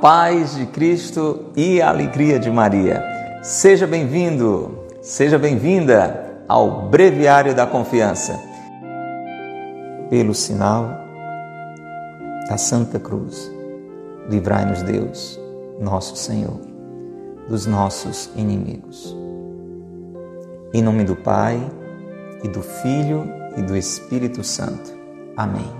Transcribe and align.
Paz 0.00 0.56
de 0.56 0.66
Cristo 0.66 1.46
e 1.54 1.82
a 1.82 1.90
alegria 1.90 2.38
de 2.38 2.50
Maria. 2.50 3.04
Seja 3.42 3.86
bem-vindo, 3.86 4.78
seja 5.02 5.38
bem-vinda 5.38 6.42
ao 6.48 6.88
Breviário 6.88 7.54
da 7.54 7.66
Confiança. 7.66 8.40
Pelo 10.08 10.34
sinal 10.34 10.88
da 12.48 12.56
Santa 12.56 12.98
Cruz, 12.98 13.52
livrai-nos 14.28 14.82
Deus, 14.82 15.38
nosso 15.78 16.16
Senhor, 16.16 16.60
dos 17.48 17.66
nossos 17.66 18.30
inimigos. 18.34 19.16
Em 20.72 20.82
nome 20.82 21.04
do 21.04 21.14
Pai, 21.14 21.60
e 22.42 22.48
do 22.48 22.62
Filho 22.62 23.24
e 23.56 23.62
do 23.62 23.76
Espírito 23.76 24.42
Santo. 24.42 24.92
Amém. 25.36 25.79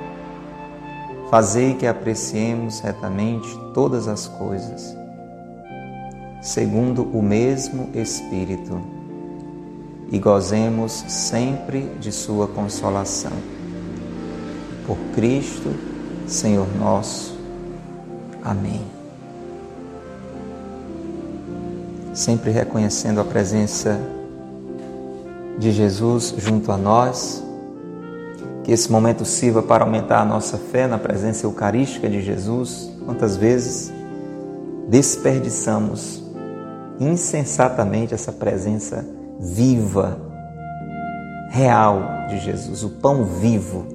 Fazei 1.31 1.75
que 1.75 1.87
apreciemos 1.87 2.81
retamente 2.81 3.57
todas 3.73 4.09
as 4.09 4.27
coisas, 4.27 4.93
segundo 6.41 7.03
o 7.03 7.23
mesmo 7.23 7.89
Espírito, 7.95 8.81
e 10.11 10.19
gozemos 10.19 10.91
sempre 11.07 11.83
de 12.01 12.11
Sua 12.11 12.49
consolação. 12.49 13.31
Por 14.85 14.97
Cristo, 15.15 15.73
Senhor 16.27 16.67
nosso. 16.77 17.33
Amém. 18.43 18.81
Sempre 22.13 22.51
reconhecendo 22.51 23.21
a 23.21 23.23
presença 23.23 23.97
de 25.57 25.71
Jesus 25.71 26.35
junto 26.37 26.73
a 26.73 26.77
nós, 26.77 27.41
que 28.63 28.71
esse 28.71 28.91
momento 28.91 29.25
sirva 29.25 29.61
para 29.61 29.83
aumentar 29.83 30.21
a 30.21 30.25
nossa 30.25 30.57
fé 30.57 30.87
na 30.87 30.97
presença 30.97 31.45
eucarística 31.45 32.09
de 32.09 32.21
Jesus. 32.21 32.91
Quantas 33.05 33.35
vezes 33.35 33.91
desperdiçamos 34.87 36.23
insensatamente 36.99 38.13
essa 38.13 38.31
presença 38.31 39.05
viva, 39.39 40.19
real 41.49 42.27
de 42.29 42.39
Jesus, 42.39 42.83
o 42.83 42.89
pão 42.89 43.25
vivo 43.25 43.85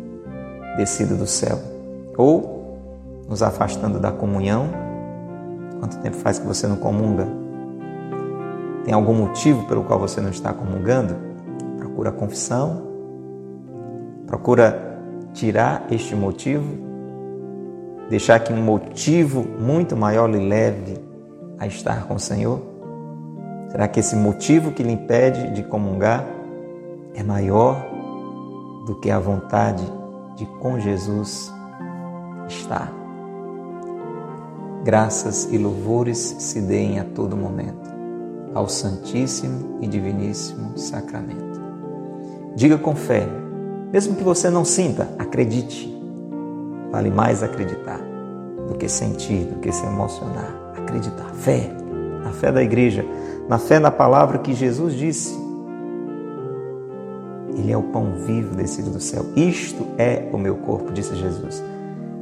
descido 0.77 1.17
do 1.17 1.27
céu. 1.27 1.59
Ou 2.17 2.57
nos 3.29 3.43
afastando 3.43 3.99
da 3.99 4.11
comunhão. 4.11 4.69
Quanto 5.81 5.99
tempo 5.99 6.17
faz 6.17 6.39
que 6.39 6.47
você 6.47 6.67
não 6.67 6.77
comunga? 6.77 7.27
Tem 8.85 8.95
algum 8.95 9.15
motivo 9.15 9.67
pelo 9.67 9.85
qual 9.85 9.99
você 9.99 10.21
não 10.21 10.31
está 10.31 10.53
comungando? 10.53 11.17
Procura 11.79 12.11
a 12.11 12.13
confissão, 12.13 12.86
Procura 14.27 14.99
tirar 15.33 15.87
este 15.91 16.15
motivo, 16.17 16.67
deixar 18.11 18.41
que 18.41 18.53
um 18.53 18.63
motivo 18.63 19.45
muito 19.59 19.97
maior 19.97 20.29
lhe 20.29 20.39
leve 20.39 20.99
a 21.59 21.67
estar 21.67 22.07
com 22.07 22.15
o 22.15 22.19
Senhor? 22.19 22.61
Será 23.71 23.87
que 23.87 24.01
esse 24.01 24.17
motivo 24.17 24.73
que 24.73 24.83
lhe 24.83 24.93
impede 24.93 25.51
de 25.53 25.63
comungar 25.63 26.25
é 27.15 27.23
maior 27.23 27.87
do 28.87 28.99
que 29.01 29.11
a 29.11 29.19
vontade 29.19 29.85
de 30.37 30.47
com 30.61 30.81
Jesus 30.81 31.53
estar? 32.49 32.93
Graças 34.85 35.53
e 35.53 35.59
louvores 35.59 36.19
se 36.39 36.61
deem 36.61 37.01
a 37.01 37.05
todo 37.05 37.37
momento 37.37 37.95
ao 38.55 38.69
Santíssimo 38.69 39.79
e 39.83 39.87
Diviníssimo 39.87 40.79
Sacramento. 40.79 41.61
Diga 42.55 42.79
com 42.79 42.95
fé 42.95 43.29
mesmo 43.93 44.17
que 44.17 44.25
você 44.25 44.51
não 44.51 44.65
sinta, 44.65 45.09
acredite. 45.19 45.93
Vale 46.91 47.11
mais 47.11 47.43
acreditar 47.43 48.01
do 48.69 48.75
que 48.75 48.89
sentir, 48.89 49.45
do 49.45 49.61
que 49.61 49.73
se 49.73 49.85
emocionar. 49.87 50.73
Acreditar. 50.77 51.31
Fé. 51.35 51.71
Na 52.23 52.33
fé 52.33 52.51
da 52.51 52.63
igreja. 52.63 53.05
Na 53.49 53.59
fé 53.59 53.79
na 53.79 53.91
palavra 53.91 54.39
que 54.39 54.55
Jesus 54.55 54.95
disse. 54.95 55.37
Ele 57.57 57.73
é 57.73 57.77
o 57.77 57.83
pão 57.85 58.15
vivo 58.27 58.55
descido 58.55 58.91
do 58.91 59.01
céu. 59.01 59.25
Isto 59.35 59.87
é 59.97 60.29
o 60.33 60.39
meu 60.39 60.57
corpo, 60.57 60.93
disse 60.93 61.15
Jesus. 61.15 61.63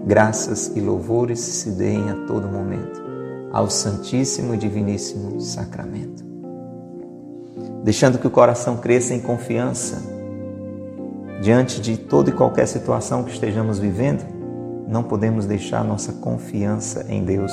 Graças 0.07 0.71
e 0.77 0.81
louvores 0.81 1.41
se 1.41 1.71
deem 1.71 2.11
a 2.11 2.15
todo 2.27 2.47
momento 2.47 3.03
ao 3.51 3.71
Santíssimo 3.71 4.55
e 4.55 4.57
Diviníssimo 4.57 5.41
Sacramento. 5.41 6.25
Deixando 7.83 8.19
que 8.19 8.27
o 8.27 8.31
coração 8.31 8.77
cresça 8.77 9.15
em 9.15 9.21
confiança 9.21 10.14
Diante 11.45 11.79
de 11.79 11.99
toda 11.99 12.31
e 12.31 12.33
qualquer 12.33 12.67
situação 12.67 13.23
que 13.23 13.31
estejamos 13.31 13.79
vivendo, 13.79 14.25
não 14.89 15.03
podemos 15.03 15.45
deixar 15.45 15.85
nossa 15.85 16.11
confiança 16.11 17.05
em 17.07 17.23
Deus 17.23 17.53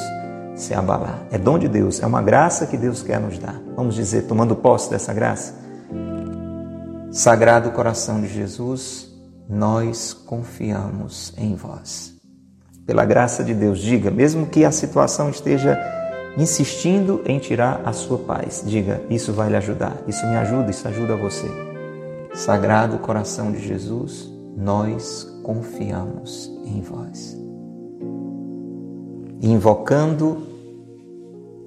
se 0.56 0.74
abalar. 0.74 1.26
É 1.30 1.38
dom 1.38 1.60
de 1.60 1.68
Deus, 1.68 2.02
é 2.02 2.06
uma 2.06 2.22
graça 2.22 2.66
que 2.66 2.78
Deus 2.78 3.04
quer 3.04 3.20
nos 3.20 3.38
dar. 3.38 3.62
Vamos 3.76 3.96
dizer, 3.96 4.28
tomando 4.28 4.56
posse 4.56 4.90
dessa 4.90 5.14
graça. 5.14 5.56
Sagrado 7.12 7.70
coração 7.72 8.22
de 8.22 8.30
Jesus, 8.30 9.10
nós 9.50 10.14
confiamos 10.14 11.34
em 11.38 11.54
vós. 11.54 12.14
Pela 12.86 13.04
graça 13.04 13.44
de 13.44 13.54
Deus, 13.54 13.78
diga, 13.80 14.10
mesmo 14.10 14.46
que 14.46 14.64
a 14.64 14.72
situação 14.72 15.30
esteja 15.30 15.78
insistindo 16.38 17.22
em 17.26 17.40
tirar 17.40 17.82
a 17.84 17.92
sua 17.92 18.20
paz, 18.20 18.64
diga, 18.66 19.02
isso 19.10 19.34
vai 19.34 19.50
lhe 19.50 19.58
ajudar, 19.58 19.98
isso 20.08 20.26
me 20.28 20.38
ajuda, 20.38 20.72
isso 20.72 20.88
ajuda 20.88 21.18
você. 21.18 21.71
Sagrado 22.34 22.98
coração 23.00 23.52
de 23.52 23.60
Jesus, 23.60 24.32
nós 24.56 25.24
confiamos 25.44 26.50
em 26.66 26.82
vós. 26.82 27.38
Invocando 29.42 30.48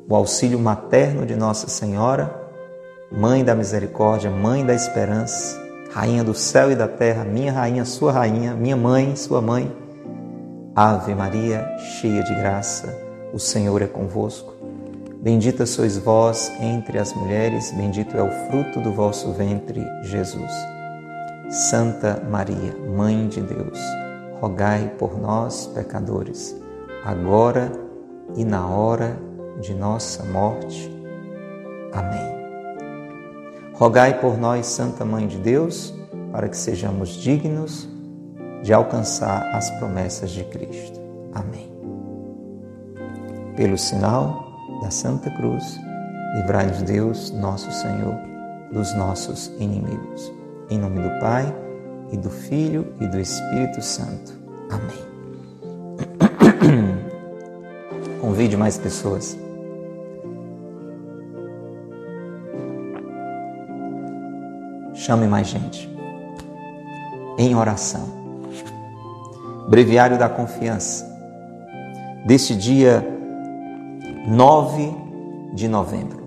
o 0.08 0.14
auxílio 0.14 0.58
materno 0.58 1.26
de 1.26 1.36
Nossa 1.36 1.69
Senhora, 1.69 2.42
Mãe 3.12 3.44
da 3.44 3.54
Misericórdia, 3.54 4.30
Mãe 4.30 4.64
da 4.64 4.75
Esperança, 4.75 5.62
Rainha 5.92 6.25
do 6.25 6.34
céu 6.34 6.72
e 6.72 6.75
da 6.75 6.88
terra, 6.88 7.25
minha 7.25 7.52
rainha, 7.52 7.84
sua 7.84 8.10
rainha, 8.10 8.54
minha 8.54 8.76
mãe, 8.76 9.14
sua 9.14 9.41
mãe. 9.41 9.70
Ave 10.75 11.14
Maria, 11.14 11.76
cheia 11.78 12.25
de 12.25 12.34
graça, 12.34 12.92
o 13.32 13.38
Senhor 13.38 13.81
é 13.81 13.86
convosco. 13.86 14.53
Bendita 15.24 15.64
sois 15.64 15.96
vós 15.96 16.52
entre 16.60 16.98
as 16.98 17.14
mulheres, 17.14 17.72
bendito 17.72 18.14
é 18.14 18.22
o 18.22 18.31
fruto 18.46 18.78
do 18.78 18.93
vosso 18.93 19.32
ventre, 19.32 19.82
Jesus. 20.02 20.52
Santa 21.49 22.22
Maria, 22.31 22.76
Mãe 22.94 23.26
de 23.26 23.40
Deus, 23.40 23.78
rogai 24.38 24.93
por 24.99 25.19
nós, 25.19 25.66
pecadores, 25.69 26.54
agora 27.06 27.72
e 28.37 28.44
na 28.44 28.69
hora 28.69 29.19
de 29.62 29.72
nossa 29.72 30.22
morte. 30.25 30.94
Amém. 31.90 32.34
Rogai 33.72 34.20
por 34.20 34.37
nós, 34.37 34.66
Santa 34.66 35.06
Mãe 35.06 35.26
de 35.26 35.38
Deus, 35.38 35.94
para 36.32 36.50
que 36.50 36.56
sejamos 36.58 37.08
dignos 37.08 37.88
de 38.62 38.75
alcançar 38.75 39.54
as 39.54 39.70
promessas 39.78 40.32
de 40.32 40.44
Cristo. 40.44 41.00
Amém. 41.32 41.72
Pelo 43.56 43.78
sinal 43.78 44.53
da 44.82 44.91
Santa 44.91 45.31
Cruz, 45.31 45.81
livrai-nos 46.35 46.82
Deus, 46.82 47.31
nosso 47.31 47.71
Senhor, 47.73 48.15
dos 48.73 48.94
nossos 48.94 49.49
inimigos. 49.59 50.32
Em 50.71 50.79
nome 50.79 51.00
do 51.00 51.21
Pai, 51.21 51.55
e 52.15 52.17
do 52.17 52.31
Filho 52.31 52.94
e 53.00 53.06
do 53.06 53.19
Espírito 53.19 53.82
Santo. 53.82 54.32
Amém. 54.71 55.05
Convide 58.21 58.56
mais 58.56 58.79
pessoas. 58.79 59.37
Chame 64.94 65.26
mais 65.26 65.49
gente. 65.49 65.93
Em 67.37 67.55
oração. 67.55 68.09
Breviário 69.69 70.19
da 70.19 70.29
Confiança. 70.29 71.12
Deste 72.25 72.55
dia 72.56 73.13
9 74.26 74.94
de 75.55 75.69
novembro. 75.69 76.25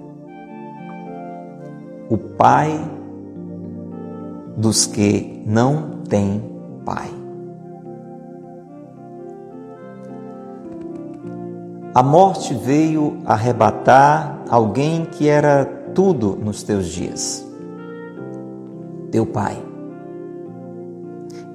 O 2.09 2.17
pai 2.17 2.79
dos 4.55 4.85
que 4.85 5.43
não 5.45 6.01
têm 6.07 6.41
pai. 6.85 7.17
a 11.97 12.03
morte 12.03 12.53
veio 12.53 13.17
arrebatar 13.25 14.43
alguém 14.51 15.03
que 15.03 15.27
era 15.27 15.65
tudo 15.95 16.35
nos 16.35 16.61
teus 16.61 16.89
dias. 16.89 17.43
Teu 19.09 19.25
pai. 19.25 19.57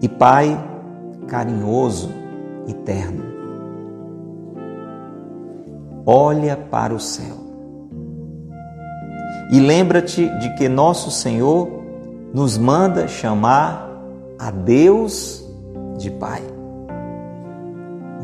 E 0.00 0.09
pai 0.09 0.59
carinhoso 1.29 2.11
e 2.67 2.75
terno. 2.75 3.31
Olha 6.04 6.56
para 6.56 6.94
o 6.94 7.00
céu. 7.00 7.37
E 9.50 9.60
lembra-te 9.60 10.28
de 10.38 10.54
que 10.54 10.69
nosso 10.69 11.10
Senhor 11.10 11.69
nos 12.32 12.56
manda 12.56 13.06
chamar 13.06 13.88
a 14.38 14.50
Deus 14.50 15.46
de 15.99 16.10
Pai. 16.10 16.43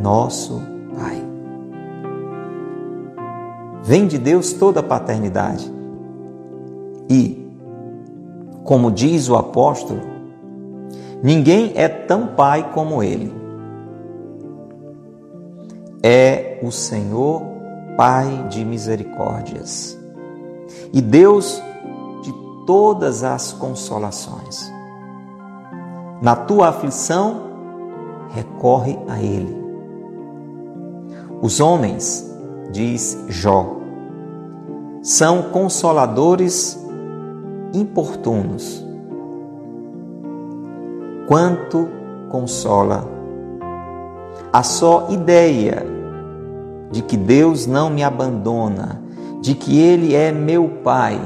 Nosso 0.00 0.62
Pai. 0.98 1.22
Vem 3.84 4.06
de 4.06 4.18
Deus 4.18 4.52
toda 4.52 4.80
a 4.80 4.82
paternidade. 4.82 5.70
E, 7.08 7.46
como 8.64 8.90
diz 8.90 9.28
o 9.28 9.36
apóstolo, 9.36 10.00
ninguém 11.22 11.72
é 11.74 11.88
tão 11.88 12.28
pai 12.28 12.70
como 12.72 13.02
ele. 13.02 13.32
É 16.02 16.58
o 16.62 16.70
Senhor 16.70 17.57
Pai 17.98 18.46
de 18.48 18.64
misericórdias 18.64 19.98
e 20.92 21.02
Deus 21.02 21.60
de 22.22 22.32
todas 22.64 23.24
as 23.24 23.52
consolações. 23.52 24.72
Na 26.22 26.36
tua 26.36 26.68
aflição, 26.68 27.42
recorre 28.28 28.96
a 29.08 29.20
Ele. 29.20 29.52
Os 31.42 31.58
homens, 31.58 32.32
diz 32.70 33.18
Jó, 33.26 33.66
são 35.02 35.50
consoladores 35.50 36.80
importunos. 37.74 38.86
Quanto 41.26 41.88
consola 42.30 43.04
a 44.52 44.62
só 44.62 45.08
ideia 45.10 45.97
de 46.90 47.02
que 47.02 47.16
Deus 47.16 47.66
não 47.66 47.90
me 47.90 48.02
abandona, 48.02 49.00
de 49.40 49.54
que 49.54 49.78
Ele 49.78 50.14
é 50.14 50.32
meu 50.32 50.68
Pai 50.82 51.20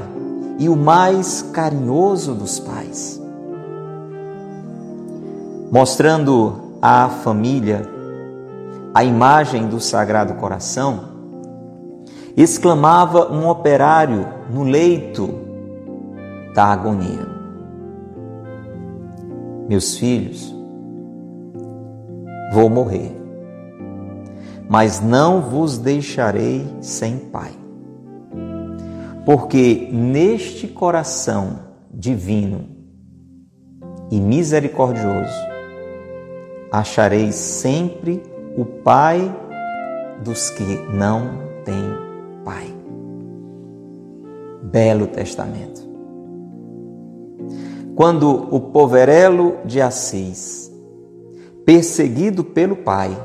e 0.59 0.69
o 0.69 0.75
mais 0.75 1.41
carinhoso 1.41 2.33
dos 2.33 2.59
pais. 2.59 3.21
Mostrando 5.71 6.75
à 6.81 7.09
família 7.09 7.89
a 8.93 9.03
imagem 9.03 9.67
do 9.67 9.79
Sagrado 9.79 10.35
Coração, 10.35 11.05
exclamava 12.37 13.31
um 13.31 13.47
operário 13.47 14.27
no 14.51 14.63
leito 14.63 15.33
da 16.53 16.65
agonia: 16.65 17.27
Meus 19.67 19.97
filhos, 19.97 20.53
vou 22.53 22.69
morrer, 22.69 23.22
mas 24.73 24.99
não 24.99 25.39
vos 25.39 25.77
deixarei 25.77 26.65
sem 26.81 27.19
pai. 27.19 27.51
Porque 29.23 29.87
neste 29.91 30.67
coração 30.67 31.59
divino 31.93 32.65
e 34.09 34.19
misericordioso 34.19 35.31
achareis 36.71 37.35
sempre 37.35 38.23
o 38.57 38.65
Pai 38.65 39.31
dos 40.23 40.49
que 40.49 40.79
não 40.91 41.37
têm 41.63 41.93
Pai. 42.43 42.65
Belo 44.63 45.05
Testamento. 45.05 45.87
Quando 47.95 48.47
o 48.49 48.59
poverelo 48.59 49.57
de 49.65 49.79
Assis, 49.79 50.73
perseguido 51.63 52.43
pelo 52.43 52.77
pai, 52.77 53.15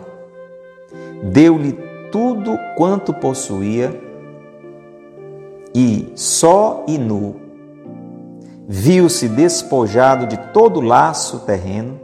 deu-lhe 1.22 1.72
tudo 2.10 2.58
quanto 2.76 3.12
possuía 3.12 3.92
e, 5.74 6.12
só 6.14 6.84
e 6.88 6.98
nu, 6.98 7.36
viu-se 8.66 9.28
despojado 9.28 10.26
de 10.26 10.36
todo 10.52 10.80
laço 10.80 11.40
terreno, 11.40 12.00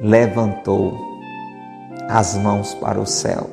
levantou 0.00 0.94
as 2.08 2.36
mãos 2.36 2.74
para 2.74 3.00
o 3.00 3.06
céu 3.06 3.48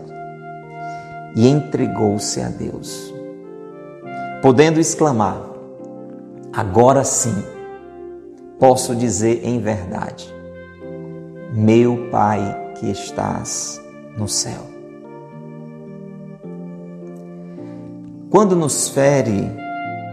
e 1.36 1.48
entregou-se 1.48 2.42
a 2.42 2.50
Deus, 2.50 3.13
podendo 4.42 4.80
exclamar: 4.80 5.42
Agora 6.51 7.04
sim, 7.04 7.44
posso 8.60 8.95
dizer 8.95 9.42
em 9.44 9.60
verdade, 9.60 10.33
meu 11.54 12.10
Pai 12.10 12.69
que 12.79 12.89
estás 12.89 13.81
no 14.17 14.27
céu. 14.27 14.61
Quando 18.29 18.55
nos 18.55 18.89
fere 18.89 19.51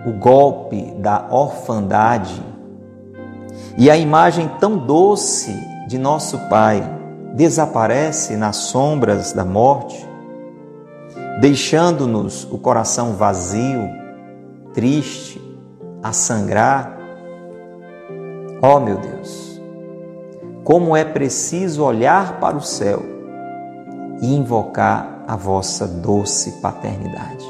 o 0.06 0.12
golpe 0.12 0.92
da 0.98 1.28
orfandade 1.30 2.42
e 3.76 3.90
a 3.90 3.96
imagem 3.96 4.50
tão 4.58 4.78
doce 4.78 5.54
de 5.86 5.98
nosso 5.98 6.38
Pai 6.48 6.82
desaparece 7.34 8.36
nas 8.36 8.56
sombras 8.56 9.32
da 9.32 9.44
morte, 9.44 10.08
deixando-nos 11.40 12.44
o 12.50 12.58
coração 12.58 13.12
vazio, 13.12 13.88
triste, 14.72 15.40
a 16.02 16.12
sangrar. 16.12 16.96
Ó 18.62 18.76
oh, 18.76 18.80
meu 18.80 18.96
Deus, 18.96 19.45
como 20.66 20.96
é 20.96 21.04
preciso 21.04 21.84
olhar 21.84 22.40
para 22.40 22.56
o 22.56 22.60
céu 22.60 23.00
e 24.20 24.34
invocar 24.34 25.22
a 25.24 25.36
vossa 25.36 25.86
doce 25.86 26.60
paternidade. 26.60 27.46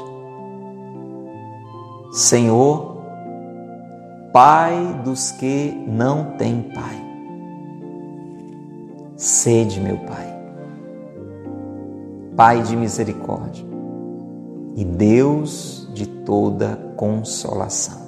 Senhor, 2.11 2.95
Pai 4.31 5.01
dos 5.03 5.31
que 5.31 5.83
não 5.87 6.37
têm 6.37 6.61
Pai, 6.61 7.03
sede, 9.15 9.81
meu 9.81 9.97
Pai, 9.97 10.39
Pai 12.35 12.61
de 12.61 12.75
misericórdia 12.75 13.65
e 14.75 14.85
Deus 14.85 15.89
de 15.91 16.05
toda 16.05 16.75
consolação. 16.95 18.06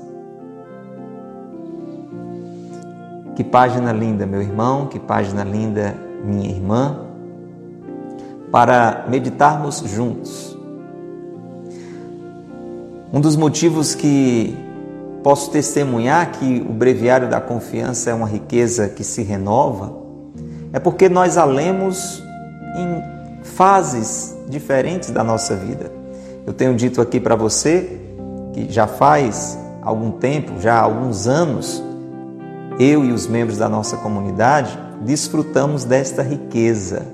Que 3.40 3.44
página 3.46 3.94
linda, 3.94 4.26
meu 4.26 4.42
irmão, 4.42 4.88
que 4.88 5.00
página 5.00 5.46
linda, 5.46 5.96
minha 6.26 6.50
irmã, 6.50 7.06
para 8.52 9.06
meditarmos 9.08 9.80
juntos 9.88 10.60
um 13.14 13.22
dos 13.22 13.38
motivos 13.38 13.96
que 13.96 14.54
posso 15.24 15.52
testemunhar 15.52 16.34
que 16.34 16.68
o 16.70 16.74
breviário 16.74 17.30
da 17.30 17.40
confiança 17.40 18.10
é 18.10 18.14
uma 18.14 18.28
riqueza 18.28 18.90
que 18.90 19.06
se 19.06 19.24
renova 19.24 19.94
é 20.74 20.80
porque 20.80 21.08
nós 21.08 21.38
a 21.38 21.46
lemos 21.46 22.22
em 22.76 23.42
fases 23.42 24.36
diferentes 24.50 25.12
da 25.12 25.24
nossa 25.24 25.56
vida. 25.56 25.90
Eu 26.46 26.52
tenho 26.52 26.76
dito 26.76 27.00
aqui 27.00 27.22
para 27.22 27.38
você 27.38 28.02
que 28.52 28.70
já 28.70 28.86
faz 28.86 29.58
algum 29.82 30.12
tempo, 30.12 30.60
já 30.60 30.76
há 30.76 30.82
alguns 30.82 31.26
anos, 31.26 31.88
eu 32.80 33.04
e 33.04 33.12
os 33.12 33.28
membros 33.28 33.58
da 33.58 33.68
nossa 33.68 33.98
comunidade 33.98 34.80
desfrutamos 35.02 35.84
desta 35.84 36.24
riqueza 36.24 37.06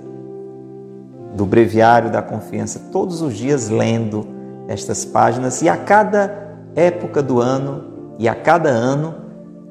do 1.36 1.46
breviário 1.46 2.12
da 2.12 2.22
confiança, 2.22 2.80
todos 2.92 3.22
os 3.22 3.36
dias 3.36 3.68
lendo, 3.68 4.26
estas 4.68 5.04
páginas 5.04 5.62
e 5.62 5.68
a 5.68 5.76
cada 5.76 6.56
época 6.76 7.22
do 7.22 7.42
ano 7.42 7.84
e 8.18 8.30
a 8.30 8.36
cada 8.36 8.70
ano, 8.70 9.16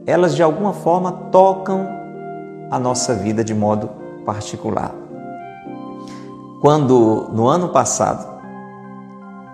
elas 0.06 0.34
de 0.34 0.42
alguma 0.42 0.72
forma 0.72 1.10
tocam 1.30 1.88
a 2.70 2.78
nossa 2.78 3.14
vida 3.14 3.42
de 3.42 3.54
modo 3.54 3.88
particular. 4.26 4.94
Quando 6.60 7.30
no 7.32 7.46
ano 7.46 7.68
passado 7.68 8.34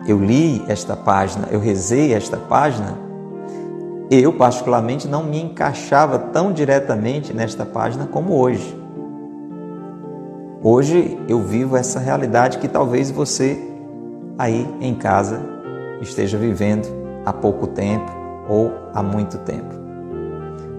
eu 0.06 0.18
li 0.18 0.64
esta 0.66 0.96
página, 0.96 1.48
eu 1.50 1.60
rezei 1.60 2.14
esta 2.14 2.36
página, 2.36 2.98
eu 4.10 4.32
particularmente 4.32 5.06
não 5.06 5.22
me 5.22 5.40
encaixava 5.40 6.18
tão 6.18 6.52
diretamente 6.52 7.32
nesta 7.32 7.64
página 7.64 8.06
como 8.06 8.34
hoje. 8.34 8.76
Hoje 10.62 11.16
eu 11.28 11.40
vivo 11.40 11.76
essa 11.76 12.00
realidade 12.00 12.58
que 12.58 12.66
talvez 12.66 13.10
você 13.10 13.56
aí 14.36 14.68
em 14.80 14.94
casa 14.94 15.40
esteja 16.00 16.36
vivendo 16.36 16.88
há 17.24 17.32
pouco 17.32 17.68
tempo 17.68 18.10
ou 18.48 18.72
há 18.92 19.02
muito 19.02 19.38
tempo. 19.38 19.74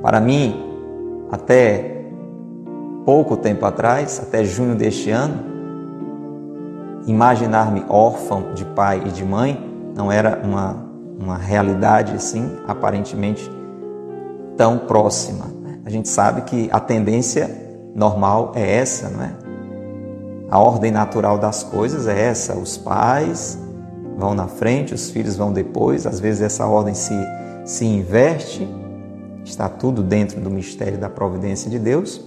Para 0.01 0.19
mim, 0.19 0.61
até 1.31 2.03
pouco 3.05 3.37
tempo 3.37 3.65
atrás, 3.65 4.19
até 4.21 4.43
junho 4.43 4.75
deste 4.75 5.09
ano, 5.09 5.39
imaginar-me 7.07 7.85
órfão 7.87 8.53
de 8.53 8.65
pai 8.65 9.01
e 9.05 9.09
de 9.09 9.23
mãe 9.23 9.57
não 9.95 10.11
era 10.11 10.41
uma, 10.43 10.90
uma 11.21 11.37
realidade 11.37 12.13
assim, 12.13 12.57
aparentemente 12.67 13.49
tão 14.57 14.77
próxima. 14.77 15.45
Né? 15.61 15.79
A 15.85 15.89
gente 15.89 16.09
sabe 16.09 16.41
que 16.41 16.69
a 16.71 16.79
tendência 16.79 17.49
normal 17.95 18.53
é 18.55 18.77
essa, 18.77 19.09
não 19.09 19.23
é? 19.23 19.31
A 20.49 20.59
ordem 20.59 20.91
natural 20.91 21.37
das 21.37 21.63
coisas 21.63 22.07
é 22.07 22.19
essa: 22.19 22.57
os 22.57 22.77
pais 22.77 23.57
vão 24.17 24.33
na 24.33 24.47
frente, 24.47 24.93
os 24.93 25.09
filhos 25.09 25.37
vão 25.37 25.53
depois. 25.53 26.05
Às 26.05 26.19
vezes 26.19 26.41
essa 26.41 26.65
ordem 26.65 26.93
se, 26.93 27.15
se 27.63 27.85
inverte, 27.85 28.67
está 29.45 29.69
tudo 29.69 30.03
dentro 30.03 30.41
do 30.41 30.49
mistério 30.49 30.97
da 30.97 31.09
providência 31.09 31.69
de 31.69 31.79
Deus. 31.79 32.21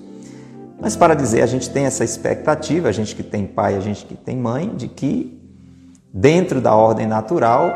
Mas 0.81 0.97
para 0.97 1.15
dizer, 1.15 1.43
a 1.43 1.47
gente 1.47 1.71
tem 1.71 1.85
essa 1.85 2.05
expectativa, 2.05 2.89
a 2.89 2.93
gente 2.93 3.15
que 3.15 3.23
tem 3.23 3.47
pai, 3.47 3.77
a 3.77 3.81
gente 3.81 4.05
que 4.05 4.15
tem 4.15 4.37
mãe, 4.37 4.75
de 4.75 4.89
que 4.89 5.41
dentro 6.13 6.61
da 6.61 6.75
ordem 6.75 7.07
natural, 7.07 7.73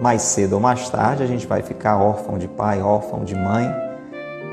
mais 0.00 0.22
cedo 0.22 0.54
ou 0.54 0.60
mais 0.60 0.88
tarde, 0.88 1.22
a 1.22 1.26
gente 1.26 1.46
vai 1.46 1.62
ficar 1.62 1.96
órfão 1.98 2.38
de 2.38 2.48
pai, 2.48 2.82
órfão 2.82 3.24
de 3.24 3.34
mãe. 3.34 3.72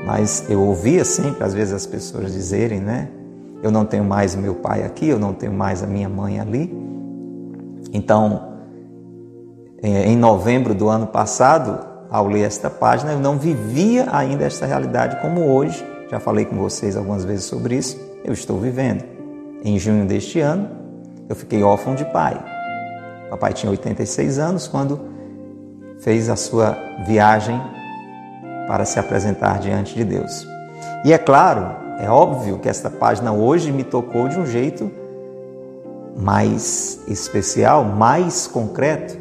Mas 0.06 0.44
eu 0.48 0.60
ouvia 0.60 1.04
sempre, 1.04 1.42
às 1.44 1.54
vezes, 1.54 1.72
as 1.72 1.86
pessoas 1.86 2.32
dizerem, 2.32 2.80
né? 2.80 3.08
Eu 3.62 3.70
não 3.70 3.84
tenho 3.84 4.04
mais 4.04 4.34
meu 4.34 4.54
pai 4.54 4.82
aqui, 4.82 5.08
eu 5.08 5.18
não 5.18 5.32
tenho 5.32 5.52
mais 5.52 5.82
a 5.82 5.86
minha 5.86 6.08
mãe 6.08 6.38
ali. 6.38 6.72
Então, 7.92 8.54
é, 9.82 10.06
em 10.06 10.16
novembro 10.16 10.74
do 10.74 10.88
ano 10.88 11.06
passado, 11.06 11.78
ao 12.10 12.28
ler 12.28 12.42
esta 12.42 12.68
página, 12.68 13.12
eu 13.12 13.20
não 13.20 13.38
vivia 13.38 14.06
ainda 14.12 14.44
esta 14.44 14.66
realidade 14.66 15.20
como 15.22 15.48
hoje 15.48 15.84
já 16.14 16.20
falei 16.20 16.44
com 16.44 16.56
vocês 16.56 16.96
algumas 16.96 17.24
vezes 17.24 17.44
sobre 17.44 17.76
isso. 17.76 17.98
Eu 18.24 18.32
estou 18.32 18.58
vivendo. 18.58 19.02
Em 19.64 19.78
junho 19.78 20.06
deste 20.06 20.38
ano, 20.38 20.68
eu 21.28 21.34
fiquei 21.34 21.62
órfão 21.62 21.94
de 21.94 22.04
pai. 22.04 22.40
Papai 23.30 23.52
tinha 23.52 23.68
86 23.70 24.38
anos 24.38 24.68
quando 24.68 25.00
fez 26.04 26.28
a 26.28 26.36
sua 26.36 26.76
viagem 27.06 27.58
para 28.68 28.84
se 28.84 28.98
apresentar 28.98 29.58
diante 29.58 29.94
de 29.94 30.04
Deus. 30.04 30.46
E 31.02 31.14
é 31.14 31.18
claro, 31.18 31.74
é 31.98 32.10
óbvio 32.10 32.58
que 32.58 32.68
esta 32.68 32.90
página 32.90 33.32
hoje 33.32 33.72
me 33.72 33.82
tocou 33.82 34.28
de 34.28 34.38
um 34.38 34.44
jeito 34.44 34.92
mais 36.14 37.00
especial, 37.08 37.84
mais 37.84 38.46
concreto. 38.46 39.18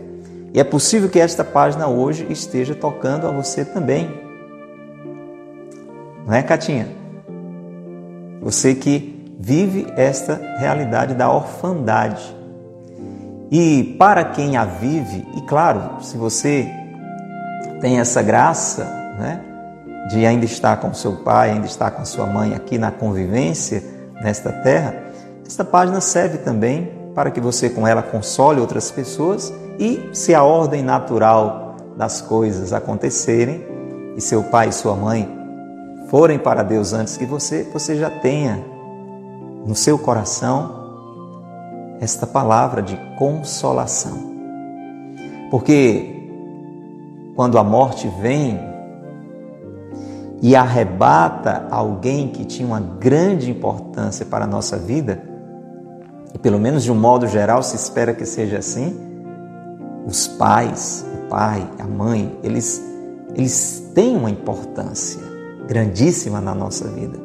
E 0.53 0.59
é 0.59 0.63
possível 0.63 1.09
que 1.09 1.19
esta 1.19 1.43
página 1.43 1.87
hoje 1.87 2.27
esteja 2.29 2.75
tocando 2.75 3.27
a 3.27 3.31
você 3.31 3.63
também. 3.63 4.21
Não 6.27 6.33
é, 6.33 6.43
Catinha? 6.43 6.89
Você 8.41 8.75
que 8.75 9.33
vive 9.39 9.87
esta 9.95 10.35
realidade 10.57 11.13
da 11.13 11.31
orfandade. 11.31 12.42
E 13.55 13.95
para 13.99 14.25
quem 14.25 14.57
a 14.57 14.65
vive, 14.65 15.27
e 15.37 15.41
claro, 15.41 16.01
se 16.01 16.17
você 16.17 16.67
tem 17.79 17.99
essa 17.99 18.19
graça, 18.23 18.83
né, 19.19 19.41
de 20.09 20.25
ainda 20.25 20.43
estar 20.43 20.77
com 20.77 20.91
seu 20.91 21.17
pai, 21.17 21.51
ainda 21.51 21.67
estar 21.67 21.91
com 21.91 22.03
sua 22.03 22.25
mãe 22.25 22.55
aqui 22.55 22.79
na 22.79 22.89
convivência 22.89 23.83
nesta 24.23 24.51
terra, 24.51 24.95
esta 25.45 25.63
página 25.63 26.01
serve 26.01 26.39
também 26.39 26.91
para 27.13 27.29
que 27.29 27.39
você 27.39 27.69
com 27.69 27.87
ela 27.87 28.01
console 28.01 28.59
outras 28.59 28.89
pessoas 28.89 29.53
e 29.77 30.09
se 30.13 30.33
a 30.33 30.41
ordem 30.41 30.81
natural 30.81 31.75
das 31.95 32.21
coisas 32.21 32.73
acontecerem 32.73 33.63
e 34.17 34.21
seu 34.21 34.41
pai 34.45 34.69
e 34.69 34.73
sua 34.73 34.95
mãe 34.95 35.29
forem 36.09 36.39
para 36.39 36.63
Deus 36.63 36.91
antes 36.91 37.17
que 37.17 37.25
você, 37.27 37.69
você 37.71 37.97
já 37.97 38.09
tenha 38.09 38.65
no 39.63 39.75
seu 39.75 39.99
coração 39.99 40.82
esta 42.03 42.27
palavra 42.27 42.81
de 42.81 42.97
consolação. 43.17 44.33
Porque 45.49 46.29
quando 47.33 47.57
a 47.57 47.63
morte 47.63 48.11
vem 48.19 48.59
e 50.41 50.53
arrebata 50.53 51.65
alguém 51.71 52.27
que 52.27 52.43
tinha 52.43 52.67
uma 52.67 52.81
grande 52.81 53.49
importância 53.49 54.25
para 54.25 54.43
a 54.43 54.47
nossa 54.47 54.77
vida, 54.77 55.23
e 56.33 56.37
pelo 56.37 56.59
menos 56.59 56.83
de 56.83 56.91
um 56.91 56.95
modo 56.95 57.25
geral 57.25 57.63
se 57.63 57.77
espera 57.77 58.13
que 58.13 58.25
seja 58.25 58.57
assim, 58.57 58.99
os 60.05 60.27
pais, 60.27 61.05
o 61.15 61.29
pai, 61.29 61.65
a 61.79 61.85
mãe, 61.85 62.37
eles, 62.43 62.83
eles 63.33 63.91
têm 63.95 64.17
uma 64.17 64.29
importância 64.29 65.21
grandíssima 65.69 66.41
na 66.41 66.53
nossa 66.53 66.89
vida. 66.89 67.17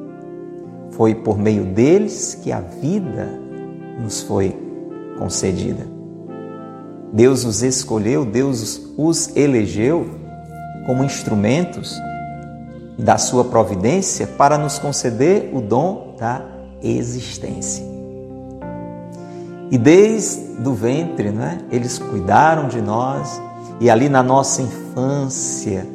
Foi 0.93 1.17
por 1.17 1.37
meio 1.37 1.65
deles 1.65 2.39
que 2.41 2.53
a 2.53 2.61
vida 2.61 3.29
nos 4.01 4.23
foi 4.23 4.68
concedida. 5.19 5.87
Deus 7.13 7.45
os 7.45 7.63
escolheu, 7.63 8.25
Deus 8.25 8.81
os 8.97 9.35
elegeu 9.37 10.07
como 10.87 11.05
instrumentos 11.05 12.01
da 12.99 13.17
sua 13.17 13.45
providência 13.45 14.27
para 14.27 14.59
nos 14.59 14.79
conceder 14.79 15.51
o 15.55 15.61
dom 15.61 16.15
da 16.19 16.43
existência. 16.83 17.85
E 19.71 19.77
desde 19.77 20.67
o 20.67 20.73
ventre, 20.73 21.31
não 21.31 21.45
é? 21.45 21.59
Eles 21.71 21.99
cuidaram 21.99 22.69
de 22.69 22.81
nós 22.81 23.41
e 23.81 23.91
ali 23.91 24.09
na 24.09 24.23
nossa 24.23 24.63
infância, 24.63 25.87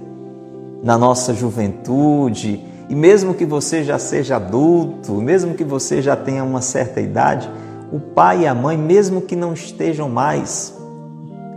na 0.84 0.98
nossa 0.98 1.34
juventude, 1.34 2.63
e 2.88 2.96
mesmo 2.96 3.34
que 3.34 3.46
você 3.46 3.84
já 3.84 3.98
seja 3.98 4.36
adulto, 4.36 5.13
mesmo 5.13 5.53
que 5.56 5.63
você 5.63 6.01
já 6.01 6.15
tenha 6.15 6.44
uma 6.44 6.62
certa 6.62 7.01
idade, 7.01 7.50
o 7.94 8.00
pai 8.00 8.42
e 8.42 8.48
a 8.48 8.56
mãe, 8.56 8.76
mesmo 8.76 9.22
que 9.22 9.36
não 9.36 9.54
estejam 9.54 10.10
mais, 10.10 10.76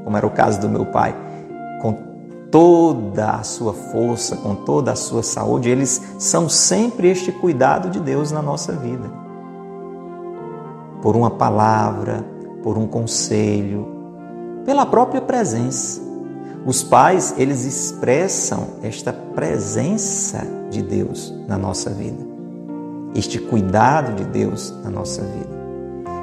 como 0.04 0.18
era 0.18 0.26
o 0.26 0.30
caso 0.30 0.60
do 0.60 0.68
meu 0.68 0.84
pai, 0.84 1.16
com 1.80 1.96
toda 2.50 3.30
a 3.30 3.42
sua 3.42 3.72
força, 3.72 4.36
com 4.36 4.54
toda 4.54 4.92
a 4.92 4.96
sua 4.96 5.22
saúde, 5.22 5.70
eles 5.70 5.98
são 6.18 6.46
sempre 6.46 7.08
este 7.08 7.32
cuidado 7.32 7.88
de 7.88 7.98
Deus 7.98 8.32
na 8.32 8.42
nossa 8.42 8.72
vida. 8.72 9.10
Por 11.00 11.16
uma 11.16 11.30
palavra, 11.30 12.22
por 12.62 12.76
um 12.76 12.86
conselho, 12.86 13.88
pela 14.66 14.84
própria 14.84 15.22
presença. 15.22 16.02
Os 16.66 16.82
pais, 16.82 17.34
eles 17.38 17.64
expressam 17.64 18.74
esta 18.82 19.10
presença 19.10 20.46
de 20.68 20.82
Deus 20.82 21.32
na 21.48 21.56
nossa 21.56 21.88
vida, 21.88 22.26
este 23.14 23.38
cuidado 23.38 24.14
de 24.16 24.24
Deus 24.24 24.74
na 24.84 24.90
nossa 24.90 25.22
vida. 25.22 25.55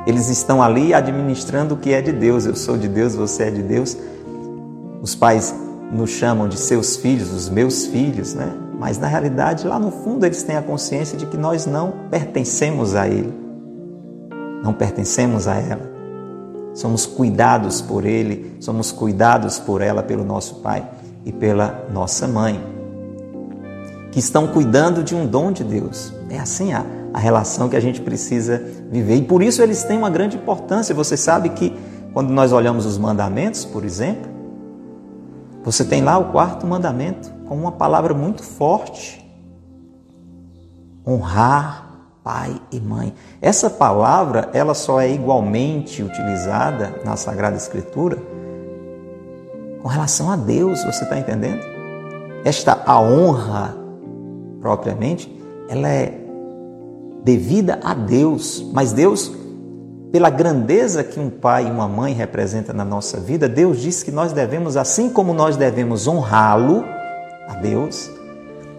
Eles 0.05 0.29
estão 0.29 0.61
ali 0.61 0.93
administrando 0.93 1.75
o 1.75 1.77
que 1.77 1.93
é 1.93 2.01
de 2.01 2.11
Deus. 2.11 2.45
Eu 2.45 2.55
sou 2.55 2.77
de 2.77 2.87
Deus, 2.87 3.15
você 3.15 3.43
é 3.43 3.51
de 3.51 3.61
Deus. 3.61 3.97
Os 5.01 5.15
pais 5.15 5.53
nos 5.91 6.09
chamam 6.09 6.47
de 6.47 6.57
seus 6.57 6.95
filhos, 6.95 7.31
os 7.31 7.49
meus 7.49 7.85
filhos, 7.85 8.33
né? 8.33 8.51
Mas 8.79 8.97
na 8.97 9.07
realidade, 9.07 9.67
lá 9.67 9.79
no 9.79 9.91
fundo, 9.91 10.25
eles 10.25 10.43
têm 10.43 10.57
a 10.57 10.61
consciência 10.61 11.17
de 11.17 11.25
que 11.25 11.37
nós 11.37 11.65
não 11.65 11.93
pertencemos 12.09 12.95
a 12.95 13.07
Ele, 13.07 13.33
não 14.63 14.73
pertencemos 14.73 15.47
a 15.47 15.55
ela 15.55 15.93
somos 16.73 17.05
cuidados 17.05 17.81
por 17.81 18.05
Ele, 18.05 18.57
somos 18.59 18.91
cuidados 18.91 19.59
por 19.59 19.81
ela, 19.81 20.01
pelo 20.01 20.23
nosso 20.23 20.55
Pai 20.55 20.85
e 21.23 21.31
pela 21.31 21.87
nossa 21.93 22.27
mãe, 22.27 22.61
que 24.11 24.19
estão 24.19 24.47
cuidando 24.47 25.03
de 25.03 25.15
um 25.15 25.25
dom 25.25 25.51
de 25.51 25.63
Deus. 25.63 26.13
É 26.29 26.39
assim 26.39 26.73
a, 26.73 26.83
a 27.13 27.19
relação 27.19 27.69
que 27.69 27.75
a 27.75 27.79
gente 27.79 28.01
precisa 28.01 28.57
viver. 28.89 29.15
E 29.17 29.21
por 29.21 29.43
isso 29.43 29.61
eles 29.61 29.83
têm 29.83 29.97
uma 29.97 30.09
grande 30.09 30.35
importância. 30.35 30.95
Você 30.95 31.15
sabe 31.15 31.49
que 31.49 31.77
quando 32.13 32.31
nós 32.31 32.51
olhamos 32.51 32.85
os 32.85 32.97
mandamentos, 32.97 33.63
por 33.63 33.85
exemplo, 33.85 34.31
você 35.63 35.85
tem 35.85 36.01
lá 36.01 36.17
o 36.17 36.31
quarto 36.31 36.65
mandamento 36.65 37.29
com 37.47 37.55
uma 37.55 37.71
palavra 37.71 38.13
muito 38.13 38.43
forte: 38.43 39.23
honrar 41.07 41.83
pai 42.23 42.59
e 42.71 42.79
mãe. 42.79 43.13
Essa 43.41 43.69
palavra, 43.69 44.49
ela 44.53 44.73
só 44.73 44.99
é 44.99 45.11
igualmente 45.11 46.01
utilizada 46.01 47.01
na 47.05 47.15
Sagrada 47.15 47.57
Escritura 47.57 48.17
com 49.83 49.89
relação 49.89 50.31
a 50.31 50.37
Deus, 50.37 50.81
você 50.85 51.03
está 51.03 51.19
entendendo? 51.19 51.59
Esta 52.45 52.81
a 52.85 53.01
honra 53.01 53.75
propriamente, 54.61 55.29
ela 55.67 55.89
é 55.89 56.22
devida 57.23 57.79
a 57.83 57.93
Deus, 57.93 58.65
mas 58.73 58.91
Deus, 58.91 59.31
pela 60.11 60.29
grandeza 60.29 61.03
que 61.03 61.19
um 61.19 61.29
pai 61.29 61.67
e 61.67 61.71
uma 61.71 61.87
mãe 61.87 62.13
representam 62.13 62.75
na 62.75 62.85
nossa 62.85 63.19
vida, 63.19 63.47
Deus 63.47 63.79
diz 63.79 64.03
que 64.03 64.11
nós 64.11 64.33
devemos, 64.33 64.75
assim 64.77 65.09
como 65.09 65.33
nós 65.33 65.55
devemos 65.55 66.07
honrá-lo, 66.07 66.83
a 67.47 67.55
Deus, 67.55 68.09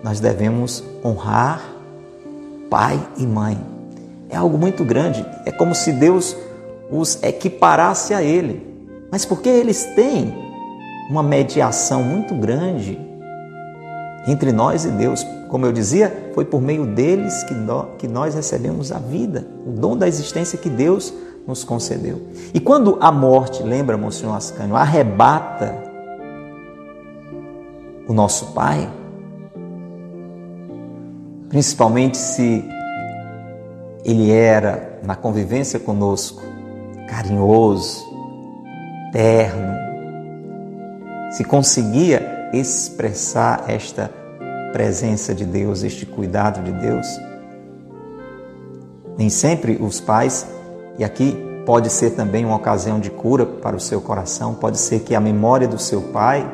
nós 0.03 0.21
devemos 0.21 0.83
honrar 1.05 1.63
pai 2.71 3.01
e 3.17 3.27
mãe. 3.27 3.59
É 4.29 4.37
algo 4.37 4.59
muito 4.59 4.85
grande. 4.85 5.25
É 5.47 5.53
como 5.53 5.75
se 5.75 5.93
Deus 5.93 6.37
os 6.91 7.23
equiparasse 7.23 8.13
a 8.13 8.23
Ele. 8.23 8.75
Mas 9.11 9.25
porque 9.25 9.49
eles 9.49 9.85
têm 9.95 10.35
uma 11.09 11.23
mediação 11.23 12.03
muito 12.03 12.35
grande 12.35 12.99
entre 14.27 14.53
nós 14.53 14.85
e 14.85 14.91
Deus. 14.91 15.25
Como 15.49 15.67
eu 15.67 15.73
dizia, 15.73 16.31
foi 16.35 16.45
por 16.45 16.61
meio 16.61 16.87
deles 16.87 17.45
que 17.99 18.09
nós 18.09 18.35
recebemos 18.35 18.91
a 18.91 18.99
vida, 18.99 19.47
o 19.67 19.71
dom 19.71 19.97
da 19.97 20.09
existência 20.09 20.59
que 20.59 20.69
Deus 20.69 21.13
nos 21.47 21.63
concedeu. 21.63 22.21
E 22.53 22.61
quando 22.61 22.99
a 23.01 23.13
morte, 23.13 23.63
lembra, 23.63 23.97
Monsenhor 23.97 24.35
Ascânio, 24.35 24.77
arrebata 24.77 25.75
o 28.09 28.13
nosso 28.13 28.53
Pai, 28.53 28.91
principalmente 31.49 32.17
se 32.17 32.65
ele 34.05 34.31
era, 34.31 34.99
na 35.03 35.15
convivência 35.15 35.79
conosco, 35.79 36.43
carinhoso, 37.09 38.05
terno, 39.13 39.75
se 41.31 41.45
conseguia 41.45 42.44
expressar 42.59 43.65
esta 43.69 44.11
presença 44.73 45.35
de 45.35 45.45
Deus, 45.45 45.83
este 45.83 46.05
cuidado 46.05 46.63
de 46.63 46.73
Deus. 46.73 47.07
Nem 49.17 49.31
sempre 49.31 49.79
os 49.81 50.01
pais, 50.01 50.47
e 50.99 51.05
aqui 51.05 51.37
pode 51.65 51.91
ser 51.91 52.11
também 52.11 52.45
uma 52.45 52.57
ocasião 52.57 52.99
de 52.99 53.11
cura 53.11 53.47
para 53.47 53.77
o 53.77 53.81
seu 53.81 54.01
coração, 54.01 54.55
pode 54.55 54.79
ser 54.79 55.01
que 55.01 55.15
a 55.15 55.21
memória 55.21 55.69
do 55.69 55.79
seu 55.79 56.03
pai 56.03 56.45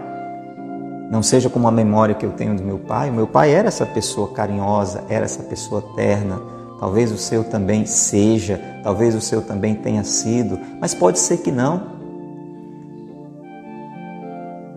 não 1.10 1.24
seja 1.24 1.50
como 1.50 1.66
a 1.66 1.72
memória 1.72 2.14
que 2.14 2.24
eu 2.24 2.30
tenho 2.30 2.54
do 2.54 2.62
meu 2.62 2.78
pai. 2.78 3.10
O 3.10 3.12
meu 3.12 3.26
pai 3.26 3.52
era 3.52 3.66
essa 3.66 3.84
pessoa 3.84 4.32
carinhosa, 4.32 5.02
era 5.08 5.24
essa 5.24 5.42
pessoa 5.42 5.82
terna. 5.96 6.40
Talvez 6.78 7.10
o 7.10 7.18
seu 7.18 7.42
também 7.42 7.84
seja, 7.84 8.60
talvez 8.84 9.14
o 9.14 9.20
seu 9.20 9.42
também 9.42 9.74
tenha 9.74 10.04
sido, 10.04 10.58
mas 10.80 10.94
pode 10.94 11.18
ser 11.18 11.38
que 11.38 11.50
não. 11.50 11.98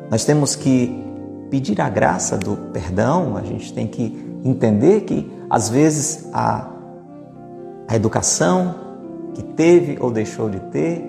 Nós 0.09 0.25
temos 0.25 0.55
que 0.55 1.12
pedir 1.53 1.79
a 1.81 1.87
graça 1.87 2.35
do 2.35 2.57
perdão, 2.73 3.37
a 3.37 3.43
gente 3.43 3.71
tem 3.71 3.85
que 3.85 4.39
entender 4.43 5.01
que 5.01 5.31
às 5.47 5.69
vezes 5.69 6.27
a, 6.33 6.67
a 7.87 7.95
educação 7.95 8.73
que 9.35 9.43
teve 9.43 9.99
ou 9.99 10.09
deixou 10.09 10.49
de 10.49 10.59
ter, 10.71 11.05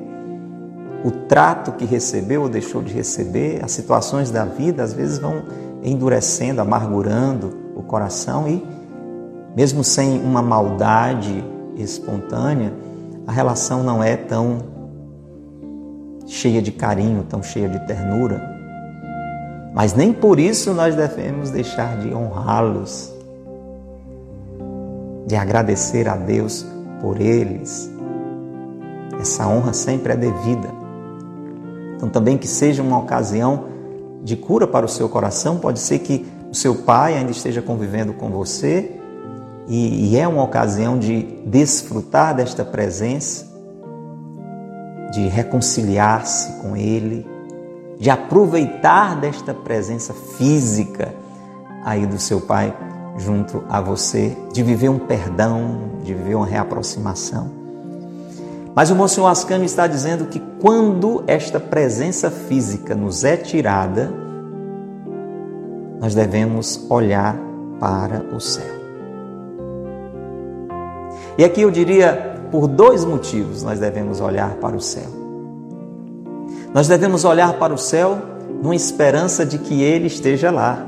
o 1.03 1.11
trato 1.11 1.73
que 1.73 1.87
recebeu 1.87 2.43
ou 2.43 2.49
deixou 2.51 2.83
de 2.83 2.93
receber, 2.93 3.65
as 3.65 3.71
situações 3.73 4.31
da 4.31 4.45
vida 4.45 4.83
às 4.83 4.93
vezes 4.93 5.17
vão 5.19 5.45
endurecendo, 5.83 6.61
amargurando 6.61 7.73
o 7.75 7.83
coração 7.83 8.47
e, 8.47 8.63
mesmo 9.57 9.83
sem 9.83 10.21
uma 10.21 10.43
maldade 10.43 11.43
espontânea, 11.75 12.71
a 13.27 13.33
relação 13.33 13.83
não 13.83 14.05
é 14.05 14.15
tão 14.15 14.59
cheia 16.27 16.61
de 16.61 16.71
carinho, 16.71 17.25
tão 17.27 17.43
cheia 17.43 17.67
de 17.67 17.79
ternura. 17.87 18.54
Mas 19.75 19.93
nem 19.93 20.13
por 20.13 20.39
isso 20.39 20.73
nós 20.73 20.95
devemos 20.95 21.51
deixar 21.51 21.99
de 21.99 22.15
honrá-los, 22.15 23.13
de 25.27 25.35
agradecer 25.35 26.09
a 26.09 26.17
Deus 26.17 26.65
por 27.01 27.21
eles. 27.21 27.91
Essa 29.21 29.49
honra 29.49 29.73
sempre 29.73 30.13
é 30.13 30.17
devida. 30.17 30.69
Então, 31.97 32.09
também 32.09 32.39
que 32.39 32.47
seja 32.47 32.85
uma 32.85 32.99
ocasião 32.99 33.65
de 34.23 34.37
cura 34.37 34.67
para 34.67 34.87
o 34.87 34.89
seu 34.89 35.09
coração, 35.09 35.59
pode 35.59 35.81
ser 35.81 35.99
que 35.99 36.25
o 36.51 36.55
seu 36.55 36.77
pai 36.77 37.17
ainda 37.17 37.33
esteja 37.33 37.61
convivendo 37.61 38.13
com 38.13 38.31
você 38.31 39.01
e, 39.67 40.11
e 40.11 40.17
é 40.17 40.29
uma 40.29 40.45
ocasião 40.45 40.97
de 40.97 41.23
desfrutar 41.47 42.33
desta 42.35 42.65
presença, 42.65 43.53
de 45.13 45.27
reconciliar-se 45.27 46.63
com 46.63 46.77
ele, 46.77 47.34
de 47.99 48.11
aproveitar 48.11 49.17
desta 49.17 49.55
presença 49.55 50.13
física 50.13 51.15
aí 51.85 52.07
do 52.07 52.19
seu 52.19 52.41
pai 52.41 52.75
junto 53.17 53.63
a 53.69 53.81
você, 53.81 54.37
de 54.53 54.63
viver 54.63 54.89
um 54.89 54.99
perdão, 54.99 55.91
de 56.03 56.15
viver 56.15 56.35
uma 56.35 56.47
reaproximação. 56.47 57.51
Mas 58.75 58.91
o 58.91 58.97
Monsenhor 58.97 59.31
Ascânio 59.31 59.65
está 59.65 59.87
dizendo 59.87 60.27
que 60.27 60.43
quando 60.61 61.23
esta 61.27 61.61
presença 61.61 62.31
física 62.31 62.95
nos 62.95 63.23
é 63.23 63.37
tirada, 63.37 64.13
nós 66.01 66.15
devemos 66.15 66.85
olhar 66.91 67.37
para 67.79 68.25
o 68.35 68.41
céu. 68.41 68.75
E 71.39 71.45
aqui 71.45 71.63
eu 71.63 71.71
diria, 71.71 72.37
por 72.51 72.67
dois 72.67 73.05
motivos 73.05 73.63
nós 73.63 73.79
devemos 73.79 74.21
olhar 74.21 74.55
para 74.57 74.77
o 74.77 74.81
céu. 74.81 75.24
Nós 76.75 76.89
devemos 76.89 77.25
olhar 77.25 77.53
para 77.53 77.73
o 77.73 77.79
céu 77.79 78.19
numa 78.61 78.75
esperança 78.75 79.47
de 79.47 79.59
que 79.59 79.81
Ele 79.81 80.09
esteja 80.09 80.51
lá. 80.51 80.85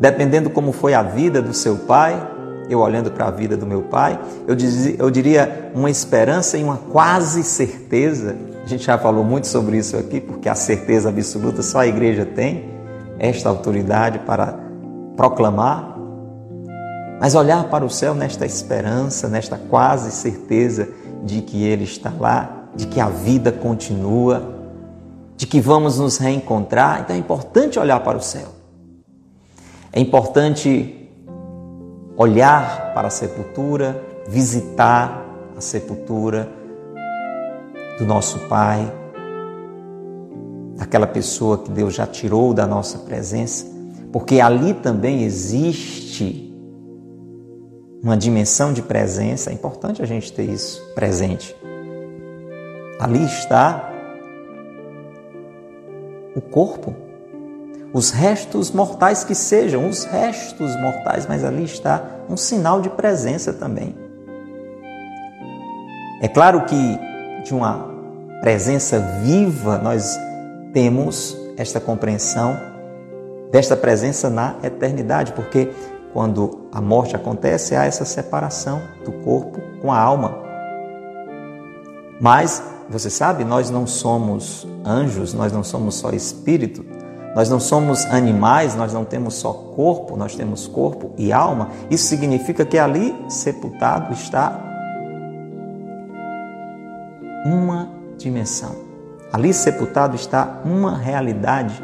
Dependendo 0.00 0.50
como 0.50 0.72
foi 0.72 0.92
a 0.92 1.00
vida 1.00 1.40
do 1.40 1.54
seu 1.54 1.76
pai, 1.76 2.20
eu 2.68 2.80
olhando 2.80 3.08
para 3.12 3.28
a 3.28 3.30
vida 3.30 3.56
do 3.56 3.64
meu 3.64 3.82
pai, 3.82 4.18
eu, 4.48 4.56
dizia, 4.56 4.96
eu 4.98 5.08
diria 5.12 5.70
uma 5.72 5.90
esperança 5.90 6.58
e 6.58 6.64
uma 6.64 6.76
quase 6.76 7.44
certeza. 7.44 8.34
A 8.64 8.66
gente 8.66 8.84
já 8.84 8.98
falou 8.98 9.22
muito 9.22 9.46
sobre 9.46 9.78
isso 9.78 9.96
aqui, 9.96 10.20
porque 10.20 10.48
a 10.48 10.56
certeza 10.56 11.08
absoluta 11.08 11.62
só 11.62 11.78
a 11.78 11.86
igreja 11.86 12.24
tem 12.24 12.68
esta 13.16 13.48
autoridade 13.48 14.18
para 14.18 14.58
proclamar. 15.16 15.96
Mas 17.20 17.36
olhar 17.36 17.62
para 17.68 17.84
o 17.84 17.90
céu 17.90 18.12
nesta 18.12 18.44
esperança, 18.44 19.28
nesta 19.28 19.56
quase 19.56 20.10
certeza 20.10 20.88
de 21.22 21.42
que 21.42 21.62
Ele 21.62 21.84
está 21.84 22.12
lá, 22.18 22.61
de 22.74 22.86
que 22.86 23.00
a 23.00 23.08
vida 23.08 23.52
continua, 23.52 24.42
de 25.36 25.46
que 25.46 25.60
vamos 25.60 25.98
nos 25.98 26.18
reencontrar. 26.18 27.02
Então 27.02 27.14
é 27.14 27.18
importante 27.18 27.78
olhar 27.78 28.00
para 28.00 28.16
o 28.16 28.22
céu. 28.22 28.48
É 29.92 30.00
importante 30.00 31.10
olhar 32.16 32.92
para 32.94 33.08
a 33.08 33.10
sepultura, 33.10 34.02
visitar 34.28 35.26
a 35.56 35.60
sepultura 35.60 36.48
do 37.98 38.06
nosso 38.06 38.38
Pai, 38.48 38.90
daquela 40.76 41.06
pessoa 41.06 41.58
que 41.58 41.70
Deus 41.70 41.94
já 41.94 42.06
tirou 42.06 42.54
da 42.54 42.66
nossa 42.66 42.98
presença, 42.98 43.66
porque 44.12 44.40
ali 44.40 44.74
também 44.74 45.22
existe 45.22 46.52
uma 48.02 48.16
dimensão 48.16 48.72
de 48.72 48.82
presença, 48.82 49.50
é 49.50 49.52
importante 49.52 50.02
a 50.02 50.06
gente 50.06 50.32
ter 50.32 50.48
isso 50.48 50.82
presente. 50.94 51.54
Ali 53.02 53.24
está 53.24 53.90
o 56.36 56.40
corpo 56.40 56.94
os 57.92 58.10
restos 58.10 58.70
mortais 58.70 59.22
que 59.22 59.34
sejam, 59.34 59.86
os 59.86 60.04
restos 60.04 60.74
mortais, 60.76 61.26
mas 61.26 61.44
ali 61.44 61.64
está 61.64 62.02
um 62.28 62.36
sinal 62.36 62.80
de 62.80 62.88
presença 62.88 63.52
também. 63.52 63.94
É 66.22 66.28
claro 66.28 66.64
que 66.64 66.98
de 67.44 67.52
uma 67.52 67.90
presença 68.40 68.98
viva 68.98 69.78
nós 69.78 70.18
temos 70.72 71.36
esta 71.56 71.78
compreensão 71.78 72.56
desta 73.50 73.76
presença 73.76 74.30
na 74.30 74.54
eternidade, 74.62 75.32
porque 75.32 75.70
quando 76.14 76.68
a 76.72 76.80
morte 76.80 77.14
acontece 77.14 77.76
há 77.76 77.84
essa 77.84 78.06
separação 78.06 78.80
do 79.04 79.12
corpo 79.12 79.60
com 79.82 79.92
a 79.92 79.98
alma. 79.98 80.38
Mas 82.18 82.62
você 82.88 83.10
sabe, 83.10 83.44
nós 83.44 83.70
não 83.70 83.86
somos 83.86 84.66
anjos, 84.84 85.32
nós 85.34 85.52
não 85.52 85.64
somos 85.64 85.94
só 85.96 86.10
espírito, 86.10 86.84
nós 87.34 87.48
não 87.48 87.58
somos 87.58 88.04
animais, 88.06 88.74
nós 88.74 88.92
não 88.92 89.04
temos 89.04 89.34
só 89.34 89.52
corpo, 89.52 90.16
nós 90.16 90.34
temos 90.34 90.66
corpo 90.66 91.12
e 91.16 91.32
alma. 91.32 91.70
Isso 91.90 92.04
significa 92.04 92.64
que 92.64 92.78
ali 92.78 93.14
sepultado 93.28 94.12
está 94.12 94.60
uma 97.46 97.88
dimensão. 98.18 98.76
Ali 99.32 99.54
sepultado 99.54 100.14
está 100.14 100.60
uma 100.64 100.96
realidade 100.96 101.82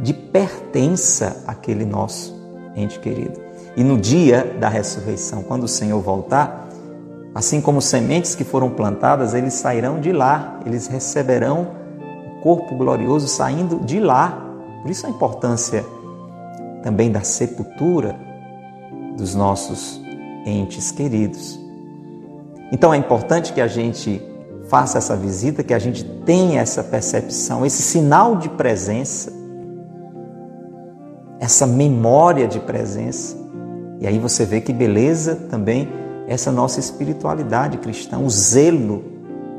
de 0.00 0.12
pertença 0.12 1.42
àquele 1.46 1.86
nosso 1.86 2.34
ente 2.76 2.98
querido. 2.98 3.40
E 3.76 3.82
no 3.82 3.98
dia 3.98 4.54
da 4.60 4.68
ressurreição, 4.68 5.42
quando 5.42 5.64
o 5.64 5.68
Senhor 5.68 6.00
voltar, 6.00 6.63
assim 7.34 7.60
como 7.60 7.82
sementes 7.82 8.34
que 8.34 8.44
foram 8.44 8.70
plantadas, 8.70 9.34
eles 9.34 9.54
sairão 9.54 10.00
de 10.00 10.12
lá, 10.12 10.60
eles 10.64 10.86
receberão 10.86 11.68
o 12.38 12.40
corpo 12.42 12.76
glorioso 12.76 13.26
saindo 13.26 13.80
de 13.80 13.98
lá 13.98 14.44
por 14.84 14.90
isso 14.90 15.06
a 15.06 15.08
importância 15.08 15.82
também 16.82 17.10
da 17.10 17.22
sepultura 17.22 18.14
dos 19.16 19.34
nossos 19.34 19.98
entes 20.44 20.90
queridos. 20.90 21.58
Então 22.70 22.92
é 22.92 22.98
importante 22.98 23.50
que 23.54 23.62
a 23.62 23.66
gente 23.66 24.20
faça 24.68 24.98
essa 24.98 25.16
visita, 25.16 25.62
que 25.62 25.72
a 25.72 25.78
gente 25.78 26.04
tenha 26.26 26.60
essa 26.60 26.84
percepção, 26.84 27.64
esse 27.64 27.80
sinal 27.80 28.36
de 28.36 28.50
presença, 28.50 29.32
essa 31.40 31.66
memória 31.66 32.46
de 32.46 32.60
presença. 32.60 33.38
E 34.02 34.06
aí 34.06 34.18
você 34.18 34.44
vê 34.44 34.60
que 34.60 34.72
beleza 34.74 35.34
também 35.48 35.88
essa 36.26 36.50
nossa 36.50 36.80
espiritualidade 36.80 37.78
cristã, 37.78 38.18
o 38.18 38.30
zelo 38.30 39.04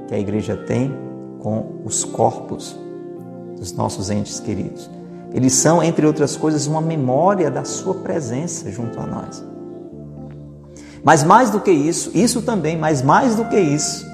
que 0.08 0.16
a 0.16 0.20
igreja 0.20 0.56
tem 0.56 0.94
com 1.40 1.82
os 1.84 2.04
corpos 2.04 2.78
dos 3.58 3.72
nossos 3.74 4.10
entes 4.10 4.40
queridos. 4.40 4.90
Eles 5.34 5.54
são, 5.54 5.84
entre 5.84 6.06
outras 6.06 6.36
coisas, 6.36 6.66
uma 6.66 6.82
memória 6.82 7.52
da 7.52 7.64
Sua 7.64 7.96
presença 7.96 8.72
junto 8.72 9.00
a 9.00 9.06
nós. 9.06 9.44
Mas 11.04 11.24
mais 11.24 11.52
do 11.52 11.60
que 11.60 11.72
isso, 11.72 12.10
isso 12.16 12.42
também, 12.42 12.78
mas 12.78 13.02
mais 13.02 13.36
do 13.36 13.46
que 13.46 13.60
isso, 13.60 14.08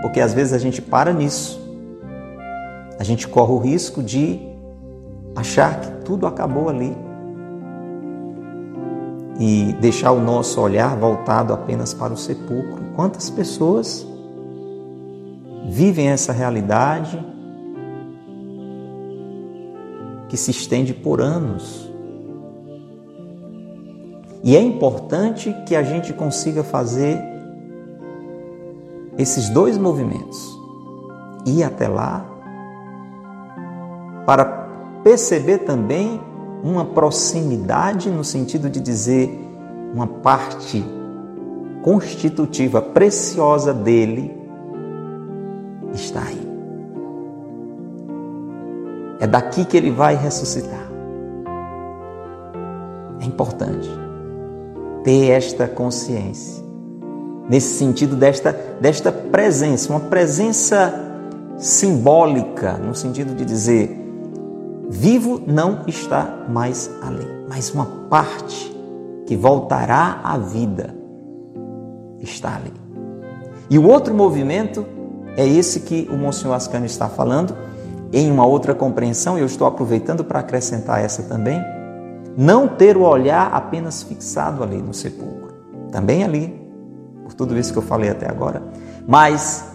porque 0.00 0.20
às 0.20 0.32
vezes 0.32 0.52
a 0.54 0.58
gente 0.58 0.80
para 0.80 1.12
nisso, 1.12 1.60
a 2.98 3.04
gente 3.04 3.28
corre 3.28 3.52
o 3.52 3.58
risco 3.58 4.02
de 4.02 4.40
achar 5.36 5.80
que 5.80 5.90
tudo 6.04 6.26
acabou 6.26 6.68
ali 6.68 6.96
e 9.40 9.72
deixar 9.80 10.12
o 10.12 10.20
nosso 10.20 10.60
olhar 10.60 10.94
voltado 10.98 11.54
apenas 11.54 11.94
para 11.94 12.12
o 12.12 12.16
sepulcro. 12.16 12.84
Quantas 12.94 13.30
pessoas 13.30 14.06
vivem 15.66 16.08
essa 16.08 16.30
realidade 16.30 17.18
que 20.28 20.36
se 20.36 20.50
estende 20.50 20.92
por 20.92 21.22
anos? 21.22 21.90
E 24.44 24.54
é 24.54 24.60
importante 24.60 25.56
que 25.66 25.74
a 25.74 25.82
gente 25.82 26.12
consiga 26.12 26.62
fazer 26.62 27.18
esses 29.16 29.48
dois 29.48 29.78
movimentos. 29.78 30.38
Ir 31.46 31.64
até 31.64 31.88
lá 31.88 32.26
para 34.26 34.44
perceber 35.02 35.58
também 35.58 36.20
uma 36.62 36.84
proximidade 36.84 38.10
no 38.10 38.24
sentido 38.24 38.68
de 38.68 38.80
dizer 38.80 39.30
uma 39.94 40.06
parte 40.06 40.84
constitutiva 41.82 42.82
preciosa 42.82 43.72
dele 43.72 44.36
está 45.94 46.22
aí. 46.22 46.50
É 49.20 49.26
daqui 49.26 49.64
que 49.64 49.76
ele 49.76 49.90
vai 49.90 50.14
ressuscitar. 50.14 50.90
É 53.20 53.24
importante 53.24 53.88
ter 55.04 55.30
esta 55.30 55.68
consciência, 55.68 56.64
nesse 57.48 57.76
sentido 57.76 58.16
desta, 58.16 58.52
desta 58.80 59.12
presença, 59.12 59.92
uma 59.92 60.00
presença 60.00 60.94
simbólica, 61.58 62.74
no 62.78 62.94
sentido 62.94 63.34
de 63.34 63.44
dizer: 63.44 64.09
vivo 64.90 65.40
não 65.46 65.84
está 65.86 66.44
mais 66.48 66.90
ali, 67.00 67.26
mas 67.48 67.72
uma 67.72 67.86
parte 68.10 68.76
que 69.24 69.36
voltará 69.36 70.20
à 70.24 70.36
vida 70.36 70.94
está 72.18 72.56
ali. 72.56 72.72
E 73.70 73.78
o 73.78 73.86
outro 73.86 74.12
movimento 74.12 74.84
é 75.36 75.46
esse 75.46 75.80
que 75.80 76.08
o 76.10 76.16
Monsenhor 76.16 76.56
Ascânio 76.56 76.86
está 76.86 77.08
falando, 77.08 77.56
em 78.12 78.28
uma 78.28 78.44
outra 78.44 78.74
compreensão, 78.74 79.38
e 79.38 79.40
eu 79.40 79.46
estou 79.46 79.68
aproveitando 79.68 80.24
para 80.24 80.40
acrescentar 80.40 81.00
essa 81.00 81.22
também, 81.22 81.62
não 82.36 82.66
ter 82.66 82.96
o 82.96 83.02
olhar 83.02 83.52
apenas 83.54 84.02
fixado 84.02 84.64
ali 84.64 84.82
no 84.82 84.92
sepulcro, 84.92 85.54
também 85.92 86.24
ali, 86.24 86.60
por 87.22 87.32
tudo 87.32 87.56
isso 87.56 87.72
que 87.72 87.78
eu 87.78 87.82
falei 87.82 88.10
até 88.10 88.28
agora, 88.28 88.60
mas 89.06 89.72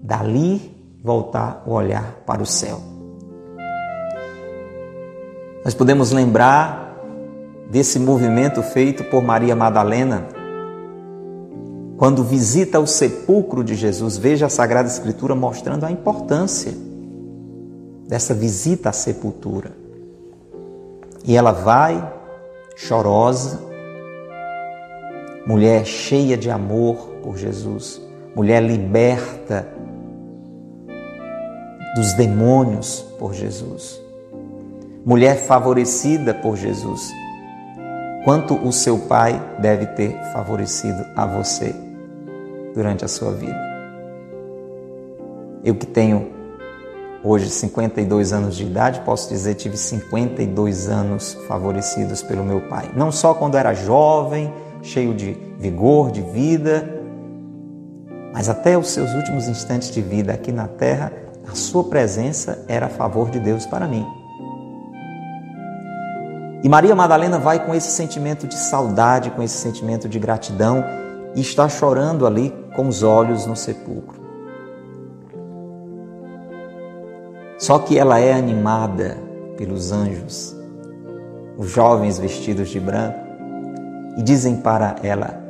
dali 0.00 0.72
voltar 1.02 1.64
o 1.66 1.72
olhar 1.72 2.22
para 2.24 2.40
o 2.40 2.46
céu. 2.46 2.95
Nós 5.66 5.74
podemos 5.74 6.12
lembrar 6.12 6.96
desse 7.68 7.98
movimento 7.98 8.62
feito 8.62 9.02
por 9.02 9.20
Maria 9.20 9.56
Madalena 9.56 10.28
quando 11.96 12.22
visita 12.22 12.78
o 12.78 12.86
sepulcro 12.86 13.64
de 13.64 13.74
Jesus. 13.74 14.16
Veja 14.16 14.46
a 14.46 14.48
Sagrada 14.48 14.86
Escritura 14.86 15.34
mostrando 15.34 15.84
a 15.84 15.90
importância 15.90 16.72
dessa 18.06 18.32
visita 18.32 18.90
à 18.90 18.92
sepultura. 18.92 19.72
E 21.24 21.36
ela 21.36 21.50
vai 21.50 22.12
chorosa, 22.76 23.58
mulher 25.44 25.84
cheia 25.84 26.36
de 26.36 26.48
amor 26.48 26.96
por 27.24 27.36
Jesus, 27.36 28.00
mulher 28.36 28.62
liberta 28.62 29.66
dos 31.96 32.12
demônios 32.12 33.04
por 33.18 33.34
Jesus, 33.34 34.05
mulher 35.06 35.36
favorecida 35.36 36.34
por 36.34 36.56
Jesus. 36.56 37.14
Quanto 38.24 38.56
o 38.56 38.72
seu 38.72 38.98
pai 38.98 39.40
deve 39.60 39.86
ter 39.86 40.18
favorecido 40.32 41.06
a 41.14 41.24
você 41.24 41.72
durante 42.74 43.04
a 43.04 43.08
sua 43.08 43.30
vida. 43.30 43.56
Eu 45.62 45.76
que 45.76 45.86
tenho 45.86 46.32
hoje 47.22 47.48
52 47.48 48.32
anos 48.32 48.56
de 48.56 48.64
idade, 48.64 49.00
posso 49.02 49.28
dizer 49.28 49.54
tive 49.54 49.76
52 49.76 50.88
anos 50.88 51.34
favorecidos 51.46 52.20
pelo 52.20 52.42
meu 52.42 52.62
pai. 52.62 52.90
Não 52.96 53.12
só 53.12 53.32
quando 53.32 53.56
era 53.56 53.72
jovem, 53.74 54.52
cheio 54.82 55.14
de 55.14 55.34
vigor, 55.56 56.10
de 56.10 56.20
vida, 56.20 56.84
mas 58.32 58.48
até 58.48 58.76
os 58.76 58.88
seus 58.88 59.14
últimos 59.14 59.46
instantes 59.46 59.88
de 59.88 60.02
vida 60.02 60.32
aqui 60.32 60.50
na 60.50 60.66
terra, 60.66 61.12
a 61.48 61.54
sua 61.54 61.84
presença 61.84 62.64
era 62.66 62.86
a 62.86 62.90
favor 62.90 63.30
de 63.30 63.38
Deus 63.38 63.64
para 63.66 63.86
mim. 63.86 64.04
E 66.66 66.68
Maria 66.68 66.96
Madalena 66.96 67.38
vai 67.38 67.64
com 67.64 67.72
esse 67.72 67.92
sentimento 67.92 68.44
de 68.44 68.56
saudade, 68.56 69.30
com 69.30 69.40
esse 69.40 69.56
sentimento 69.56 70.08
de 70.08 70.18
gratidão 70.18 70.84
e 71.36 71.40
está 71.40 71.68
chorando 71.68 72.26
ali 72.26 72.52
com 72.74 72.88
os 72.88 73.04
olhos 73.04 73.46
no 73.46 73.54
sepulcro. 73.54 74.20
Só 77.56 77.78
que 77.78 77.96
ela 77.96 78.18
é 78.18 78.32
animada 78.32 79.16
pelos 79.56 79.92
anjos, 79.92 80.56
os 81.56 81.70
jovens 81.70 82.18
vestidos 82.18 82.68
de 82.68 82.80
branco, 82.80 83.20
e 84.18 84.22
dizem 84.24 84.56
para 84.56 84.96
ela: 85.04 85.40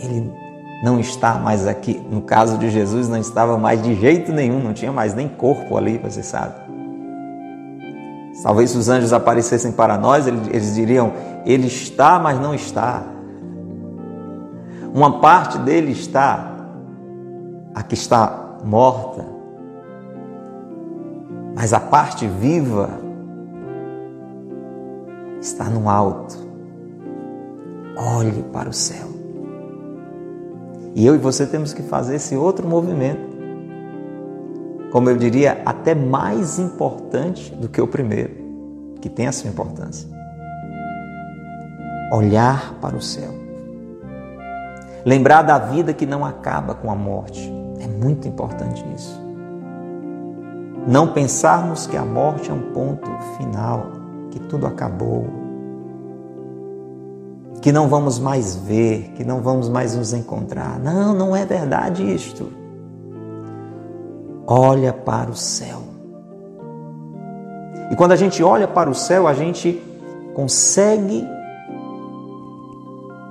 Ele 0.00 0.28
não 0.82 0.98
está 0.98 1.34
mais 1.34 1.68
aqui. 1.68 2.04
No 2.10 2.22
caso 2.22 2.58
de 2.58 2.68
Jesus, 2.68 3.06
não 3.06 3.18
estava 3.18 3.56
mais 3.56 3.80
de 3.80 3.94
jeito 3.94 4.32
nenhum, 4.32 4.58
não 4.58 4.72
tinha 4.72 4.90
mais 4.90 5.14
nem 5.14 5.28
corpo 5.28 5.76
ali, 5.76 5.98
você 5.98 6.20
sabe. 6.20 6.63
Talvez 8.42 8.74
os 8.74 8.88
anjos 8.88 9.12
aparecessem 9.12 9.72
para 9.72 9.96
nós, 9.96 10.26
eles 10.26 10.74
diriam: 10.74 11.12
Ele 11.44 11.66
está, 11.66 12.18
mas 12.18 12.40
não 12.40 12.54
está. 12.54 13.02
Uma 14.92 15.20
parte 15.20 15.58
dele 15.58 15.92
está, 15.92 16.52
a 17.74 17.82
que 17.82 17.94
está 17.94 18.58
morta, 18.64 19.24
mas 21.54 21.72
a 21.72 21.80
parte 21.80 22.26
viva 22.26 22.90
está 25.40 25.64
no 25.64 25.88
alto. 25.88 26.36
Olhe 27.96 28.42
para 28.52 28.68
o 28.68 28.72
céu. 28.72 29.08
E 30.94 31.04
eu 31.04 31.14
e 31.14 31.18
você 31.18 31.46
temos 31.46 31.72
que 31.72 31.82
fazer 31.82 32.16
esse 32.16 32.36
outro 32.36 32.68
movimento. 32.68 33.33
Como 34.94 35.10
eu 35.10 35.16
diria, 35.16 35.60
até 35.66 35.92
mais 35.92 36.56
importante 36.56 37.52
do 37.52 37.68
que 37.68 37.80
o 37.80 37.86
primeiro, 37.88 38.30
que 39.00 39.08
tem 39.08 39.26
a 39.26 39.32
sua 39.32 39.50
importância. 39.50 40.08
Olhar 42.12 42.74
para 42.80 42.94
o 42.94 43.02
céu. 43.02 43.32
Lembrar 45.04 45.42
da 45.42 45.58
vida 45.58 45.92
que 45.92 46.06
não 46.06 46.24
acaba 46.24 46.76
com 46.76 46.92
a 46.92 46.94
morte. 46.94 47.52
É 47.80 47.88
muito 47.88 48.28
importante 48.28 48.86
isso. 48.94 49.20
Não 50.86 51.08
pensarmos 51.08 51.88
que 51.88 51.96
a 51.96 52.04
morte 52.04 52.48
é 52.48 52.54
um 52.54 52.70
ponto 52.70 53.10
final, 53.36 53.88
que 54.30 54.38
tudo 54.38 54.64
acabou, 54.64 55.26
que 57.60 57.72
não 57.72 57.88
vamos 57.88 58.20
mais 58.20 58.54
ver, 58.54 59.10
que 59.16 59.24
não 59.24 59.42
vamos 59.42 59.68
mais 59.68 59.96
nos 59.96 60.12
encontrar. 60.12 60.78
Não, 60.78 61.12
não 61.12 61.34
é 61.34 61.44
verdade 61.44 62.14
isto. 62.14 62.62
Olha 64.46 64.92
para 64.92 65.30
o 65.30 65.36
céu. 65.36 65.82
E 67.90 67.96
quando 67.96 68.12
a 68.12 68.16
gente 68.16 68.42
olha 68.42 68.66
para 68.66 68.90
o 68.90 68.94
céu, 68.94 69.26
a 69.26 69.34
gente 69.34 69.80
consegue 70.34 71.26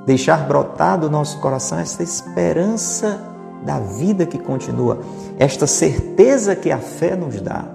deixar 0.05 0.47
brotar 0.47 0.99
do 0.99 1.09
nosso 1.09 1.39
coração 1.39 1.79
essa 1.79 2.03
esperança 2.03 3.19
da 3.65 3.79
vida 3.79 4.25
que 4.25 4.37
continua, 4.37 4.99
esta 5.39 5.65
certeza 5.65 6.55
que 6.55 6.71
a 6.71 6.77
fé 6.77 7.15
nos 7.15 7.39
dá. 7.41 7.65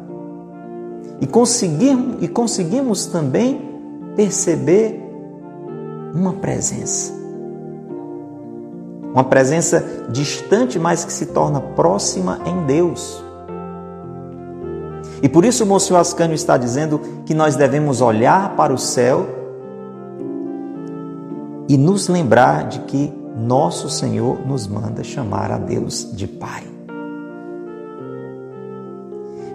E 1.21 1.27
conseguimos, 1.27 2.23
e 2.23 2.29
conseguimos 2.29 3.07
também 3.07 3.61
perceber 4.15 5.03
uma 6.15 6.35
presença. 6.35 7.13
Uma 9.13 9.25
presença 9.25 9.85
distante, 10.11 10.79
mas 10.79 11.05
que 11.05 11.13
se 11.13 11.27
torna 11.27 11.61
próxima 11.61 12.41
em 12.47 12.67
Deus. 12.67 13.28
E 15.23 15.29
por 15.29 15.45
isso 15.45 15.65
o 15.65 15.67
Monsenhor 15.67 16.01
Ascânio 16.01 16.35
está 16.35 16.57
dizendo 16.57 17.01
que 17.27 17.35
nós 17.35 17.57
devemos 17.57 18.01
olhar 18.01 18.55
para 18.57 18.73
o 18.73 18.79
céu 18.79 19.27
e 21.69 21.77
nos 21.77 22.09
lembrar 22.09 22.69
de 22.69 22.81
que 22.81 23.13
nosso 23.37 23.89
Senhor 23.89 24.47
nos 24.47 24.67
manda 24.67 25.05
chamar 25.05 25.51
a 25.51 25.59
Deus 25.59 26.11
de 26.13 26.27
Pai. 26.27 26.65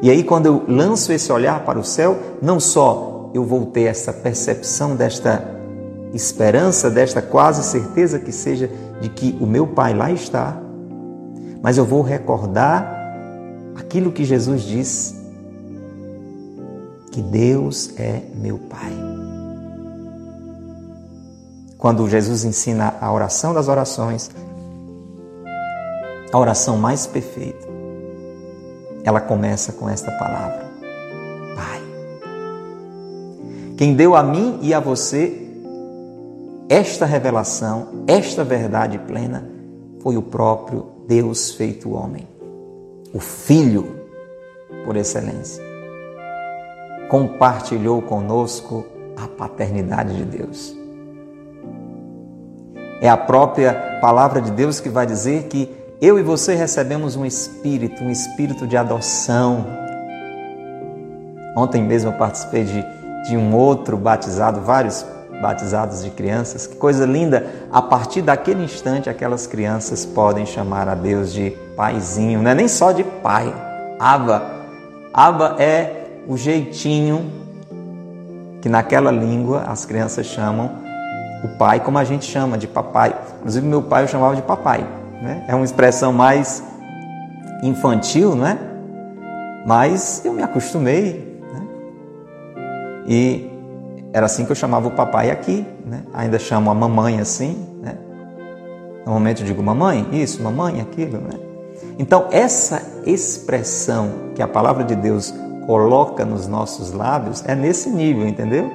E 0.02 0.10
aí, 0.10 0.22
quando 0.22 0.48
eu 0.48 0.64
lanço 0.68 1.14
esse 1.14 1.32
olhar 1.32 1.64
para 1.64 1.80
o 1.80 1.84
céu, 1.84 2.18
não 2.42 2.60
só 2.60 3.32
eu 3.34 3.46
vou 3.46 3.66
ter 3.68 3.84
essa 3.84 4.12
percepção 4.12 4.98
desta 4.98 5.44
esperança, 6.14 6.90
desta 6.90 7.22
quase 7.22 7.64
certeza 7.64 8.20
que 8.20 8.32
seja 8.32 8.70
de 9.02 9.10
que 9.10 9.38
o 9.40 9.48
meu 9.48 9.66
Pai 9.66 9.94
lá 9.94 10.12
está, 10.12 10.58
mas 11.62 11.78
eu 11.78 11.86
vou 11.86 12.02
recordar 12.02 13.02
aquilo 13.76 14.12
que 14.12 14.26
Jesus 14.26 14.62
diz: 14.64 15.23
que 17.14 17.22
Deus 17.22 17.94
é 17.96 18.24
meu 18.34 18.58
Pai. 18.58 18.92
Quando 21.78 22.10
Jesus 22.10 22.44
ensina 22.44 22.96
a 23.00 23.14
oração 23.14 23.54
das 23.54 23.68
orações, 23.68 24.32
a 26.32 26.40
oração 26.40 26.76
mais 26.76 27.06
perfeita, 27.06 27.68
ela 29.04 29.22
começa 29.22 29.72
com 29.74 29.88
esta 29.88 30.12
palavra: 30.14 30.66
Pai. 31.56 31.82
Quem 33.78 33.94
deu 33.94 34.16
a 34.16 34.24
mim 34.24 34.58
e 34.64 34.74
a 34.74 34.80
você 34.80 35.40
esta 36.68 37.06
revelação, 37.06 38.06
esta 38.08 38.44
verdade 38.44 38.98
plena, 38.98 39.48
foi 40.00 40.18
o 40.18 40.22
próprio 40.24 40.88
Deus 41.08 41.52
feito 41.52 41.92
homem, 41.92 42.28
o 43.14 43.20
Filho 43.20 44.02
por 44.84 44.96
excelência. 44.96 45.73
Compartilhou 47.10 48.02
conosco 48.02 48.86
a 49.16 49.28
paternidade 49.28 50.16
de 50.16 50.26
Deus. 50.26 50.76
É 53.02 53.10
a 53.10 53.18
própria 53.18 54.00
palavra 54.02 54.42
de 54.42 54.52
Deus 54.52 54.80
que 54.80 54.90
vai 54.90 55.06
dizer 55.06 55.44
que 55.44 55.70
eu 56.02 56.20
e 56.20 56.24
você 56.24 56.56
recebemos 56.56 57.16
um 57.16 57.26
espírito, 57.26 58.04
um 58.04 58.10
espírito 58.10 58.68
de 58.68 58.76
adoção. 58.76 59.66
Ontem 61.56 61.84
mesmo 61.84 62.12
eu 62.12 62.18
participei 62.18 62.64
de, 62.64 62.86
de 63.28 63.38
um 63.38 63.56
outro 63.56 63.96
batizado, 63.96 64.62
vários 64.62 65.06
batizados 65.42 66.04
de 66.04 66.10
crianças. 66.10 66.68
Que 66.68 66.76
coisa 66.76 67.06
linda! 67.06 67.46
A 67.72 67.82
partir 67.82 68.22
daquele 68.22 68.64
instante, 68.64 69.10
aquelas 69.10 69.48
crianças 69.48 70.06
podem 70.06 70.46
chamar 70.46 70.88
a 70.88 70.96
Deus 70.96 71.32
de 71.32 71.52
paizinho, 71.76 72.42
não 72.42 72.52
é 72.52 72.56
nem 72.56 72.68
só 72.68 72.92
de 72.92 73.04
pai. 73.04 73.54
Aba. 74.00 74.44
Aba 75.14 75.56
é 75.60 76.03
o 76.28 76.38
jeitinho 76.38 77.32
que 78.62 78.70
naquela 78.70 79.12
língua 79.12 79.64
as 79.68 79.86
crianças 79.86 80.26
chamam 80.26 80.72
o 81.44 81.58
pai 81.58 81.82
como 81.82 81.98
a 81.98 82.04
gente 82.04 82.26
chama 82.26 82.58
de 82.58 82.68
papai. 82.68 83.14
Inclusive 83.40 83.68
meu 83.68 83.82
pai 83.82 84.04
eu 84.04 84.08
chamava 84.08 84.36
de 84.36 84.42
papai. 84.42 84.88
Né? 85.22 85.44
É 85.48 85.54
uma 85.54 85.66
expressão 85.66 86.14
mais 86.14 86.64
infantil, 87.62 88.36
não 88.36 88.48
é? 88.48 88.58
Mas 89.66 90.24
eu 90.24 90.34
me 90.34 90.42
acostumei. 90.42 91.42
Né? 91.54 91.68
E 93.06 93.50
era 94.14 94.26
assim 94.26 94.46
que 94.46 94.52
eu 94.52 94.56
chamava 94.56 94.88
o 94.88 94.92
papai 94.92 95.30
aqui. 95.30 95.66
Né? 95.86 96.04
Ainda 96.14 96.40
chamo 96.40 96.72
a 96.72 96.74
mamãe 96.74 97.20
assim. 97.20 97.68
Né? 97.82 97.98
Normalmente 99.06 99.42
eu 99.42 99.48
digo 99.48 99.62
mamãe, 99.62 100.08
isso, 100.14 100.42
mamãe, 100.42 100.80
aquilo. 100.80 101.18
Né? 101.18 101.40
Então, 102.00 102.28
essa 102.32 102.82
expressão 103.06 104.32
que 104.36 104.42
a 104.42 104.48
palavra 104.48 104.84
de 104.84 104.96
Deus 104.96 105.34
coloca 105.66 106.26
nos 106.26 106.48
nossos 106.48 106.92
lábios 106.92 107.44
é 107.46 107.56
nesse 107.56 107.90
nível, 107.90 108.28
entendeu? 108.28 108.72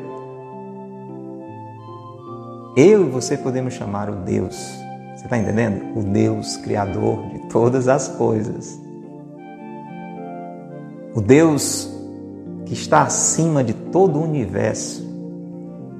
Eu 2.76 3.06
e 3.06 3.10
você 3.10 3.36
podemos 3.36 3.74
chamar 3.74 4.08
o 4.08 4.16
Deus, 4.16 4.54
você 5.16 5.24
está 5.24 5.36
entendendo? 5.36 5.98
O 5.98 6.02
Deus 6.02 6.56
Criador 6.58 7.26
de 7.28 7.38
todas 7.48 7.88
as 7.88 8.08
coisas. 8.08 8.80
O 11.14 11.20
Deus 11.20 11.92
que 12.64 12.74
está 12.74 13.02
acima 13.02 13.64
de 13.64 13.72
todo 13.72 14.18
o 14.18 14.22
universo, 14.22 15.02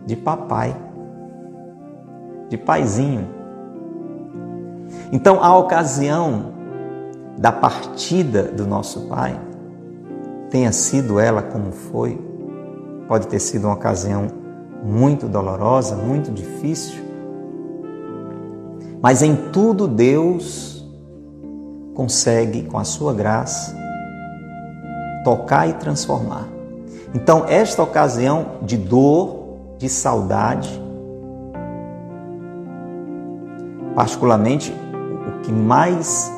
de 0.07 0.15
papai, 0.15 0.77
de 2.49 2.57
paizinho. 2.57 3.27
Então, 5.11 5.43
a 5.43 5.57
ocasião 5.57 6.53
da 7.39 7.51
partida 7.51 8.45
do 8.45 8.67
nosso 8.67 9.09
pai, 9.09 9.48
tenha 10.51 10.73
sido 10.73 11.19
ela 11.19 11.43
como 11.43 11.73
foi, 11.73 12.19
pode 13.07 13.27
ter 13.27 13.39
sido 13.39 13.67
uma 13.67 13.75
ocasião 13.75 14.29
muito 14.83 15.27
dolorosa, 15.27 15.97
muito 15.97 16.31
difícil. 16.31 17.03
Mas 19.01 19.23
em 19.23 19.37
tudo 19.53 19.87
Deus 19.87 20.87
consegue, 21.95 22.63
com 22.63 22.79
a 22.79 22.85
sua 22.85 23.13
graça, 23.13 23.77
tocar 25.25 25.69
e 25.69 25.73
transformar. 25.75 26.47
Então, 27.15 27.45
esta 27.49 27.83
ocasião 27.83 28.59
de 28.63 28.77
dor, 28.77 29.77
de 29.79 29.89
saudade, 29.89 30.81
particularmente 33.95 34.73
o 34.73 35.41
que 35.41 35.51
mais 35.51 36.31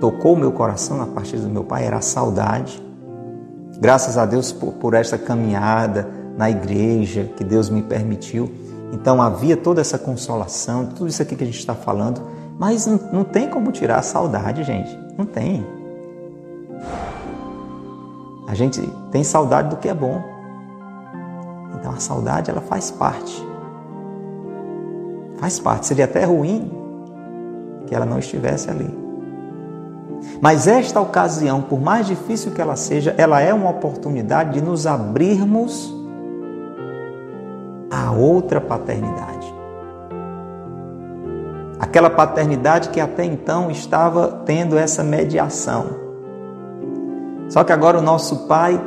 tocou 0.00 0.32
o 0.32 0.36
meu 0.36 0.50
coração 0.50 1.00
a 1.02 1.06
partir 1.06 1.36
do 1.36 1.48
meu 1.48 1.62
pai 1.62 1.84
era 1.84 1.98
a 1.98 2.00
saudade. 2.00 2.82
Graças 3.80 4.18
a 4.18 4.26
Deus 4.26 4.52
por, 4.52 4.74
por 4.74 4.94
esta 4.94 5.16
caminhada, 5.16 6.06
na 6.36 6.50
igreja 6.50 7.30
que 7.36 7.42
Deus 7.42 7.70
me 7.70 7.82
permitiu. 7.82 8.50
Então 8.92 9.20
havia 9.20 9.56
toda 9.56 9.80
essa 9.80 9.98
consolação, 9.98 10.86
tudo 10.86 11.08
isso 11.08 11.22
aqui 11.22 11.34
que 11.34 11.44
a 11.44 11.46
gente 11.46 11.58
está 11.58 11.74
falando, 11.74 12.20
mas 12.58 12.86
não, 12.86 13.00
não 13.12 13.24
tem 13.24 13.48
como 13.48 13.72
tirar 13.72 13.98
a 13.98 14.02
saudade, 14.02 14.62
gente. 14.64 14.90
Não 15.16 15.24
tem. 15.24 15.66
A 18.46 18.54
gente 18.54 18.80
tem 19.10 19.24
saudade 19.24 19.70
do 19.70 19.76
que 19.76 19.88
é 19.88 19.94
bom. 19.94 20.22
Então 21.78 21.92
a 21.92 22.00
saudade 22.00 22.50
ela 22.50 22.60
faz 22.60 22.90
parte. 22.90 23.46
Faz 25.38 25.58
parte. 25.58 25.86
Seria 25.86 26.04
até 26.04 26.24
ruim 26.24 26.70
que 27.86 27.94
ela 27.94 28.04
não 28.04 28.18
estivesse 28.18 28.68
ali. 28.68 29.09
Mas 30.40 30.66
esta 30.66 31.00
ocasião, 31.00 31.60
por 31.60 31.80
mais 31.80 32.06
difícil 32.06 32.52
que 32.52 32.60
ela 32.60 32.76
seja, 32.76 33.14
ela 33.18 33.40
é 33.40 33.52
uma 33.52 33.70
oportunidade 33.70 34.54
de 34.54 34.62
nos 34.62 34.86
abrirmos 34.86 35.94
a 37.90 38.10
outra 38.12 38.60
paternidade. 38.60 39.52
Aquela 41.78 42.08
paternidade 42.08 42.90
que 42.90 43.00
até 43.00 43.24
então 43.24 43.70
estava 43.70 44.42
tendo 44.46 44.78
essa 44.78 45.02
mediação. 45.02 45.86
Só 47.48 47.64
que 47.64 47.72
agora 47.72 47.98
o 47.98 48.02
nosso 48.02 48.46
Pai 48.46 48.80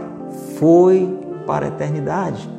foi 0.58 1.20
para 1.46 1.66
a 1.66 1.68
eternidade. 1.68 2.50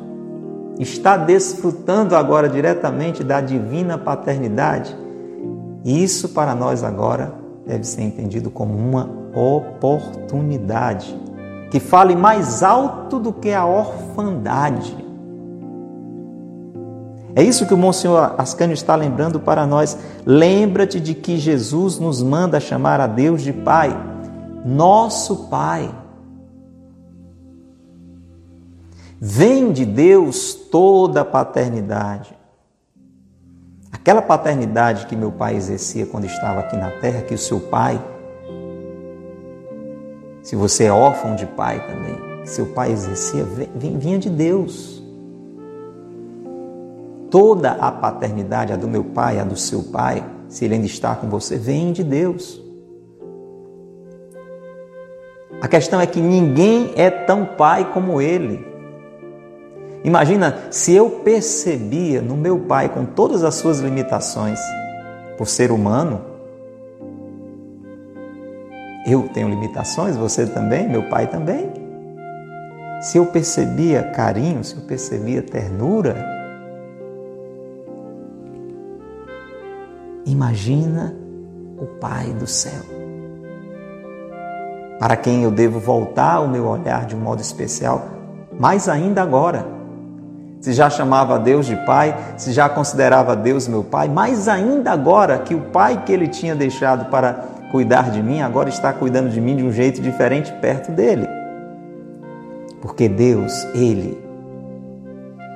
Está 0.78 1.16
desfrutando 1.16 2.14
agora 2.14 2.48
diretamente 2.48 3.24
da 3.24 3.40
divina 3.40 3.96
paternidade. 3.96 4.94
E 5.84 6.02
isso 6.02 6.30
para 6.30 6.54
nós 6.54 6.82
agora 6.82 7.43
deve 7.66 7.84
ser 7.84 8.02
entendido 8.02 8.50
como 8.50 8.74
uma 8.74 9.08
oportunidade 9.34 11.18
que 11.70 11.80
fale 11.80 12.14
mais 12.14 12.62
alto 12.62 13.18
do 13.18 13.32
que 13.32 13.52
a 13.52 13.66
orfandade. 13.66 14.96
É 17.34 17.42
isso 17.42 17.66
que 17.66 17.74
o 17.74 17.76
Monsenhor 17.76 18.34
Ascânio 18.38 18.74
está 18.74 18.94
lembrando 18.94 19.40
para 19.40 19.66
nós. 19.66 19.98
Lembra-te 20.24 21.00
de 21.00 21.14
que 21.14 21.36
Jesus 21.36 21.98
nos 21.98 22.22
manda 22.22 22.60
chamar 22.60 23.00
a 23.00 23.08
Deus 23.08 23.42
de 23.42 23.52
Pai, 23.52 23.90
nosso 24.64 25.48
Pai. 25.48 25.92
Vem 29.20 29.72
de 29.72 29.84
Deus 29.84 30.54
toda 30.54 31.22
a 31.22 31.24
paternidade. 31.24 32.36
Aquela 34.04 34.20
paternidade 34.20 35.06
que 35.06 35.16
meu 35.16 35.32
pai 35.32 35.56
exercia 35.56 36.04
quando 36.04 36.26
estava 36.26 36.60
aqui 36.60 36.76
na 36.76 36.90
terra, 36.90 37.22
que 37.22 37.32
o 37.32 37.38
seu 37.38 37.58
pai, 37.58 37.98
se 40.42 40.54
você 40.54 40.84
é 40.84 40.92
órfão 40.92 41.34
de 41.34 41.46
pai 41.46 41.82
também, 41.86 42.42
que 42.42 42.50
seu 42.50 42.66
pai 42.66 42.92
exercia, 42.92 43.42
vinha 43.74 44.18
de 44.18 44.28
Deus 44.28 45.02
toda 47.30 47.70
a 47.70 47.90
paternidade, 47.90 48.74
a 48.74 48.76
do 48.76 48.86
meu 48.86 49.04
pai, 49.04 49.40
a 49.40 49.42
do 49.42 49.56
seu 49.56 49.82
pai, 49.84 50.22
se 50.50 50.66
ele 50.66 50.74
ainda 50.74 50.86
está 50.86 51.16
com 51.16 51.30
você, 51.30 51.56
vem 51.56 51.90
de 51.90 52.04
Deus. 52.04 52.62
A 55.62 55.66
questão 55.66 55.98
é 55.98 56.06
que 56.06 56.20
ninguém 56.20 56.92
é 56.94 57.08
tão 57.08 57.46
pai 57.46 57.90
como 57.90 58.20
ele. 58.20 58.73
Imagina 60.04 60.58
se 60.70 60.94
eu 60.94 61.08
percebia 61.08 62.20
no 62.20 62.36
meu 62.36 62.60
pai, 62.60 62.88
com 62.88 63.04
todas 63.04 63.42
as 63.42 63.54
suas 63.54 63.80
limitações, 63.80 64.60
por 65.36 65.48
ser 65.48 65.72
humano, 65.72 66.20
eu 69.06 69.28
tenho 69.32 69.48
limitações, 69.48 70.16
você 70.16 70.46
também, 70.46 70.88
meu 70.88 71.08
pai 71.08 71.26
também. 71.26 71.72
Se 73.00 73.18
eu 73.18 73.26
percebia 73.26 74.02
carinho, 74.02 74.62
se 74.62 74.76
eu 74.76 74.82
percebia 74.82 75.42
ternura, 75.42 76.34
Imagina 80.26 81.14
o 81.78 81.84
Pai 82.00 82.32
do 82.32 82.46
céu, 82.46 82.82
para 84.98 85.16
quem 85.16 85.42
eu 85.42 85.50
devo 85.50 85.78
voltar 85.78 86.40
o 86.40 86.48
meu 86.48 86.66
olhar 86.66 87.04
de 87.04 87.14
um 87.14 87.20
modo 87.20 87.42
especial, 87.42 88.06
mais 88.58 88.88
ainda 88.88 89.22
agora, 89.22 89.66
se 90.64 90.72
já 90.72 90.88
chamava 90.88 91.38
Deus 91.38 91.66
de 91.66 91.76
Pai, 91.76 92.16
se 92.38 92.50
já 92.50 92.70
considerava 92.70 93.36
Deus 93.36 93.68
meu 93.68 93.84
Pai, 93.84 94.08
mais 94.08 94.48
ainda 94.48 94.92
agora 94.92 95.36
que 95.36 95.54
o 95.54 95.60
Pai 95.60 96.04
que 96.06 96.10
ele 96.10 96.26
tinha 96.26 96.54
deixado 96.54 97.10
para 97.10 97.34
cuidar 97.70 98.10
de 98.10 98.22
mim, 98.22 98.40
agora 98.40 98.70
está 98.70 98.90
cuidando 98.90 99.28
de 99.28 99.42
mim 99.42 99.56
de 99.56 99.62
um 99.62 99.70
jeito 99.70 100.00
diferente 100.00 100.50
perto 100.62 100.90
dele. 100.90 101.28
Porque 102.80 103.10
Deus, 103.10 103.52
Ele, 103.74 104.16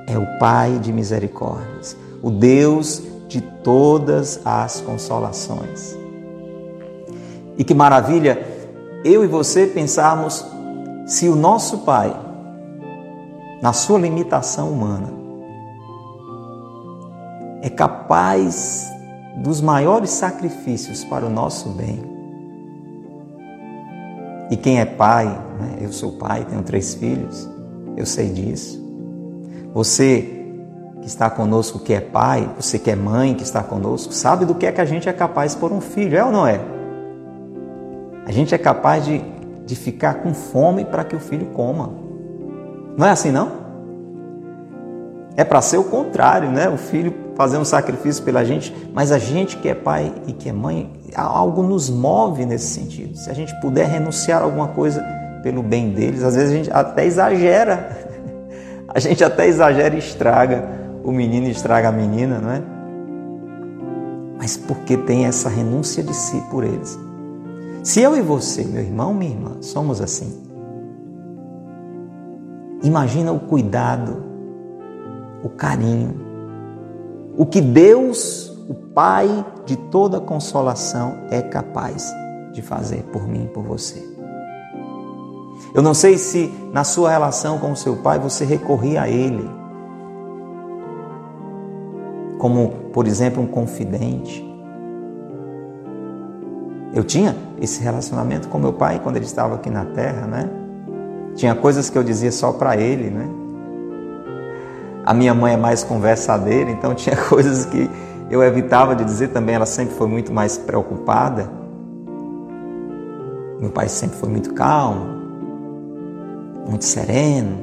é 0.05 0.15
o 0.15 0.37
Pai 0.37 0.77
de 0.77 0.93
misericórdias, 0.93 1.97
o 2.21 2.29
Deus 2.29 3.01
de 3.27 3.41
todas 3.41 4.39
as 4.45 4.79
consolações. 4.79 5.97
E 7.57 7.63
que 7.63 7.73
maravilha 7.73 8.45
eu 9.03 9.23
e 9.23 9.27
você 9.27 9.65
pensarmos 9.65 10.45
se 11.07 11.27
o 11.27 11.35
nosso 11.35 11.79
Pai, 11.79 12.15
na 13.61 13.73
sua 13.73 13.99
limitação 13.99 14.71
humana, 14.71 15.09
é 17.61 17.69
capaz 17.69 18.89
dos 19.37 19.61
maiores 19.61 20.11
sacrifícios 20.11 21.03
para 21.03 21.25
o 21.25 21.29
nosso 21.29 21.69
bem. 21.69 22.01
E 24.49 24.57
quem 24.57 24.79
é 24.79 24.85
pai, 24.85 25.25
né? 25.59 25.77
eu 25.81 25.91
sou 25.91 26.13
pai, 26.13 26.45
tenho 26.49 26.63
três 26.63 26.93
filhos, 26.95 27.47
eu 27.95 28.05
sei 28.05 28.29
disso. 28.29 28.83
Você 29.73 30.37
que 31.01 31.07
está 31.07 31.29
conosco, 31.29 31.79
que 31.79 31.93
é 31.93 32.01
pai, 32.01 32.49
você 32.57 32.79
que 32.79 32.89
é 32.89 32.95
mãe, 32.95 33.33
que 33.33 33.43
está 33.43 33.63
conosco, 33.63 34.11
sabe 34.13 34.45
do 34.45 34.55
que 34.55 34.65
é 34.65 34.71
que 34.71 34.81
a 34.81 34.85
gente 34.85 35.07
é 35.07 35.13
capaz 35.13 35.55
por 35.55 35.71
um 35.71 35.79
filho, 35.79 36.17
é 36.17 36.23
ou 36.23 36.31
não 36.31 36.47
é? 36.47 36.59
A 38.25 38.31
gente 38.31 38.53
é 38.53 38.57
capaz 38.57 39.05
de, 39.05 39.21
de 39.65 39.75
ficar 39.75 40.15
com 40.15 40.33
fome 40.33 40.83
para 40.85 41.03
que 41.03 41.15
o 41.15 41.19
filho 41.19 41.47
coma. 41.47 41.91
Não 42.99 43.07
é 43.07 43.11
assim, 43.11 43.31
não? 43.31 43.49
É 45.37 45.45
para 45.45 45.61
ser 45.61 45.77
o 45.77 45.85
contrário, 45.85 46.51
né? 46.51 46.67
O 46.67 46.75
filho 46.75 47.13
fazer 47.33 47.57
um 47.57 47.63
sacrifício 47.63 48.21
pela 48.25 48.43
gente, 48.43 48.75
mas 48.93 49.13
a 49.13 49.17
gente 49.17 49.55
que 49.55 49.69
é 49.69 49.73
pai 49.73 50.13
e 50.27 50.33
que 50.33 50.49
é 50.49 50.51
mãe, 50.51 50.91
algo 51.15 51.63
nos 51.63 51.89
move 51.89 52.45
nesse 52.45 52.73
sentido. 52.73 53.15
Se 53.15 53.29
a 53.29 53.33
gente 53.33 53.57
puder 53.61 53.87
renunciar 53.87 54.41
a 54.41 54.43
alguma 54.43 54.67
coisa 54.67 55.01
pelo 55.41 55.63
bem 55.63 55.91
deles, 55.91 56.23
às 56.23 56.35
vezes 56.35 56.51
a 56.51 56.55
gente 56.57 56.71
até 56.73 57.05
exagera. 57.05 58.09
A 58.91 58.99
gente 58.99 59.23
até 59.23 59.47
exagera 59.47 59.93
e 59.93 59.99
estraga 59.99 60.67
o 61.03 61.11
menino 61.11 61.45
e 61.45 61.51
estraga 61.51 61.89
a 61.89 61.91
menina, 61.91 62.39
não 62.39 62.49
é? 62.49 62.61
Mas 64.35 64.57
porque 64.57 64.97
tem 64.97 65.27
essa 65.27 65.47
renúncia 65.47 66.01
de 66.01 66.11
si 66.11 66.41
por 66.49 66.63
eles. 66.63 66.97
Se 67.83 68.01
eu 68.01 68.17
e 68.17 68.21
você, 68.21 68.63
meu 68.63 68.81
irmão, 68.81 69.13
minha 69.13 69.31
irmã, 69.31 69.57
somos 69.61 70.01
assim, 70.01 70.48
imagina 72.83 73.31
o 73.31 73.39
cuidado, 73.39 74.23
o 75.43 75.49
carinho, 75.49 76.19
o 77.37 77.45
que 77.45 77.61
Deus, 77.61 78.49
o 78.69 78.73
Pai 78.73 79.45
de 79.65 79.77
toda 79.77 80.19
consolação, 80.19 81.15
é 81.29 81.41
capaz 81.41 82.13
de 82.51 82.61
fazer 82.61 83.03
por 83.11 83.27
mim 83.27 83.45
e 83.45 83.47
por 83.47 83.63
você. 83.63 84.03
Eu 85.73 85.81
não 85.81 85.93
sei 85.93 86.17
se 86.17 86.51
na 86.73 86.83
sua 86.83 87.11
relação 87.11 87.59
com 87.59 87.71
o 87.71 87.75
seu 87.75 87.97
pai 87.97 88.17
você 88.17 88.43
recorria 88.43 89.03
a 89.03 89.09
ele, 89.09 89.47
como, 92.39 92.69
por 92.91 93.05
exemplo, 93.05 93.43
um 93.43 93.47
confidente. 93.47 94.45
Eu 96.93 97.03
tinha 97.03 97.35
esse 97.61 97.83
relacionamento 97.83 98.47
com 98.47 98.57
meu 98.57 98.73
pai 98.73 98.99
quando 98.99 99.17
ele 99.17 99.25
estava 99.25 99.55
aqui 99.55 99.69
na 99.69 99.85
terra, 99.85 100.25
né? 100.25 100.58
Tinha 101.35 101.55
coisas 101.55 101.89
que 101.89 101.97
eu 101.97 102.03
dizia 102.03 102.31
só 102.31 102.51
para 102.51 102.75
ele, 102.77 103.09
né? 103.09 103.27
A 105.05 105.13
minha 105.13 105.33
mãe 105.33 105.53
é 105.53 105.57
mais 105.57 105.83
conversadeira, 105.83 106.69
então 106.69 106.93
tinha 106.93 107.15
coisas 107.29 107.65
que 107.65 107.89
eu 108.29 108.43
evitava 108.43 108.95
de 108.95 109.03
dizer 109.03 109.29
também, 109.29 109.55
ela 109.55 109.65
sempre 109.65 109.95
foi 109.95 110.07
muito 110.07 110.31
mais 110.31 110.57
preocupada. 110.57 111.49
Meu 113.59 113.71
pai 113.71 113.89
sempre 113.89 114.17
foi 114.17 114.29
muito 114.29 114.53
calmo, 114.53 115.07
muito 116.67 116.85
sereno, 116.85 117.57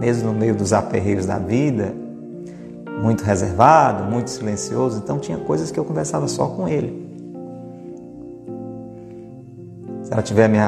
mesmo 0.00 0.32
no 0.32 0.38
meio 0.38 0.54
dos 0.54 0.72
aperreios 0.72 1.26
da 1.26 1.38
vida, 1.38 1.94
muito 3.02 3.22
reservado, 3.22 4.10
muito 4.10 4.30
silencioso, 4.30 5.00
então 5.04 5.18
tinha 5.18 5.38
coisas 5.38 5.70
que 5.70 5.78
eu 5.78 5.84
conversava 5.84 6.26
só 6.26 6.46
com 6.46 6.66
ele. 6.66 7.06
Se 10.02 10.12
ela 10.12 10.22
estiver 10.22 10.48
me, 10.48 10.58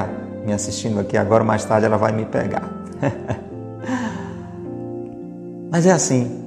me 0.49 0.53
assistindo 0.53 0.99
aqui 0.99 1.15
agora, 1.15 1.43
mais 1.43 1.63
tarde 1.63 1.85
ela 1.85 1.97
vai 1.97 2.11
me 2.11 2.25
pegar. 2.25 2.67
Mas 5.71 5.85
é 5.85 5.91
assim. 5.91 6.43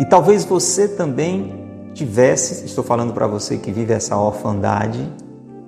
E 0.00 0.04
talvez 0.06 0.44
você 0.44 0.88
também 0.88 1.92
tivesse, 1.92 2.64
estou 2.64 2.82
falando 2.82 3.12
para 3.12 3.26
você 3.26 3.58
que 3.58 3.70
vive 3.70 3.92
essa 3.92 4.16
orfandade 4.16 5.06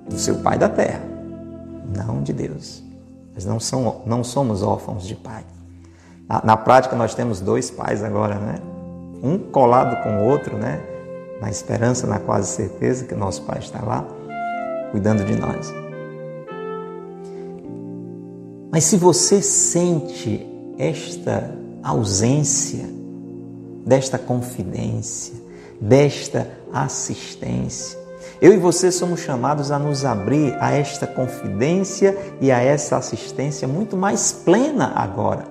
do 0.07 0.17
seu 0.17 0.37
pai 0.37 0.57
da 0.57 0.67
terra, 0.67 1.01
não 1.95 2.23
de 2.23 2.33
Deus. 2.33 2.83
Nós 3.35 3.45
não, 3.45 3.59
são, 3.59 4.01
não 4.05 4.23
somos 4.23 4.63
órfãos 4.63 5.05
de 5.05 5.13
pai. 5.13 5.43
Na, 6.27 6.41
na, 6.43 6.57
prática, 6.57 6.95
nós 6.95 7.13
temos 7.13 7.39
dois 7.39 7.69
pais 7.69 8.03
agora, 8.03 8.35
né? 8.35 8.55
Um 9.21 9.37
colado 9.37 10.01
com 10.03 10.17
o 10.17 10.25
outro, 10.25 10.57
né? 10.57 10.81
Na 11.39 11.49
esperança, 11.49 12.07
na 12.07 12.19
quase 12.19 12.49
certeza 12.49 13.05
que 13.05 13.15
nosso 13.15 13.43
pai 13.43 13.59
está 13.59 13.81
lá, 13.83 14.05
cuidando 14.91 15.23
de 15.23 15.35
nós. 15.35 15.71
Mas 18.71 18.83
se 18.83 18.97
você 18.97 19.41
sente 19.41 20.45
esta 20.77 21.55
ausência 21.83 22.85
desta 23.85 24.17
confidência, 24.17 25.33
desta 25.79 26.47
assistência. 26.71 27.97
Eu 28.41 28.53
e 28.53 28.57
você 28.57 28.91
somos 28.91 29.19
chamados 29.21 29.71
a 29.71 29.79
nos 29.79 30.05
abrir 30.05 30.55
a 30.59 30.71
esta 30.71 31.07
confidência 31.07 32.17
e 32.39 32.51
a 32.51 32.61
essa 32.61 32.97
assistência 32.97 33.67
muito 33.67 33.97
mais 33.97 34.31
plena 34.31 34.93
agora, 34.95 35.45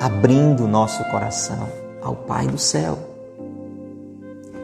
abrindo 0.00 0.66
nosso 0.66 1.02
coração 1.10 1.68
ao 2.02 2.16
Pai 2.16 2.46
do 2.46 2.58
céu, 2.58 2.98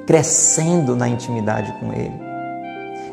crescendo 0.07 0.97
na 0.97 1.09
intimidade 1.09 1.73
com 1.81 1.93
Ele. 1.93 2.28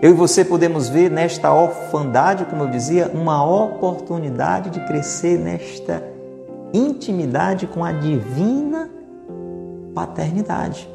Eu 0.01 0.11
e 0.11 0.13
você 0.13 0.43
podemos 0.43 0.89
ver 0.89 1.09
nesta 1.09 1.53
orfandade, 1.53 2.45
como 2.45 2.63
eu 2.63 2.69
dizia, 2.69 3.09
uma 3.13 3.45
oportunidade 3.45 4.69
de 4.69 4.79
crescer 4.85 5.39
nesta 5.39 6.03
intimidade 6.73 7.65
com 7.67 7.83
a 7.83 7.91
divina 7.91 8.89
paternidade. 9.93 10.89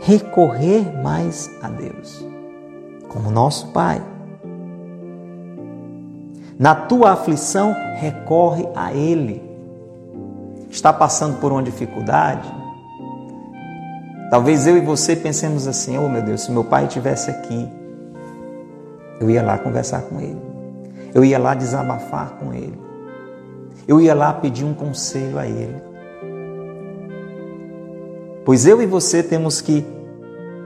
Recorrer 0.00 1.02
mais 1.02 1.50
a 1.60 1.68
Deus, 1.68 2.24
como 3.08 3.30
nosso 3.30 3.72
Pai. 3.72 4.00
Na 6.58 6.74
tua 6.74 7.12
aflição, 7.12 7.74
recorre 7.96 8.66
a 8.74 8.92
Ele. 8.94 9.42
Está 10.70 10.92
passando 10.92 11.38
por 11.38 11.50
uma 11.50 11.62
dificuldade? 11.62 12.55
Talvez 14.30 14.66
eu 14.66 14.76
e 14.76 14.80
você 14.80 15.14
pensemos 15.14 15.66
assim: 15.66 15.96
oh 15.98 16.08
meu 16.08 16.22
Deus, 16.22 16.42
se 16.42 16.52
meu 16.52 16.64
pai 16.64 16.86
estivesse 16.86 17.30
aqui, 17.30 17.68
eu 19.20 19.30
ia 19.30 19.42
lá 19.42 19.58
conversar 19.58 20.02
com 20.02 20.20
ele, 20.20 20.40
eu 21.14 21.24
ia 21.24 21.38
lá 21.38 21.54
desabafar 21.54 22.36
com 22.38 22.52
ele, 22.52 22.78
eu 23.86 24.00
ia 24.00 24.14
lá 24.14 24.32
pedir 24.32 24.64
um 24.64 24.74
conselho 24.74 25.38
a 25.38 25.46
Ele. 25.46 25.80
Pois 28.44 28.66
eu 28.66 28.82
e 28.82 28.86
você 28.86 29.22
temos 29.22 29.60
que 29.60 29.84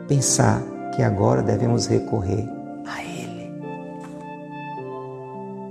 pensar 0.09 0.63
que 0.95 1.03
agora 1.03 1.43
devemos 1.43 1.87
recorrer 1.87 2.49
a 2.87 3.03
Ele. 3.03 3.53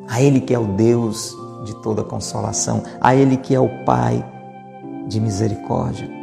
A 0.08 0.22
Ele 0.22 0.42
que 0.42 0.54
é 0.54 0.60
o 0.60 0.66
Deus 0.66 1.36
de 1.66 1.76
toda 1.82 2.04
consolação, 2.04 2.84
a 3.02 3.16
Ele 3.16 3.36
que 3.36 3.56
é 3.56 3.60
o 3.60 3.84
Pai 3.84 4.24
de 5.08 5.20
misericórdia. 5.20 6.19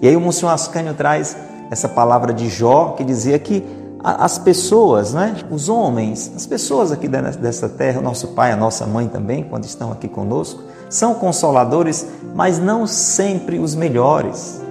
E 0.00 0.08
aí 0.08 0.16
o 0.16 0.20
Monsenhor 0.20 0.52
Ascânio 0.52 0.94
traz 0.94 1.36
essa 1.70 1.88
palavra 1.88 2.32
de 2.32 2.48
Jó 2.48 2.94
que 2.96 3.04
dizia 3.04 3.38
que 3.38 3.64
as 4.02 4.38
pessoas, 4.38 5.12
né? 5.12 5.36
os 5.50 5.68
homens, 5.68 6.30
as 6.36 6.46
pessoas 6.46 6.92
aqui 6.92 7.08
dessa 7.08 7.68
terra, 7.68 7.98
o 7.98 8.02
nosso 8.02 8.28
pai, 8.28 8.52
a 8.52 8.56
nossa 8.56 8.86
mãe 8.86 9.08
também, 9.08 9.42
quando 9.42 9.64
estão 9.64 9.90
aqui 9.90 10.06
conosco, 10.06 10.62
são 10.88 11.14
consoladores, 11.14 12.06
mas 12.34 12.58
não 12.58 12.86
sempre 12.86 13.58
os 13.58 13.74
melhores. 13.74 14.62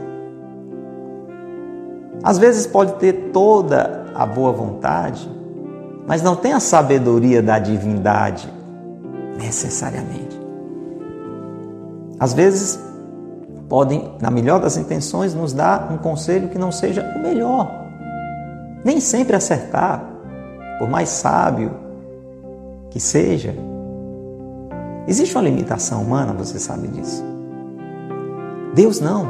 Às 2.24 2.38
vezes 2.38 2.66
pode 2.66 2.94
ter 2.94 3.32
toda 3.34 4.06
a 4.16 4.26
boa 4.26 4.52
vontade, 4.52 5.30
mas 6.08 6.22
não 6.22 6.36
tem 6.36 6.54
a 6.54 6.60
sabedoria 6.60 7.42
da 7.42 7.60
divindade 7.60 8.50
necessariamente. 9.38 10.40
Às 12.18 12.34
vezes 12.34 12.80
podem, 13.68 14.12
na 14.22 14.30
melhor 14.30 14.60
das 14.60 14.78
intenções, 14.78 15.34
nos 15.34 15.54
dar 15.54 15.92
um 15.92 15.98
conselho 15.98 16.50
que 16.50 16.58
não 16.58 16.72
seja 16.72 17.02
o 17.16 17.20
melhor 17.20 17.86
nem 18.86 19.00
sempre 19.00 19.36
acertar, 19.36 20.06
por 20.78 20.88
mais 20.88 21.10
sábio 21.10 21.72
que 22.92 23.00
seja. 23.00 23.56
Existe 25.08 25.36
uma 25.36 25.44
limitação 25.44 26.04
humana, 26.04 26.34
você 26.34 26.60
sabe 26.60 26.88
disso. 26.90 27.24
Deus 28.76 29.02
não. 29.02 29.28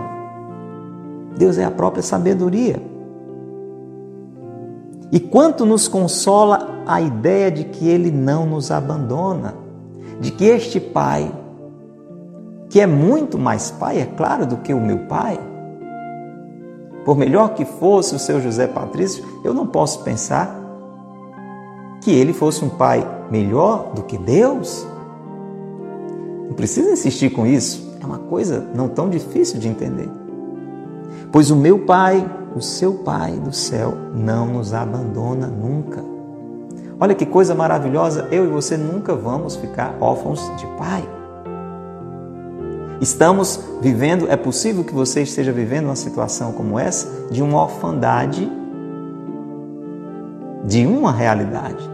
Deus 1.38 1.58
é 1.58 1.64
a 1.64 1.72
própria 1.72 2.04
sabedoria. 2.04 2.82
E 5.10 5.22
quanto 5.22 5.66
nos 5.66 5.88
consola 5.88 6.84
a 6.86 7.00
ideia 7.00 7.50
de 7.50 7.64
que 7.64 7.88
Ele 7.88 8.12
não 8.12 8.46
nos 8.46 8.72
abandona, 8.72 9.54
de 10.20 10.32
que 10.32 10.44
este 10.44 10.82
Pai, 10.82 11.32
que 12.76 12.82
é 12.82 12.86
muito 12.86 13.38
mais 13.38 13.72
Pai, 13.72 14.02
é 14.02 14.06
claro, 14.06 14.46
do 14.46 14.58
que 14.58 14.74
o 14.74 14.82
meu 14.82 14.98
Pai, 15.08 15.40
por 17.06 17.16
melhor 17.16 17.54
que 17.54 17.64
fosse 17.64 18.14
o 18.14 18.20
seu 18.20 18.42
José 18.42 18.68
Patrício, 18.68 19.24
eu 19.46 19.54
não 19.54 19.66
posso 19.66 20.04
pensar 20.04 20.54
que 22.02 22.12
ele 22.12 22.34
fosse 22.34 22.66
um 22.66 22.68
pai 22.68 23.08
melhor 23.32 23.94
do 23.96 24.04
que 24.04 24.18
Deus. 24.18 24.86
Não 26.50 26.54
precisa 26.54 26.92
insistir 26.92 27.30
com 27.30 27.48
isso, 27.48 27.96
é 28.02 28.06
uma 28.06 28.20
coisa 28.20 28.68
não 28.76 28.90
tão 28.90 29.10
difícil 29.10 29.58
de 29.58 29.70
entender. 29.70 30.10
Pois 31.32 31.50
o 31.50 31.56
meu 31.56 31.80
Pai, 31.86 32.30
o 32.58 32.62
seu 32.62 32.96
Pai 32.96 33.40
do 33.40 33.54
céu, 33.54 33.94
não 34.14 34.48
nos 34.48 34.74
abandona 34.74 35.48
nunca. 35.48 36.04
Olha 37.00 37.16
que 37.16 37.26
coisa 37.26 37.56
maravilhosa, 37.56 38.28
eu 38.32 38.44
e 38.44 38.48
você 38.50 38.76
nunca 38.76 39.16
vamos 39.16 39.56
ficar 39.56 39.96
órfãos 40.02 40.42
de 40.58 40.68
Pai. 40.78 41.15
Estamos 43.02 43.60
vivendo, 43.82 44.30
é 44.30 44.38
possível 44.38 44.84
que 44.84 44.94
você 44.94 45.22
esteja 45.22 45.52
vivendo 45.52 45.86
uma 45.86 45.96
situação 45.96 46.54
como 46.54 46.80
essa, 46.80 47.28
de 47.30 47.44
uma 47.44 47.62
orfandade, 47.62 48.50
de 50.64 50.86
uma 50.88 51.12
realidade, 51.12 51.90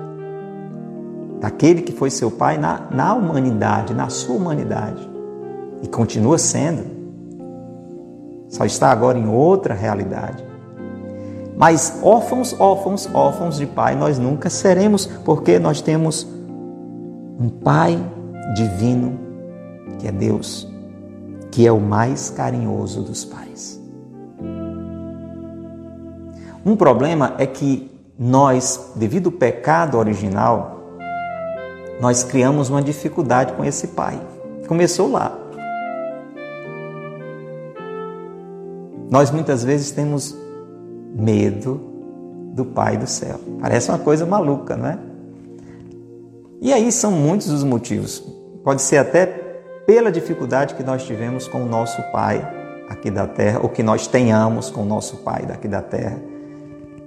daquele 1.39 1.81
que 1.81 1.91
foi 1.91 2.11
seu 2.11 2.29
pai 2.29 2.57
na, 2.57 2.87
na 2.91 3.13
humanidade, 3.15 3.95
na 3.95 4.09
sua 4.09 4.35
humanidade, 4.35 5.09
e 5.81 5.87
continua 5.87 6.37
sendo, 6.37 6.83
só 8.47 8.63
está 8.63 8.91
agora 8.91 9.17
em 9.17 9.27
outra 9.27 9.73
realidade. 9.73 10.45
Mas 11.57 11.99
órfãos, 12.03 12.55
órfãos, 12.59 13.09
órfãos 13.13 13.57
de 13.57 13.65
pai 13.65 13.95
nós 13.95 14.19
nunca 14.19 14.49
seremos, 14.49 15.07
porque 15.25 15.57
nós 15.57 15.81
temos 15.81 16.27
um 17.39 17.49
pai 17.49 17.99
divino, 18.55 19.19
que 19.99 20.07
é 20.07 20.11
Deus 20.11 20.70
que 21.51 21.67
é 21.67 21.71
o 21.71 21.79
mais 21.79 22.29
carinhoso 22.29 23.03
dos 23.03 23.25
pais. 23.25 23.79
Um 26.65 26.75
problema 26.75 27.35
é 27.37 27.45
que 27.45 27.91
nós, 28.17 28.93
devido 28.95 29.27
ao 29.27 29.31
pecado 29.33 29.97
original, 29.97 30.79
nós 31.99 32.23
criamos 32.23 32.69
uma 32.69 32.81
dificuldade 32.81 33.53
com 33.53 33.65
esse 33.65 33.89
pai. 33.89 34.19
Começou 34.67 35.11
lá. 35.11 35.37
Nós 39.09 39.29
muitas 39.29 39.63
vezes 39.63 39.91
temos 39.91 40.37
medo 41.13 41.91
do 42.53 42.63
Pai 42.63 42.97
do 42.97 43.07
céu. 43.07 43.39
Parece 43.59 43.89
uma 43.89 43.99
coisa 43.99 44.25
maluca, 44.25 44.77
não 44.77 44.87
é? 44.87 44.97
E 46.61 46.71
aí 46.71 46.91
são 46.91 47.11
muitos 47.11 47.49
os 47.49 47.63
motivos. 47.63 48.19
Pode 48.63 48.81
ser 48.81 48.97
até 48.97 49.25
pela 49.85 50.11
dificuldade 50.11 50.75
que 50.75 50.83
nós 50.83 51.03
tivemos 51.03 51.47
com 51.47 51.63
o 51.63 51.65
nosso 51.65 52.01
pai 52.11 52.47
aqui 52.89 53.09
da 53.09 53.25
terra, 53.25 53.59
ou 53.61 53.69
que 53.69 53.81
nós 53.81 54.07
tenhamos 54.07 54.69
com 54.69 54.81
o 54.81 54.85
nosso 54.85 55.17
pai 55.17 55.45
daqui 55.45 55.67
da 55.67 55.81
terra. 55.81 56.19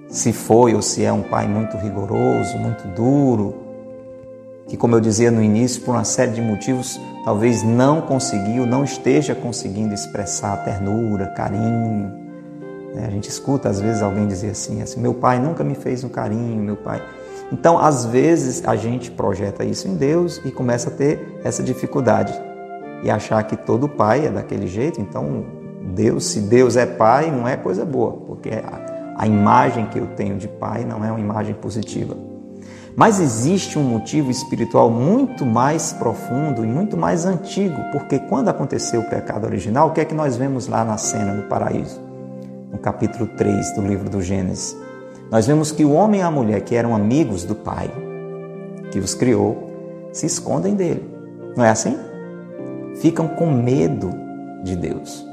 Se 0.09 0.33
foi 0.33 0.75
ou 0.75 0.83
se 0.83 1.05
é 1.05 1.13
um 1.13 1.23
pai 1.23 1.47
muito 1.47 1.77
rigoroso, 1.77 2.57
muito 2.57 2.87
duro, 2.89 3.63
que, 4.67 4.77
como 4.77 4.97
eu 4.97 5.01
dizia 5.01 5.31
no 5.31 5.43
início, 5.43 5.83
por 5.83 5.93
uma 5.93 6.05
série 6.05 6.33
de 6.33 6.41
motivos, 6.41 6.99
talvez 7.25 7.63
não 7.63 8.01
conseguiu, 8.01 8.65
não 8.65 8.83
esteja 8.83 9.35
conseguindo 9.35 9.93
expressar 9.93 10.65
ternura, 10.65 11.27
carinho. 11.27 12.13
Né? 12.95 13.05
A 13.07 13.11
gente 13.11 13.29
escuta 13.29 13.69
às 13.69 13.81
vezes 13.81 14.03
alguém 14.03 14.27
dizer 14.27 14.51
assim, 14.51 14.81
assim: 14.81 15.01
meu 15.01 15.13
pai 15.13 15.39
nunca 15.39 15.63
me 15.63 15.75
fez 15.75 16.03
um 16.03 16.09
carinho, 16.09 16.63
meu 16.63 16.77
pai. 16.77 17.03
Então, 17.53 17.79
às 17.79 18.07
vezes, 18.07 18.67
a 18.67 18.75
gente 18.75 19.11
projeta 19.11 19.65
isso 19.65 19.87
em 19.87 19.97
Deus 19.97 20.41
e 20.47 20.51
começa 20.51 20.89
a 20.89 20.93
ter 20.93 21.41
essa 21.45 21.63
dificuldade 21.63 22.33
e 23.05 23.11
achar 23.11 23.43
que 23.45 23.57
todo 23.57 23.89
pai 23.89 24.27
é 24.27 24.31
daquele 24.31 24.67
jeito, 24.67 25.01
então 25.01 25.45
Deus, 25.95 26.25
se 26.25 26.41
Deus 26.41 26.75
é 26.77 26.87
pai, 26.87 27.31
não 27.31 27.47
é 27.47 27.57
coisa 27.57 27.85
boa, 27.85 28.13
porque 28.13 28.49
a, 28.51 29.15
a 29.19 29.27
imagem 29.27 29.87
que 29.87 29.99
eu 29.99 30.07
tenho 30.17 30.37
de 30.37 30.49
pai 30.49 30.85
não 30.85 31.05
é 31.05 31.11
uma 31.11 31.21
imagem 31.21 31.55
positiva. 31.55 32.17
Mas 32.97 33.21
existe 33.21 33.79
um 33.79 33.83
motivo 33.83 34.31
espiritual 34.31 34.89
muito 34.89 35.45
mais 35.45 35.93
profundo 35.93 36.65
e 36.65 36.67
muito 36.67 36.97
mais 36.97 37.27
antigo, 37.27 37.77
porque 37.93 38.19
quando 38.19 38.49
aconteceu 38.49 39.01
o 39.01 39.11
pecado 39.11 39.45
original, 39.45 39.89
o 39.89 39.91
que 39.93 40.01
é 40.01 40.05
que 40.05 40.15
nós 40.15 40.37
vemos 40.37 40.69
lá 40.69 40.85
na 40.85 40.97
cena 40.97 41.35
do 41.35 41.43
paraíso? 41.43 42.01
No 42.73 42.79
capítulo 42.79 43.27
3 43.37 43.75
do 43.75 43.83
livro 43.83 44.09
do 44.09 44.23
Gênesis. 44.23 44.77
Nós 45.31 45.47
vemos 45.47 45.73
que 45.73 45.85
o 45.85 45.93
homem 45.93 46.21
e 46.21 46.23
a 46.23 46.31
mulher, 46.31 46.61
que 46.61 46.77
eram 46.77 46.95
amigos 46.95 47.45
do 47.45 47.55
pai, 47.55 47.91
que 48.93 48.99
os 48.99 49.13
criou, 49.13 49.71
se 50.13 50.27
escondem 50.27 50.75
dele. 50.75 51.03
Não 51.57 51.65
é 51.65 51.71
assim? 51.71 51.99
Ficam 53.01 53.29
com 53.29 53.51
medo 53.51 54.11
de 54.63 54.77
Deus. 54.77 55.27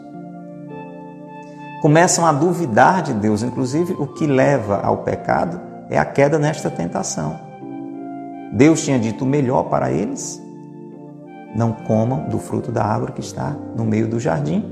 Começam 1.82 2.26
a 2.26 2.32
duvidar 2.32 3.02
de 3.02 3.14
Deus, 3.14 3.42
inclusive 3.42 3.94
o 3.94 4.06
que 4.06 4.28
leva 4.28 4.82
ao 4.82 4.98
pecado 4.98 5.60
é 5.90 5.98
a 5.98 6.06
queda 6.06 6.38
nesta 6.38 6.70
tentação. 6.70 7.40
Deus 8.54 8.84
tinha 8.84 9.00
dito 9.00 9.24
o 9.24 9.28
melhor 9.28 9.64
para 9.64 9.92
eles: 9.92 10.42
não 11.56 11.72
comam 11.74 12.30
do 12.30 12.38
fruto 12.38 12.72
da 12.72 12.84
árvore 12.86 13.14
que 13.14 13.22
está 13.22 13.56
no 13.76 13.84
meio 13.84 14.08
do 14.08 14.20
jardim. 14.20 14.64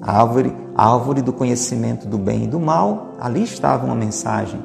A 0.00 0.22
árvore, 0.22 0.56
a 0.76 0.94
árvore 0.94 1.22
do 1.22 1.32
conhecimento 1.32 2.06
do 2.06 2.16
bem 2.16 2.44
e 2.44 2.46
do 2.46 2.60
mal, 2.60 3.16
ali 3.20 3.42
estava 3.42 3.84
uma 3.84 3.94
mensagem. 3.94 4.60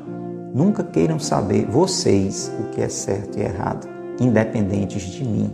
Nunca 0.53 0.83
queiram 0.83 1.19
saber, 1.19 1.65
vocês, 1.65 2.49
o 2.59 2.69
que 2.69 2.81
é 2.81 2.87
certo 2.87 3.37
e 3.37 3.41
errado 3.41 3.94
independentes 4.19 5.03
de 5.03 5.23
mim. 5.23 5.53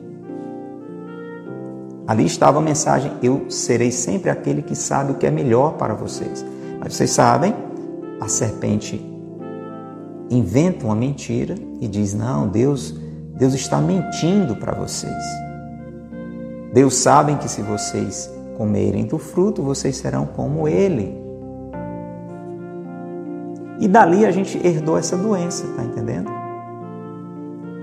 Ali 2.08 2.26
estava 2.26 2.60
a 2.60 2.62
mensagem: 2.62 3.12
eu 3.22 3.50
serei 3.50 3.92
sempre 3.92 4.30
aquele 4.30 4.62
que 4.62 4.76
sabe 4.76 5.12
o 5.12 5.16
que 5.16 5.26
é 5.26 5.32
melhor 5.32 5.74
para 5.74 5.94
vocês. 5.94 6.46
Mas 6.80 6.94
vocês 6.96 7.12
sabem, 7.12 7.54
a 8.20 8.28
serpente 8.28 9.00
inventa 10.30 10.86
uma 10.86 10.96
mentira 10.96 11.56
e 11.80 11.88
diz: 11.88 12.14
"Não, 12.14 12.48
Deus, 12.48 12.94
Deus 13.36 13.54
está 13.54 13.80
mentindo 13.80 14.56
para 14.56 14.74
vocês. 14.74 15.24
Deus 16.74 16.96
sabe 16.96 17.36
que 17.36 17.50
se 17.50 17.62
vocês 17.62 18.30
comerem 18.58 19.06
do 19.06 19.18
fruto, 19.18 19.62
vocês 19.62 19.96
serão 19.98 20.26
como 20.26 20.68
ele." 20.68 21.20
E 23.80 23.88
dali 23.88 24.26
a 24.26 24.32
gente 24.32 24.60
herdou 24.66 24.98
essa 24.98 25.18
doença, 25.18 25.66
tá 25.76 25.84
entendendo? 25.84 26.41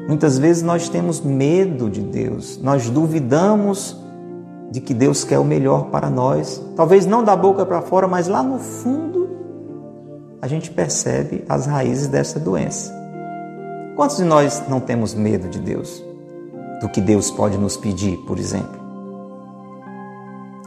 Muitas 0.09 0.39
vezes 0.39 0.63
nós 0.63 0.89
temos 0.89 1.21
medo 1.21 1.91
de 1.91 2.01
Deus, 2.01 2.59
nós 2.63 2.89
duvidamos 2.89 3.95
de 4.71 4.81
que 4.81 4.95
Deus 4.95 5.23
quer 5.23 5.39
o 5.39 5.45
melhor 5.45 5.91
para 5.91 6.09
nós. 6.09 6.63
Talvez 6.75 7.05
não 7.05 7.23
da 7.23 7.37
boca 7.37 7.67
para 7.67 7.83
fora, 7.83 8.09
mas 8.09 8.27
lá 8.27 8.43
no 8.43 8.59
fundo 8.59 9.29
a 10.41 10.49
gente 10.49 10.71
percebe 10.71 11.45
as 11.47 11.67
raízes 11.67 12.07
dessa 12.07 12.41
doença. 12.41 12.91
Quantos 13.97 14.17
de 14.17 14.25
nós 14.25 14.63
não 14.67 14.81
temos 14.81 15.13
medo 15.13 15.47
de 15.47 15.59
Deus? 15.59 16.03
Do 16.81 16.89
que 16.89 17.03
Deus 17.03 17.31
pode 17.31 17.59
nos 17.59 17.77
pedir, 17.77 18.17
por 18.19 18.39
exemplo? 18.39 18.79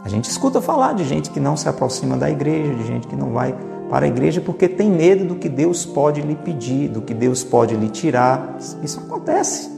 A 0.04 0.10
gente 0.10 0.30
escuta 0.30 0.62
falar 0.62 0.94
de 0.94 1.04
gente 1.04 1.32
que 1.32 1.40
não 1.40 1.58
se 1.58 1.68
aproxima 1.68 2.16
da 2.16 2.30
igreja, 2.30 2.76
de 2.76 2.86
gente 2.86 3.08
que 3.08 3.16
não 3.16 3.32
vai 3.32 3.56
para 3.92 4.06
a 4.06 4.08
igreja 4.08 4.40
porque 4.40 4.70
tem 4.70 4.90
medo 4.90 5.26
do 5.26 5.36
que 5.36 5.50
Deus 5.50 5.86
pode 5.86 6.22
lhe 6.22 6.34
pedir, 6.34 6.88
do 6.88 7.02
que 7.02 7.14
Deus 7.14 7.44
pode 7.44 7.76
lhe 7.76 7.90
tirar. 7.90 8.56
Isso 8.82 9.02
acontece. 9.02 9.70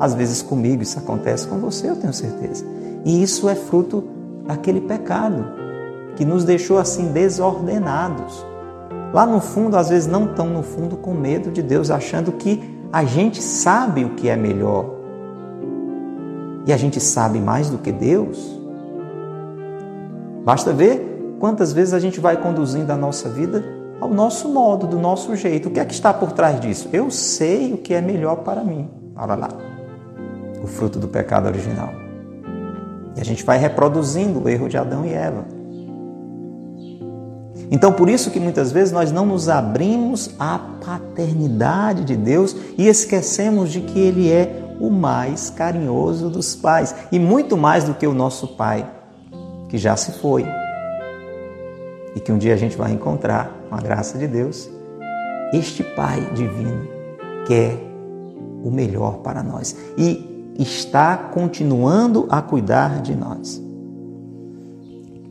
Às 0.00 0.12
vezes 0.12 0.42
comigo, 0.42 0.82
isso 0.82 0.98
acontece 0.98 1.46
com 1.46 1.58
você, 1.58 1.88
eu 1.88 1.94
tenho 1.94 2.12
certeza. 2.12 2.66
E 3.04 3.22
isso 3.22 3.48
é 3.48 3.54
fruto 3.54 4.02
daquele 4.44 4.80
pecado 4.80 5.46
que 6.16 6.24
nos 6.24 6.42
deixou 6.42 6.78
assim 6.78 7.12
desordenados. 7.12 8.44
Lá 9.12 9.24
no 9.24 9.40
fundo, 9.40 9.76
às 9.76 9.88
vezes 9.88 10.08
não 10.08 10.34
tão 10.34 10.48
no 10.48 10.64
fundo 10.64 10.96
com 10.96 11.14
medo 11.14 11.52
de 11.52 11.62
Deus, 11.62 11.92
achando 11.92 12.32
que 12.32 12.60
a 12.92 13.04
gente 13.04 13.40
sabe 13.40 14.04
o 14.04 14.16
que 14.16 14.28
é 14.28 14.34
melhor. 14.34 14.84
E 16.66 16.72
a 16.72 16.76
gente 16.76 16.98
sabe 16.98 17.38
mais 17.38 17.70
do 17.70 17.78
que 17.78 17.92
Deus. 17.92 18.60
Basta 20.44 20.72
ver 20.72 21.13
quantas 21.38 21.72
vezes 21.72 21.94
a 21.94 21.98
gente 21.98 22.20
vai 22.20 22.36
conduzindo 22.36 22.90
a 22.90 22.96
nossa 22.96 23.28
vida 23.28 23.64
ao 24.00 24.10
nosso 24.10 24.48
modo, 24.48 24.86
do 24.86 24.98
nosso 24.98 25.34
jeito. 25.34 25.68
O 25.68 25.72
que 25.72 25.80
é 25.80 25.84
que 25.84 25.94
está 25.94 26.12
por 26.12 26.32
trás 26.32 26.60
disso? 26.60 26.88
Eu 26.92 27.10
sei 27.10 27.72
o 27.72 27.78
que 27.78 27.94
é 27.94 28.00
melhor 28.00 28.36
para 28.36 28.62
mim. 28.62 28.88
Olha 29.16 29.34
lá, 29.34 29.48
o 30.62 30.66
fruto 30.66 30.98
do 30.98 31.08
pecado 31.08 31.46
original. 31.46 31.90
E 33.16 33.20
a 33.20 33.24
gente 33.24 33.44
vai 33.44 33.58
reproduzindo 33.58 34.42
o 34.42 34.48
erro 34.48 34.68
de 34.68 34.76
Adão 34.76 35.06
e 35.06 35.12
Eva. 35.12 35.44
Então, 37.70 37.92
por 37.92 38.10
isso 38.10 38.30
que 38.30 38.38
muitas 38.38 38.70
vezes 38.70 38.92
nós 38.92 39.10
não 39.10 39.24
nos 39.24 39.48
abrimos 39.48 40.30
à 40.38 40.58
paternidade 40.84 42.04
de 42.04 42.16
Deus 42.16 42.54
e 42.76 42.86
esquecemos 42.86 43.72
de 43.72 43.80
que 43.80 43.98
Ele 43.98 44.30
é 44.30 44.76
o 44.78 44.90
mais 44.90 45.48
carinhoso 45.48 46.28
dos 46.28 46.54
pais 46.54 46.94
e 47.10 47.18
muito 47.18 47.56
mais 47.56 47.84
do 47.84 47.94
que 47.94 48.06
o 48.06 48.12
nosso 48.12 48.48
pai, 48.48 48.86
que 49.68 49.78
já 49.78 49.96
se 49.96 50.12
foi 50.12 50.44
e 52.14 52.20
que 52.20 52.32
um 52.32 52.38
dia 52.38 52.54
a 52.54 52.56
gente 52.56 52.76
vai 52.76 52.92
encontrar, 52.92 53.50
com 53.68 53.74
a 53.74 53.80
graça 53.80 54.16
de 54.18 54.26
Deus. 54.26 54.70
Este 55.52 55.82
Pai 55.82 56.20
divino 56.34 56.86
quer 57.46 57.76
o 58.62 58.70
melhor 58.70 59.18
para 59.18 59.42
nós 59.42 59.76
e 59.98 60.54
está 60.58 61.16
continuando 61.16 62.26
a 62.30 62.40
cuidar 62.40 63.02
de 63.02 63.14
nós. 63.14 63.62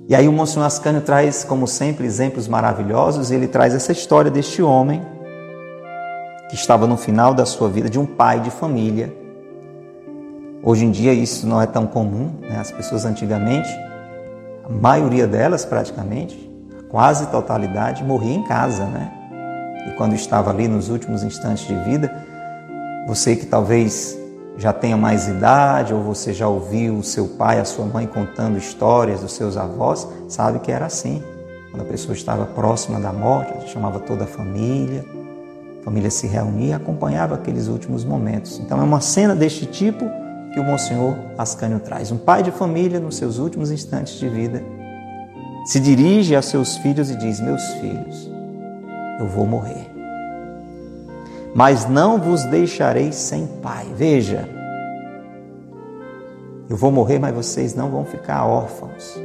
E 0.08 0.14
aí 0.14 0.28
o 0.28 0.34
Monsenhor 0.34 0.66
Ascânio 0.66 1.02
traz, 1.02 1.44
como 1.44 1.66
sempre, 1.66 2.06
exemplos 2.06 2.48
maravilhosos. 2.48 3.32
Ele 3.32 3.48
traz 3.48 3.74
essa 3.74 3.92
história 3.92 4.30
deste 4.30 4.62
homem 4.62 5.02
que 6.50 6.56
estava 6.56 6.86
no 6.86 6.98
final 6.98 7.34
da 7.34 7.46
sua 7.46 7.70
vida, 7.70 7.90
de 7.90 7.98
um 7.98 8.06
pai 8.06 8.42
de 8.42 8.52
família. 8.52 9.16
Hoje 10.62 10.86
em 10.86 10.92
dia 10.92 11.14
isso 11.14 11.48
não 11.48 11.62
é 11.62 11.66
tão 11.66 11.88
comum. 11.88 12.34
Né? 12.42 12.58
As 12.60 12.70
pessoas 12.70 13.06
antigamente, 13.06 13.70
a 14.66 14.70
maioria 14.70 15.26
delas 15.26 15.64
praticamente, 15.66 16.53
quase 16.94 17.26
totalidade, 17.32 18.04
morria 18.04 18.36
em 18.36 18.44
casa, 18.44 18.86
né? 18.86 19.12
E 19.88 19.92
quando 19.98 20.14
estava 20.14 20.52
ali 20.52 20.68
nos 20.68 20.90
últimos 20.90 21.24
instantes 21.24 21.66
de 21.66 21.74
vida, 21.74 22.14
você 23.08 23.36
que 23.36 23.48
talvez 23.48 24.16
já 24.58 24.72
tenha 24.72 24.96
mais 24.96 25.28
idade, 25.28 25.92
ou 25.92 26.04
você 26.04 26.32
já 26.32 26.48
ouviu 26.48 26.98
o 26.98 27.04
seu 27.04 27.30
pai, 27.30 27.60
a 27.60 27.66
sua 27.66 27.84
mãe 27.86 28.06
contando 28.06 28.60
histórias 28.60 29.22
dos 29.22 29.34
seus 29.34 29.58
avós, 29.58 30.08
sabe 30.28 30.60
que 30.60 30.72
era 30.72 30.86
assim. 30.86 31.24
Quando 31.72 31.82
a 31.82 31.86
pessoa 31.86 32.14
estava 32.14 32.46
próxima 32.46 33.00
da 33.00 33.12
morte, 33.12 33.72
chamava 33.72 34.00
toda 34.00 34.26
a 34.26 34.28
família, 34.28 35.04
a 35.82 35.84
família 35.84 36.12
se 36.12 36.28
reunia 36.28 36.68
e 36.70 36.74
acompanhava 36.74 37.34
aqueles 37.34 37.68
últimos 37.70 38.06
momentos. 38.06 38.60
Então 38.60 38.80
é 38.80 38.84
uma 38.84 39.02
cena 39.02 39.34
deste 39.34 39.66
tipo 39.66 40.06
que 40.54 40.60
o 40.60 40.64
Monsenhor 40.64 41.16
Ascânio 41.40 41.80
traz. 41.80 42.12
Um 42.12 42.20
pai 42.20 42.44
de 42.44 42.52
família 42.52 43.00
nos 43.00 43.18
seus 43.18 43.40
últimos 43.40 43.72
instantes 43.72 44.20
de 44.20 44.30
vida 44.30 44.83
se 45.66 45.80
dirige 45.80 46.36
a 46.36 46.42
seus 46.42 46.78
filhos 46.78 47.10
e 47.10 47.16
diz: 47.16 47.40
Meus 47.40 47.64
filhos, 47.74 48.30
eu 49.20 49.28
vou 49.28 49.46
morrer 49.46 49.94
mas 51.54 51.88
não 51.88 52.18
vos 52.18 52.44
deixarei 52.46 53.12
sem 53.12 53.46
pai. 53.62 53.86
Veja, 53.96 54.50
eu 56.70 56.76
vou 56.76 56.92
morrer, 56.92 57.20
mas 57.20 57.36
vocês 57.36 57.76
não 57.76 57.90
vão 57.90 58.06
ficar 58.06 58.46
órfãos. 58.46 59.16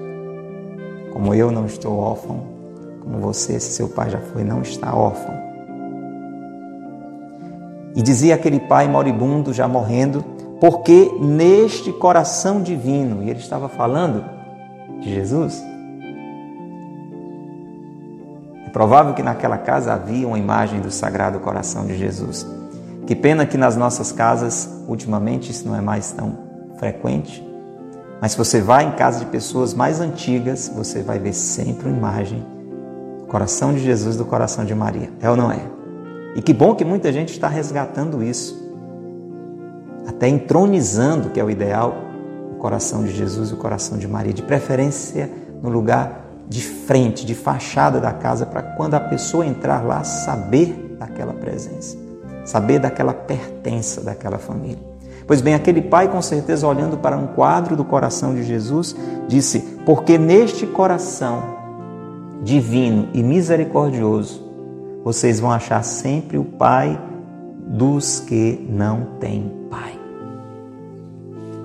Como 1.13 1.35
eu 1.35 1.51
não 1.51 1.65
estou 1.65 1.99
órfão, 1.99 2.43
como 3.01 3.19
você, 3.19 3.59
se 3.59 3.73
seu 3.73 3.89
pai 3.89 4.11
já 4.11 4.19
foi, 4.19 4.45
não 4.45 4.61
está 4.61 4.95
órfão. 4.95 5.35
E 7.97 8.03
dizia 8.03 8.35
aquele 8.35 8.61
pai 8.61 8.87
moribundo, 8.87 9.53
já 9.53 9.67
morrendo, 9.67 10.23
porque 10.61 11.11
neste 11.21 11.93
coração 11.93 12.61
divino, 12.61 13.23
e 13.23 13.31
ele 13.31 13.41
estava 13.41 13.69
falando 13.69 14.25
de 15.01 15.13
Jesus, 15.13 15.65
é 18.69 18.71
provável 18.71 19.15
que 19.15 19.23
naquela 19.23 19.57
casa 19.57 19.95
havia 19.95 20.29
uma 20.29 20.39
imagem 20.39 20.79
do 20.83 20.91
Sagrado 20.91 21.41
Coração 21.41 21.87
de 21.87 21.97
Jesus. 21.97 22.47
Que 23.07 23.17
pena 23.17 23.47
que 23.47 23.57
nas 23.57 23.79
nossas 23.79 24.13
casas, 24.13 24.69
ultimamente, 24.87 25.51
isso 25.51 25.67
não 25.67 25.75
é 25.75 25.81
mais 25.81 26.13
tão 26.13 26.37
frequente. 26.79 27.43
Mas 28.21 28.33
se 28.33 28.39
você 28.39 28.61
vai 28.61 28.85
em 28.85 28.91
casa 28.91 29.21
de 29.21 29.27
pessoas 29.27 29.73
mais 29.73 30.03
antigas, 30.03 30.71
você 30.77 31.03
vai 31.03 31.19
ver 31.19 31.33
sempre 31.33 31.89
uma 31.89 31.97
imagem 31.97 32.47
do 33.21 33.25
coração 33.25 33.73
de 33.73 33.79
Jesus 33.79 34.19
do 34.19 34.27
coração 34.27 34.67
de 34.67 34.75
Maria. 34.75 35.11
É 35.19 35.31
ou 35.31 35.37
não 35.37 35.51
é? 35.51 35.63
E 36.37 36.43
que 36.43 36.53
bom 36.53 36.75
que 36.75 36.85
muita 36.85 37.11
gente 37.11 37.31
está 37.31 37.49
resgatando 37.49 38.23
isso. 38.23 38.71
Até 40.07 40.29
entronizando, 40.29 41.31
que 41.31 41.41
é 41.41 41.45
o 41.45 41.49
ideal, 41.49 41.97
o 42.53 42.57
coração 42.57 43.03
de 43.03 43.13
Jesus 43.13 43.49
e 43.49 43.55
o 43.55 43.57
coração 43.57 43.97
de 43.97 44.07
Maria. 44.07 44.35
De 44.35 44.43
preferência 44.43 45.31
no 45.63 45.71
lugar 45.71 46.28
de 46.49 46.63
frente, 46.63 47.27
de 47.27 47.35
fachada 47.35 48.01
da 48.01 48.13
casa, 48.13 48.47
para 48.47 48.63
quando 48.63 48.95
a 48.95 49.01
pessoa 49.01 49.47
entrar 49.47 49.85
lá 49.85 50.03
saber 50.03 50.97
daquela 50.99 51.35
presença, 51.35 51.97
saber 52.45 52.79
daquela 52.79 53.13
pertença 53.13 54.01
daquela 54.01 54.39
família. 54.39 54.89
Pois 55.27 55.43
bem, 55.43 55.55
aquele 55.55 55.83
pai, 55.83 56.09
com 56.09 56.23
certeza, 56.23 56.67
olhando 56.67 56.97
para 56.97 57.17
um 57.17 57.27
quadro 57.27 57.77
do 57.77 57.85
coração 57.85 58.35
de 58.35 58.43
Jesus, 58.43 58.97
disse: 59.29 59.61
Porque 59.85 60.17
neste 60.17 60.67
coração 60.67 61.59
divino 62.43 63.09
e 63.13 63.23
misericordioso, 63.23 64.43
vocês 65.05 65.39
vão 65.39 65.51
achar 65.51 65.83
sempre 65.83 66.39
o 66.39 66.45
Pai 66.45 66.99
dos 67.67 68.21
que 68.21 68.67
não 68.71 69.19
têm. 69.21 69.58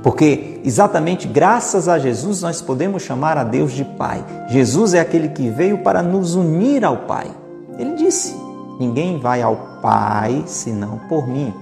Porque 0.04 0.60
exatamente 0.66 1.30
graças 1.30 1.88
a 1.88 1.98
Jesus 1.98 2.42
nós 2.42 2.62
podemos 2.62 3.04
chamar 3.04 3.38
a 3.38 3.44
Deus 3.46 3.72
de 3.72 3.86
Pai. 3.86 4.24
Jesus 4.50 4.94
é 4.94 5.00
aquele 5.00 5.30
que 5.30 5.50
veio 5.50 5.78
para 5.78 6.04
nos 6.04 6.36
unir 6.36 6.84
ao 6.84 6.98
Pai. 7.06 7.32
Ele 7.80 7.96
disse: 7.96 8.36
Ninguém 8.78 9.18
vai 9.18 9.42
ao 9.42 9.56
Pai 9.82 10.44
senão 10.46 11.00
por 11.08 11.26
mim. 11.26 11.54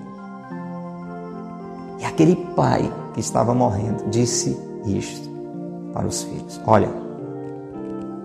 E 1.99 2.05
aquele 2.05 2.35
pai 2.55 2.91
que 3.13 3.19
estava 3.19 3.53
morrendo 3.53 4.09
disse 4.09 4.59
isto 4.87 5.29
para 5.93 6.07
os 6.07 6.23
filhos: 6.23 6.59
Olha, 6.65 6.89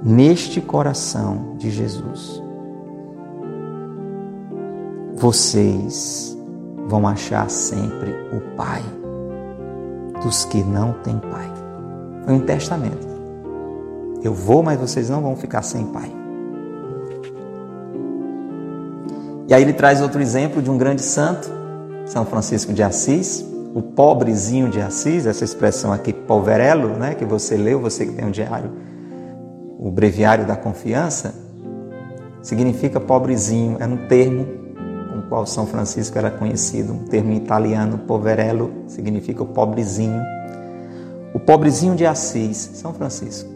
neste 0.03 0.63
coração 0.63 1.57
de 1.59 1.71
Jesus, 1.71 2.43
vocês 5.15 6.35
vão 6.89 7.07
achar 7.07 7.51
sempre 7.51 8.13
o 8.33 8.57
Pai 8.57 8.83
dos 10.23 10.45
que 10.45 10.63
não 10.63 10.93
têm 10.93 11.19
pai. 11.19 11.51
Foi 12.25 12.35
um 12.35 12.41
testamento. 12.41 13.07
Eu 14.23 14.35
vou, 14.35 14.63
mas 14.63 14.79
vocês 14.79 15.09
não 15.09 15.23
vão 15.23 15.37
ficar 15.37 15.63
sem 15.63 15.87
pai. 15.87 16.11
E 19.49 19.55
aí 19.55 19.63
ele 19.63 19.73
traz 19.73 20.01
outro 20.01 20.21
exemplo 20.21 20.61
de 20.61 20.71
um 20.71 20.77
grande 20.77 21.03
santo, 21.03 21.49
São 22.05 22.27
Francisco 22.27 22.73
de 22.73 22.83
Assis, 22.83 23.45
o 23.73 23.81
pobrezinho 23.81 24.69
de 24.69 24.81
Assis, 24.81 25.27
essa 25.27 25.45
expressão 25.45 25.93
aqui, 25.93 26.13
poverelo, 26.13 26.89
né, 26.97 27.15
que 27.15 27.25
você 27.25 27.57
leu, 27.57 27.79
você 27.79 28.07
que 28.07 28.13
tem 28.13 28.25
um 28.25 28.31
diário, 28.31 28.73
o 29.79 29.91
breviário 29.91 30.45
da 30.45 30.57
confiança, 30.57 31.35
significa 32.43 32.99
pobrezinho, 32.99 33.77
é 33.79 33.87
um 33.87 34.09
termo 34.09 34.66
qual 35.29 35.47
São 35.47 35.67
Francisco 35.67 36.17
era 36.17 36.31
conhecido, 36.31 36.93
um 36.93 37.05
termo 37.05 37.33
italiano, 37.33 37.99
poverello, 37.99 38.85
significa 38.87 39.43
o 39.43 39.47
pobrezinho. 39.47 40.23
O 41.35 41.41
pobrezinho 41.41 41.95
de 41.95 42.07
Assis, 42.07 42.57
São 42.75 42.95
Francisco, 42.95 43.51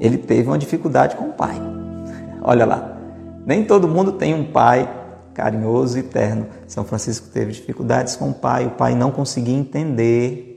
ele 0.00 0.18
teve 0.18 0.48
uma 0.48 0.58
dificuldade 0.58 1.16
com 1.16 1.28
o 1.28 1.32
pai. 1.32 1.54
Olha 2.42 2.64
lá, 2.64 2.96
nem 3.44 3.64
todo 3.64 3.88
mundo 3.88 4.12
tem 4.12 4.34
um 4.34 4.50
pai 4.50 4.88
carinhoso 5.34 5.98
e 5.98 6.02
terno. 6.02 6.46
São 6.66 6.84
Francisco 6.84 7.28
teve 7.28 7.52
dificuldades 7.52 8.16
com 8.16 8.30
o 8.30 8.34
pai, 8.34 8.66
o 8.66 8.70
pai 8.70 8.94
não 8.94 9.10
conseguia 9.10 9.56
entender 9.56 10.52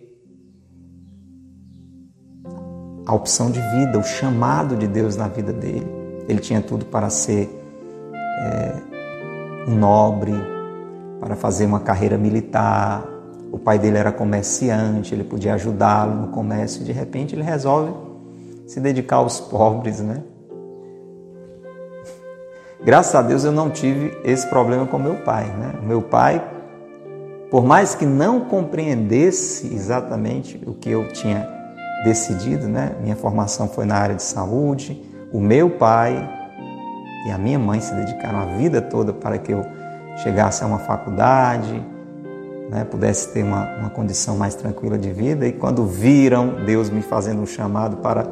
a 3.06 3.16
opção 3.16 3.50
de 3.50 3.62
vida, 3.62 3.98
o 3.98 4.04
chamado 4.04 4.76
de 4.76 4.86
Deus 4.86 5.16
na 5.16 5.28
vida 5.28 5.52
dele. 5.52 5.88
Ele 6.28 6.40
tinha 6.40 6.62
tudo 6.62 6.86
para 6.86 7.10
ser 7.10 7.50
é, 8.40 8.97
nobre, 9.68 10.34
para 11.20 11.36
fazer 11.36 11.66
uma 11.66 11.80
carreira 11.80 12.18
militar. 12.18 13.06
O 13.52 13.58
pai 13.58 13.78
dele 13.78 13.98
era 13.98 14.12
comerciante, 14.12 15.14
ele 15.14 15.24
podia 15.24 15.54
ajudá-lo 15.54 16.16
no 16.16 16.28
comércio 16.30 16.84
de 16.84 16.92
repente 16.92 17.36
ele 17.36 17.44
resolve 17.44 17.94
se 18.66 18.80
dedicar 18.80 19.18
aos 19.18 19.40
pobres, 19.40 20.00
né? 20.00 20.22
Graças 22.84 23.16
a 23.16 23.22
Deus 23.22 23.44
eu 23.44 23.52
não 23.52 23.70
tive 23.70 24.18
esse 24.24 24.46
problema 24.48 24.86
com 24.86 25.00
meu 25.00 25.16
pai, 25.16 25.46
né? 25.46 25.74
Meu 25.82 26.02
pai, 26.02 26.46
por 27.50 27.66
mais 27.66 27.96
que 27.96 28.06
não 28.06 28.42
compreendesse 28.42 29.74
exatamente 29.74 30.62
o 30.66 30.74
que 30.74 30.92
eu 30.92 31.08
tinha 31.10 31.48
decidido, 32.04 32.68
né? 32.68 32.96
Minha 33.02 33.16
formação 33.16 33.68
foi 33.68 33.86
na 33.86 33.96
área 33.96 34.16
de 34.16 34.24
saúde. 34.24 35.02
O 35.32 35.40
meu 35.40 35.72
pai 35.72 36.37
e 37.26 37.32
a 37.32 37.38
minha 37.38 37.60
mãe 37.60 37.80
se 37.80 37.94
dedicaram 37.94 38.40
a 38.40 38.46
vida 38.58 38.82
toda 38.82 39.14
para 39.14 39.38
que 39.38 39.52
eu 39.52 39.66
chegasse 40.18 40.64
a 40.64 40.68
uma 40.68 40.80
faculdade, 40.80 41.84
né, 42.70 42.84
pudesse 42.84 43.32
ter 43.34 43.44
uma, 43.44 43.66
uma 43.78 43.90
condição 43.90 44.38
mais 44.38 44.56
tranquila 44.56 44.98
de 44.98 45.12
vida. 45.12 45.48
E 45.48 45.52
quando 45.52 45.86
viram 45.86 46.66
Deus 46.66 46.90
me 46.90 47.02
fazendo 47.02 47.42
um 47.42 47.46
chamado 47.46 47.98
para 47.98 48.28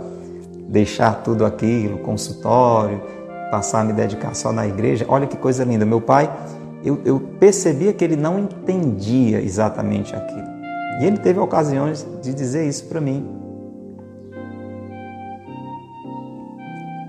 deixar 0.67 1.23
tudo 1.23 1.45
aquilo, 1.45 1.99
consultório, 1.99 3.01
passar 3.51 3.81
a 3.81 3.83
me 3.83 3.93
dedicar 3.93 4.35
só 4.35 4.51
na 4.51 4.67
igreja, 4.67 5.05
olha 5.07 5.27
que 5.27 5.37
coisa 5.37 5.63
linda. 5.63 5.85
Meu 5.85 6.01
pai, 6.01 6.29
eu, 6.83 6.99
eu 7.05 7.19
percebia 7.19 7.93
que 7.93 8.03
ele 8.03 8.15
não 8.15 8.39
entendia 8.39 9.41
exatamente 9.41 10.15
aquilo. 10.15 10.47
E 10.99 11.05
ele 11.05 11.17
teve 11.17 11.39
ocasiões 11.39 12.05
de 12.21 12.33
dizer 12.33 12.67
isso 12.67 12.85
para 12.85 13.01
mim. 13.01 13.44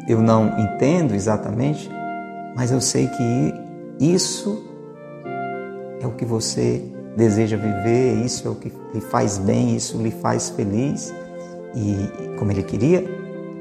Eu 0.08 0.20
não 0.20 0.58
entendo 0.58 1.14
exatamente, 1.14 1.90
mas 2.54 2.70
eu 2.70 2.80
sei 2.80 3.08
que 3.08 3.54
isso 3.98 4.64
é 6.00 6.06
o 6.06 6.12
que 6.12 6.24
você 6.24 6.82
deseja 7.16 7.56
viver, 7.56 8.14
isso 8.24 8.46
é 8.46 8.50
o 8.50 8.54
que 8.54 8.72
lhe 8.94 9.00
faz 9.00 9.38
bem, 9.38 9.74
isso 9.74 9.96
lhe 9.98 10.10
faz 10.10 10.50
feliz. 10.50 11.12
E 11.74 12.36
como 12.38 12.52
ele 12.52 12.62
queria, 12.62 13.04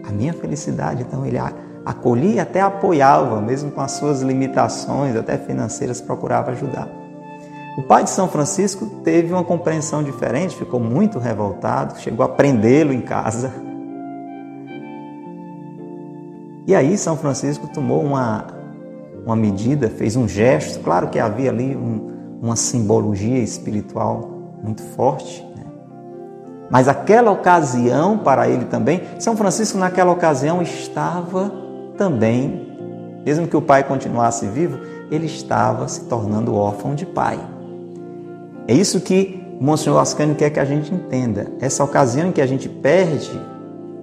a 0.08 0.12
minha 0.12 0.34
felicidade, 0.34 1.02
então 1.02 1.26
ele 1.26 1.38
acolhia 1.86 2.36
e 2.36 2.40
até 2.40 2.62
apoiava, 2.62 3.42
mesmo 3.42 3.72
com 3.72 3.82
as 3.82 3.92
suas 3.92 4.22
limitações, 4.22 5.16
até 5.16 5.38
financeiras, 5.38 6.00
procurava 6.00 6.52
ajudar. 6.52 6.88
O 7.78 7.84
pai 7.84 8.04
de 8.04 8.10
São 8.10 8.30
Francisco 8.30 8.86
teve 9.04 9.34
uma 9.34 9.44
compreensão 9.44 10.02
diferente, 10.02 10.56
ficou 10.56 10.80
muito 10.80 11.20
revoltado, 11.20 12.00
chegou 12.00 12.26
a 12.26 12.30
prendê-lo 12.30 12.94
em 12.94 13.02
casa. 13.02 13.52
E 16.68 16.74
aí 16.74 16.98
São 16.98 17.16
Francisco 17.16 17.68
tomou 17.68 18.04
uma, 18.04 18.48
uma 19.26 19.36
medida, 19.36 19.90
fez 19.90 20.16
um 20.16 20.28
gesto, 20.28 20.80
claro 20.80 21.10
que 21.10 21.20
havia 21.20 21.52
ali 21.52 21.76
um, 21.76 22.40
uma 22.42 22.56
simbologia 22.56 23.38
espiritual 23.38 24.30
muito 24.64 24.82
forte, 24.82 25.46
né? 25.56 25.64
mas 26.70 26.88
aquela 26.88 27.32
ocasião 27.32 28.18
para 28.18 28.50
ele 28.50 28.66
também, 28.66 29.02
São 29.20 29.38
Francisco 29.38 29.78
naquela 29.78 30.12
ocasião 30.12 30.62
estava 30.62 31.52
também, 31.98 32.68
mesmo 33.24 33.48
que 33.48 33.56
o 33.56 33.62
pai 33.62 33.84
continuasse 33.84 34.48
vivo, 34.48 34.80
ele 35.12 35.28
estava 35.28 35.88
se 35.88 36.06
tornando 36.06 36.56
órfão 36.56 36.96
de 36.96 37.06
pai. 37.06 37.40
É 38.68 38.74
isso 38.74 39.00
que 39.00 39.44
Monsenhor 39.60 40.00
Ascânio 40.00 40.36
quer 40.36 40.50
que 40.50 40.60
a 40.60 40.66
gente 40.66 40.94
entenda. 40.94 41.48
Essa 41.62 41.84
ocasião 41.84 42.28
em 42.28 42.32
que 42.32 42.42
a 42.42 42.48
gente 42.48 42.68
perde, 42.68 43.40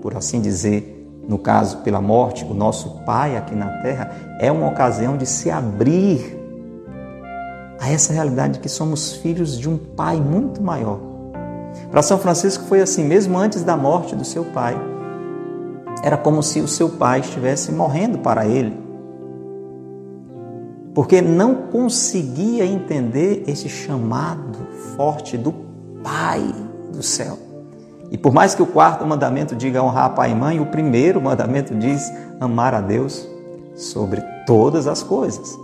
por 0.00 0.16
assim 0.16 0.40
dizer, 0.40 1.01
no 1.32 1.38
caso 1.38 1.78
pela 1.78 1.98
morte, 1.98 2.44
o 2.44 2.52
nosso 2.52 3.00
pai 3.06 3.38
aqui 3.38 3.54
na 3.54 3.68
terra, 3.80 4.14
é 4.38 4.52
uma 4.52 4.68
ocasião 4.68 5.16
de 5.16 5.24
se 5.24 5.50
abrir 5.50 6.38
a 7.80 7.90
essa 7.90 8.12
realidade 8.12 8.54
de 8.54 8.58
que 8.60 8.68
somos 8.68 9.14
filhos 9.14 9.58
de 9.58 9.66
um 9.66 9.78
pai 9.78 10.20
muito 10.20 10.62
maior. 10.62 11.00
Para 11.90 12.02
São 12.02 12.18
Francisco 12.18 12.64
foi 12.66 12.82
assim, 12.82 13.02
mesmo 13.02 13.38
antes 13.38 13.62
da 13.62 13.78
morte 13.78 14.14
do 14.14 14.26
seu 14.26 14.44
pai. 14.44 14.76
Era 16.04 16.18
como 16.18 16.42
se 16.42 16.60
o 16.60 16.68
seu 16.68 16.90
pai 16.90 17.20
estivesse 17.20 17.72
morrendo 17.72 18.18
para 18.18 18.46
ele 18.46 18.82
porque 20.94 21.22
não 21.22 21.54
conseguia 21.54 22.66
entender 22.66 23.44
esse 23.46 23.66
chamado 23.66 24.58
forte 24.94 25.38
do 25.38 25.54
Pai 26.04 26.42
do 26.92 27.02
céu. 27.02 27.38
E 28.12 28.18
por 28.18 28.30
mais 28.30 28.54
que 28.54 28.62
o 28.62 28.66
quarto 28.66 29.06
mandamento 29.06 29.56
diga 29.56 29.82
honrar 29.82 30.14
pai 30.14 30.32
e 30.32 30.34
mãe, 30.34 30.60
o 30.60 30.66
primeiro 30.66 31.18
mandamento 31.18 31.74
diz 31.74 32.12
amar 32.38 32.74
a 32.74 32.80
Deus 32.82 33.26
sobre 33.74 34.20
todas 34.46 34.86
as 34.86 35.02
coisas. 35.02 35.58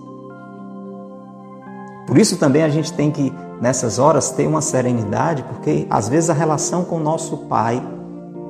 Por 2.07 2.17
isso 2.17 2.39
também 2.39 2.63
a 2.63 2.71
gente 2.71 2.91
tem 2.95 3.11
que, 3.11 3.31
nessas 3.61 3.99
horas, 3.99 4.31
ter 4.31 4.47
uma 4.47 4.63
serenidade, 4.63 5.43
porque 5.43 5.87
às 5.91 6.09
vezes 6.09 6.31
a 6.31 6.33
relação 6.33 6.85
com 6.85 6.97
o 6.97 7.01
nosso 7.01 7.37
pai, 7.37 7.87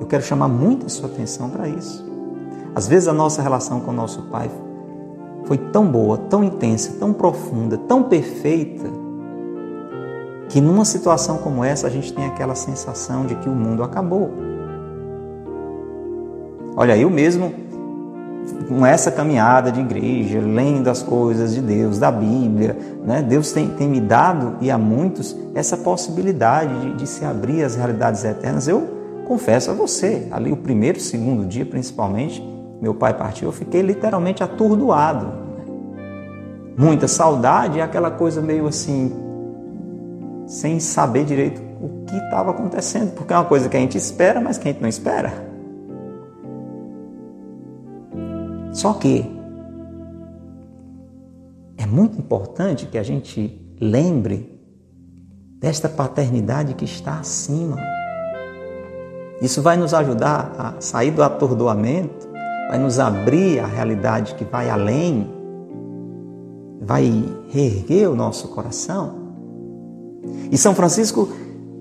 eu 0.01 0.07
quero 0.07 0.22
chamar 0.22 0.46
muito 0.46 0.86
a 0.86 0.88
sua 0.88 1.09
atenção 1.09 1.51
para 1.51 1.68
isso. 1.68 2.07
Às 2.76 2.86
vezes 2.86 3.09
a 3.09 3.12
nossa 3.12 3.42
relação 3.42 3.80
com 3.80 3.90
o 3.90 3.94
nosso 3.94 4.22
pai 4.30 4.49
foi 5.44 5.59
tão 5.59 5.90
boa, 5.90 6.16
tão 6.16 6.44
intensa, 6.44 6.94
tão 7.01 7.12
profunda, 7.12 7.76
tão 7.76 8.05
perfeita, 8.05 8.88
que 10.49 10.61
numa 10.61 10.84
situação 10.84 11.38
como 11.38 11.62
essa 11.62 11.86
a 11.86 11.90
gente 11.90 12.12
tem 12.12 12.26
aquela 12.26 12.55
sensação 12.55 13.26
de 13.26 13.34
que 13.34 13.49
o 13.49 13.53
mundo 13.53 13.82
acabou. 13.82 14.30
Olha, 16.74 16.96
eu 16.96 17.11
mesmo, 17.11 17.53
com 18.68 18.86
essa 18.86 19.11
caminhada 19.11 19.70
de 19.70 19.80
igreja, 19.80 20.40
lendo 20.40 20.88
as 20.88 21.03
coisas 21.03 21.53
de 21.55 21.61
Deus, 21.61 21.99
da 21.99 22.11
Bíblia, 22.11 22.78
né? 23.05 23.20
Deus 23.20 23.53
tem, 23.53 23.68
tem 23.68 23.88
me 23.88 24.01
dado, 24.01 24.57
e 24.61 24.70
a 24.70 24.78
muitos, 24.78 25.36
essa 25.55 25.76
possibilidade 25.76 26.80
de, 26.80 26.94
de 26.94 27.07
se 27.07 27.24
abrir 27.24 27.64
às 27.64 27.74
realidades 27.74 28.24
eternas. 28.24 28.68
Eu 28.68 28.88
confesso 29.26 29.70
a 29.70 29.74
você, 29.74 30.28
ali 30.30 30.53
o 30.53 30.57
primeiro, 30.57 31.01
segundo 31.01 31.44
dia 31.44 31.66
principalmente, 31.66 32.42
meu 32.80 32.94
pai 32.94 33.12
partiu, 33.12 33.49
eu 33.49 33.53
fiquei 33.53 33.82
literalmente 33.82 34.42
atordoado. 34.42 35.49
Muita 36.76 37.09
saudade 37.09 37.80
aquela 37.80 38.11
coisa 38.11 38.40
meio 38.40 38.68
assim, 38.68 39.12
sem 40.49 40.80
saber 40.80 41.24
direito 41.24 41.62
o 41.80 42.05
que 42.05 42.16
estava 42.16 42.51
acontecendo, 42.51 43.12
porque 43.14 43.32
é 43.32 43.36
uma 43.36 43.44
coisa 43.44 43.68
que 43.68 43.76
a 43.76 43.80
gente 43.80 43.96
espera, 43.96 44.40
mas 44.40 44.59
que 44.59 44.68
a 44.68 44.72
gente 44.72 44.80
não 44.80 44.88
espera. 44.88 45.32
Só 48.72 48.94
que 48.94 49.24
é 51.76 51.86
muito 51.86 52.18
importante 52.18 52.86
que 52.86 52.99
a 52.99 53.05
gente 53.05 53.64
lembre 53.80 54.61
desta 55.61 55.88
paternidade 55.88 56.74
que 56.74 56.84
está 56.84 57.20
acima. 57.20 57.76
Isso 59.40 59.62
vai 59.62 59.76
nos 59.76 59.94
ajudar 59.94 60.53
a 60.59 60.80
sair 60.80 61.12
do 61.12 61.22
atordoamento 61.22 62.28
vai 62.68 62.78
nos 62.78 62.99
abrir 62.99 63.61
a 63.61 63.66
realidade 63.66 64.34
que 64.34 64.44
vai 64.44 64.68
além, 64.68 65.26
vai 66.82 67.24
reerguer 67.49 68.11
o 68.11 68.14
nosso 68.14 68.49
coração. 68.49 69.17
E 70.51 70.57
São 70.59 70.74
Francisco, 70.74 71.29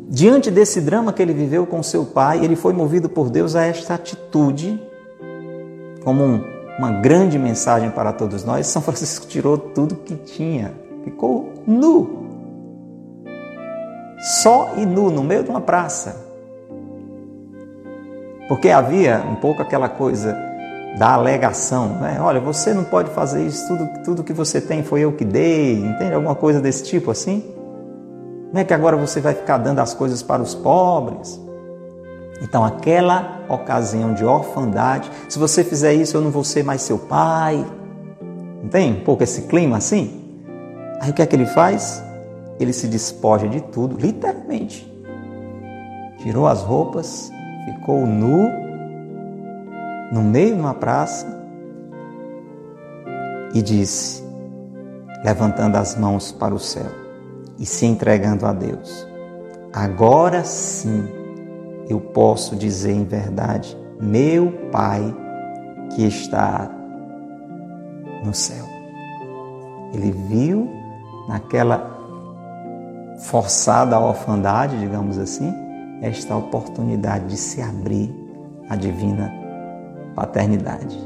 diante 0.10 0.50
desse 0.52 0.82
drama 0.82 1.14
que 1.14 1.22
ele 1.22 1.34
viveu 1.34 1.66
com 1.66 1.82
seu 1.84 2.06
pai, 2.06 2.44
ele 2.44 2.56
foi 2.56 2.74
movido 2.74 3.10
por 3.10 3.30
Deus 3.30 3.56
a 3.56 3.64
esta 3.64 3.94
atitude, 3.94 4.82
como 6.04 6.24
um, 6.24 6.44
uma 6.78 6.92
grande 6.92 7.38
mensagem 7.38 7.90
para 7.90 8.14
todos 8.14 8.44
nós. 8.44 8.68
São 8.68 8.82
Francisco 8.82 9.26
tirou 9.28 9.58
tudo 9.58 9.96
que 9.96 10.16
tinha, 10.16 10.74
ficou 11.04 11.54
nu. 11.66 12.26
Só 14.20 14.74
e 14.78 14.86
nu, 14.86 15.12
no 15.12 15.24
meio 15.24 15.44
de 15.44 15.50
uma 15.50 15.62
praça. 15.62 16.26
Porque 18.48 18.70
havia 18.70 19.24
um 19.30 19.36
pouco 19.36 19.62
aquela 19.62 19.90
coisa 19.90 20.36
da 20.98 21.14
alegação, 21.14 21.90
né? 22.00 22.18
Olha, 22.20 22.40
você 22.40 22.74
não 22.74 22.84
pode 22.84 23.12
fazer 23.12 23.46
isso, 23.46 23.68
tudo, 23.68 23.90
tudo 24.04 24.24
que 24.24 24.34
você 24.34 24.60
tem 24.60 24.84
foi 24.84 25.02
eu 25.02 25.12
que 25.12 25.24
dei, 25.24 25.74
entende? 25.74 26.14
Alguma 26.14 26.34
coisa 26.34 26.60
desse 26.60 26.84
tipo 26.84 27.12
assim? 27.12 27.44
Não 28.52 28.62
é 28.62 28.64
que 28.64 28.74
agora 28.74 28.96
você 28.96 29.20
vai 29.20 29.34
ficar 29.34 29.58
dando 29.58 29.80
as 29.80 29.94
coisas 29.94 30.24
para 30.24 30.42
os 30.42 30.56
pobres? 30.56 31.40
Então, 32.42 32.64
aquela 32.64 33.42
ocasião 33.50 34.14
de 34.14 34.24
orfandade, 34.24 35.10
se 35.28 35.38
você 35.38 35.64
fizer 35.64 35.94
isso, 35.94 36.16
eu 36.16 36.22
não 36.22 36.32
vou 36.32 36.44
ser 36.44 36.64
mais 36.64 36.82
seu 36.82 36.98
pai. 36.98 37.66
Não 38.62 38.70
tem 38.70 38.94
um 38.94 39.04
pouco 39.04 39.24
esse 39.24 39.44
clima 39.44 39.78
assim? 39.78 40.24
Aí 41.02 41.10
o 41.10 41.14
que 41.14 41.22
é 41.22 41.26
que 41.26 41.36
ele 41.36 41.46
faz? 41.46 42.04
Ele 42.60 42.72
se 42.72 42.88
despoja 42.88 43.48
de 43.48 43.62
tudo, 43.62 43.98
literalmente. 43.98 44.92
Tirou 46.20 46.48
as 46.48 46.62
roupas, 46.62 47.32
ficou 47.66 48.06
nu 48.06 48.50
no 50.12 50.22
meio 50.22 50.56
de 50.56 50.62
uma 50.62 50.74
praça 50.74 51.28
e 53.54 53.62
disse, 53.62 54.24
levantando 55.24 55.76
as 55.76 55.98
mãos 55.98 56.32
para 56.32 56.54
o 56.54 56.60
céu 56.60 57.07
e 57.58 57.66
se 57.66 57.86
entregando 57.86 58.46
a 58.46 58.54
Deus: 58.54 59.08
Agora 59.74 60.44
sim 60.44 61.08
eu 61.90 62.00
posso 62.00 62.56
dizer 62.56 62.92
em 62.92 63.06
verdade, 63.06 63.78
meu 64.00 64.52
Pai 64.72 65.16
que 65.96 66.06
está 66.06 66.70
no 68.24 68.34
céu. 68.34 68.66
Ele 69.94 70.12
viu 70.12 70.70
naquela 71.30 71.96
forçada 73.20 74.00
orfandade, 74.00 74.78
digamos 74.80 75.18
assim, 75.18 75.54
esta 76.02 76.36
oportunidade 76.36 77.28
de 77.28 77.38
se 77.38 77.62
abrir 77.62 78.14
à 78.70 78.76
divina 78.76 79.34
paternidade. 80.16 80.98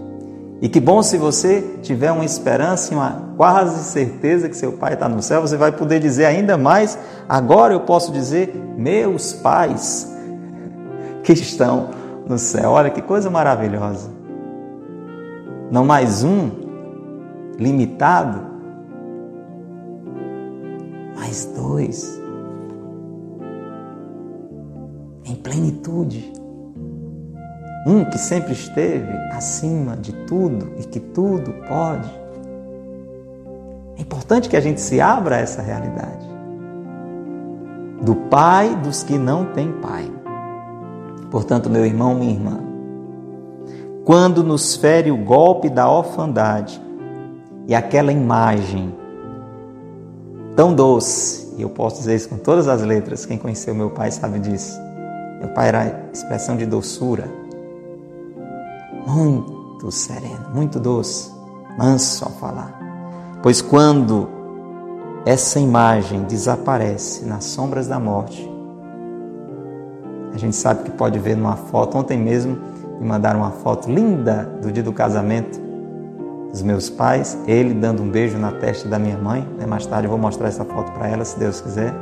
E 0.62 0.70
que 0.70 0.80
bom 0.80 1.02
se 1.02 1.18
você 1.18 1.80
tiver 1.82 2.12
uma 2.12 2.24
esperança 2.24 2.94
e 2.94 2.96
uma 2.96 3.34
quase 3.36 3.84
certeza 3.84 4.48
que 4.48 4.56
seu 4.56 4.74
pai 4.74 4.94
está 4.94 5.10
no 5.10 5.20
céu, 5.20 5.42
você 5.42 5.58
vai 5.58 5.72
poder 5.72 6.00
dizer 6.00 6.26
ainda 6.26 6.56
mais. 6.56 7.00
Agora 7.28 7.74
eu 7.74 7.80
posso 7.80 8.12
dizer, 8.12 8.56
meus 8.78 9.34
pais 9.34 10.08
que 11.26 11.34
estão 11.34 11.90
no 12.28 12.38
céu. 12.38 12.70
Olha 12.70 12.92
que 12.92 13.02
coisa 13.02 13.28
maravilhosa. 13.28 14.12
Não 15.72 15.84
mais 15.84 16.24
um 16.24 16.52
limitado, 17.58 18.42
mais 21.16 21.46
dois 21.46 22.22
em 25.26 25.36
plenitude. 25.36 26.41
Um 27.86 28.06
que 28.06 28.18
sempre 28.18 28.54
esteve 28.54 29.12
acima 29.32 29.98
de 29.98 30.14
tudo 30.26 30.74
e 30.78 30.84
que 30.84 31.00
tudo 31.00 31.52
pode. 31.68 32.10
É 33.98 34.02
importante 34.02 34.50
que 34.50 34.56
a 34.56 34.62
gente 34.62 34.80
se 34.80 35.02
abra 35.02 35.38
a 35.38 35.40
essa 35.40 35.62
realidade. 35.62 36.30
Do 38.02 38.16
Pai 38.16 38.76
dos 38.76 39.04
que 39.04 39.18
não 39.18 39.46
têm 39.46 39.72
Pai. 39.74 40.12
Portanto, 41.30 41.70
meu 41.70 41.86
irmão, 41.86 42.14
minha 42.14 42.34
irmã, 42.34 42.60
quando 44.04 44.44
nos 44.44 44.76
fere 44.76 45.12
o 45.12 45.18
golpe 45.18 45.70
da 45.70 45.90
orfandade 45.90 46.82
e 47.68 47.74
aquela 47.74 48.12
imagem 48.12 48.94
tão 50.56 50.74
doce. 50.74 51.54
E 51.58 51.62
eu 51.62 51.70
posso 51.70 51.98
dizer 51.98 52.16
isso 52.16 52.30
com 52.30 52.38
todas 52.38 52.68
as 52.68 52.82
letras. 52.82 53.26
Quem 53.26 53.38
conheceu 53.38 53.74
meu 53.74 53.90
pai 53.90 54.12
sabe 54.12 54.40
disso. 54.40 54.80
Meu 55.40 55.50
pai 55.50 55.70
era 55.70 56.10
expressão 56.14 56.58
de 56.58 56.66
doçura. 56.66 57.41
Muito 59.08 59.92
sereno, 59.92 60.50
muito 60.54 60.80
doce, 60.80 61.32
manso 61.78 62.26
ao 62.26 62.32
falar. 62.32 62.80
Pois 63.42 63.62
quando 63.62 64.28
essa 65.26 65.60
imagem 65.60 66.24
desaparece 66.24 67.26
nas 67.26 67.46
sombras 67.46 67.88
da 67.88 68.00
morte, 68.00 68.50
a 70.34 70.38
gente 70.38 70.56
sabe 70.56 70.84
que 70.84 70.92
pode 70.92 71.20
ver 71.20 71.36
numa 71.36 71.56
foto. 71.56 71.98
Ontem 71.98 72.18
mesmo 72.18 72.58
me 73.00 73.08
mandaram 73.08 73.42
uma 73.42 73.52
foto 73.52 73.92
linda 73.92 74.44
do 74.62 74.72
dia 74.72 74.84
do 74.84 74.94
casamento 74.94 75.60
dos 76.52 76.62
meus 76.62 76.90
pais, 76.90 77.38
ele 77.48 77.74
dando 77.74 78.04
um 78.04 78.10
beijo 78.10 78.38
na 78.38 78.52
testa 78.52 78.88
da 78.88 79.00
minha 79.00 79.18
mãe. 79.18 79.48
Né? 79.58 79.66
Mais 79.66 79.86
tarde 79.86 80.06
eu 80.06 80.10
vou 80.10 80.20
mostrar 80.20 80.48
essa 80.48 80.66
foto 80.66 80.92
para 80.92 81.08
ela, 81.08 81.26
se 81.26 81.38
Deus 81.40 81.62
quiser. 81.62 81.94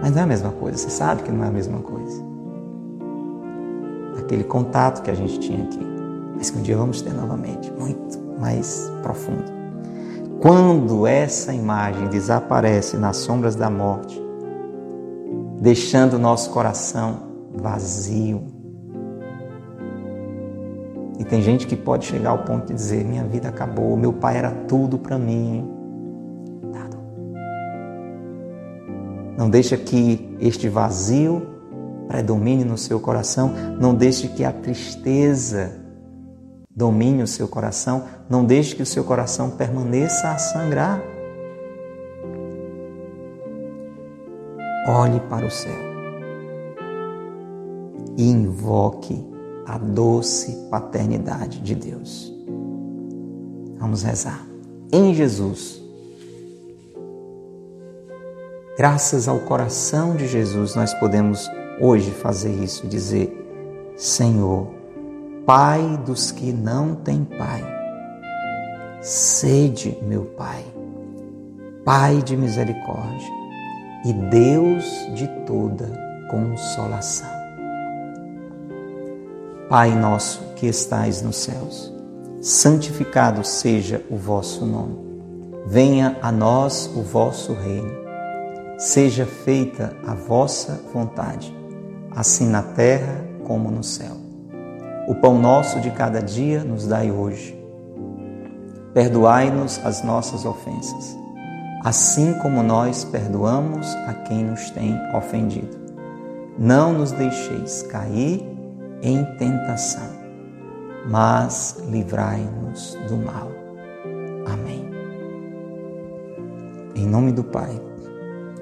Mas 0.00 0.12
não 0.12 0.20
é 0.20 0.24
a 0.24 0.26
mesma 0.26 0.50
coisa, 0.50 0.78
você 0.78 0.90
sabe 0.90 1.22
que 1.22 1.32
não 1.32 1.44
é 1.44 1.48
a 1.48 1.50
mesma 1.50 1.78
coisa. 1.80 2.22
Aquele 4.18 4.44
contato 4.44 5.02
que 5.02 5.10
a 5.10 5.14
gente 5.14 5.38
tinha 5.38 5.64
aqui, 5.64 5.80
mas 6.36 6.50
que 6.50 6.58
um 6.58 6.62
dia 6.62 6.76
vamos 6.76 7.02
ter 7.02 7.12
novamente, 7.12 7.70
muito 7.72 8.18
mais 8.38 8.90
profundo. 9.02 9.56
Quando 10.40 11.06
essa 11.06 11.52
imagem 11.52 12.08
desaparece 12.08 12.96
nas 12.96 13.16
sombras 13.16 13.56
da 13.56 13.70
morte, 13.70 14.22
deixando 15.60 16.14
o 16.14 16.18
nosso 16.18 16.50
coração 16.50 17.22
vazio. 17.54 18.42
E 21.18 21.24
tem 21.24 21.40
gente 21.40 21.66
que 21.66 21.74
pode 21.74 22.04
chegar 22.04 22.30
ao 22.30 22.38
ponto 22.38 22.66
de 22.66 22.74
dizer: 22.74 23.04
minha 23.04 23.24
vida 23.24 23.48
acabou, 23.48 23.96
meu 23.96 24.12
pai 24.12 24.36
era 24.36 24.50
tudo 24.50 24.98
para 24.98 25.18
mim. 25.18 25.76
Não 29.36 29.50
deixa 29.50 29.76
que 29.76 30.34
este 30.40 30.68
vazio 30.68 31.55
predomine 32.08 32.64
no 32.64 32.78
seu 32.78 33.00
coração, 33.00 33.52
não 33.80 33.94
deixe 33.94 34.28
que 34.28 34.44
a 34.44 34.52
tristeza 34.52 35.72
domine 36.74 37.22
o 37.22 37.26
seu 37.26 37.48
coração, 37.48 38.04
não 38.28 38.44
deixe 38.44 38.74
que 38.74 38.82
o 38.82 38.86
seu 38.86 39.04
coração 39.04 39.50
permaneça 39.50 40.30
a 40.30 40.38
sangrar. 40.38 41.16
olhe 44.86 45.18
para 45.28 45.46
o 45.46 45.50
céu 45.50 45.74
e 48.16 48.30
invoque 48.30 49.26
a 49.66 49.76
doce 49.76 50.52
paternidade 50.70 51.60
de 51.60 51.74
Deus. 51.74 52.32
Vamos 53.78 54.02
rezar. 54.02 54.46
Em 54.92 55.12
Jesus, 55.12 55.82
graças 58.78 59.26
ao 59.28 59.40
coração 59.40 60.14
de 60.14 60.28
Jesus, 60.28 60.74
nós 60.76 60.94
podemos 60.94 61.50
hoje 61.80 62.10
fazer 62.10 62.52
isso, 62.52 62.86
dizer: 62.86 63.94
Senhor, 63.96 64.68
Pai 65.44 66.00
dos 66.04 66.32
que 66.32 66.52
não 66.52 66.94
têm 66.94 67.24
Pai, 67.24 67.64
sede 69.00 69.96
meu 70.02 70.24
Pai, 70.24 70.64
Pai 71.84 72.20
de 72.22 72.36
misericórdia 72.36 73.28
e 74.04 74.12
Deus 74.12 74.84
de 75.14 75.28
toda 75.46 75.90
consolação. 76.28 77.36
Pai 79.68 79.94
nosso 79.94 80.40
que 80.54 80.66
estais 80.66 81.22
nos 81.22 81.36
céus, 81.36 81.92
santificado 82.40 83.44
seja 83.44 84.04
o 84.10 84.16
vosso 84.16 84.64
nome. 84.64 85.06
Venha 85.66 86.16
a 86.22 86.30
nós 86.30 86.90
o 86.94 87.02
vosso 87.02 87.52
reino. 87.52 87.90
Seja 88.78 89.26
feita 89.26 89.96
a 90.06 90.14
vossa 90.14 90.80
vontade, 90.92 91.52
assim 92.16 92.48
na 92.48 92.62
terra 92.62 93.24
como 93.44 93.70
no 93.70 93.84
céu. 93.84 94.16
O 95.06 95.14
pão 95.14 95.38
nosso 95.38 95.78
de 95.78 95.92
cada 95.92 96.20
dia 96.20 96.64
nos 96.64 96.88
dai 96.88 97.12
hoje. 97.12 97.54
Perdoai-nos 98.92 99.78
as 99.84 100.02
nossas 100.02 100.44
ofensas 100.44 101.16
assim 101.86 102.34
como 102.42 102.64
nós 102.64 103.04
perdoamos 103.04 103.94
a 104.08 104.12
quem 104.12 104.42
nos 104.42 104.70
tem 104.70 104.98
ofendido. 105.14 105.78
Não 106.58 106.92
nos 106.92 107.12
deixeis 107.12 107.82
cair 107.82 108.44
em 109.00 109.24
tentação, 109.36 110.10
mas 111.08 111.80
livrai-nos 111.88 112.98
do 113.08 113.16
mal. 113.18 113.52
Amém. 114.52 114.90
Em 116.96 117.06
nome 117.06 117.30
do 117.30 117.44
Pai, 117.44 117.80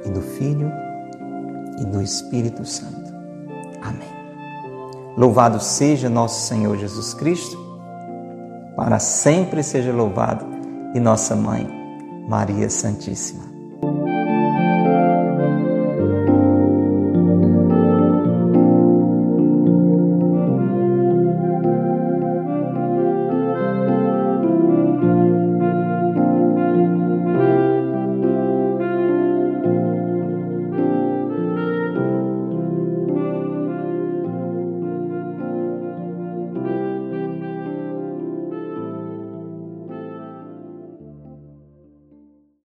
e 0.04 0.10
do 0.10 0.20
Filho, 0.20 0.70
e 1.80 1.84
do 1.86 2.02
Espírito 2.02 2.66
Santo. 2.66 3.03
Amém. 3.84 4.08
Louvado 5.16 5.60
seja 5.60 6.08
nosso 6.08 6.48
Senhor 6.48 6.76
Jesus 6.76 7.14
Cristo, 7.14 7.56
para 8.74 8.98
sempre 8.98 9.62
seja 9.62 9.92
louvado, 9.92 10.44
e 10.94 11.00
nossa 11.00 11.36
mãe, 11.36 11.68
Maria 12.28 12.70
Santíssima. 12.70 13.53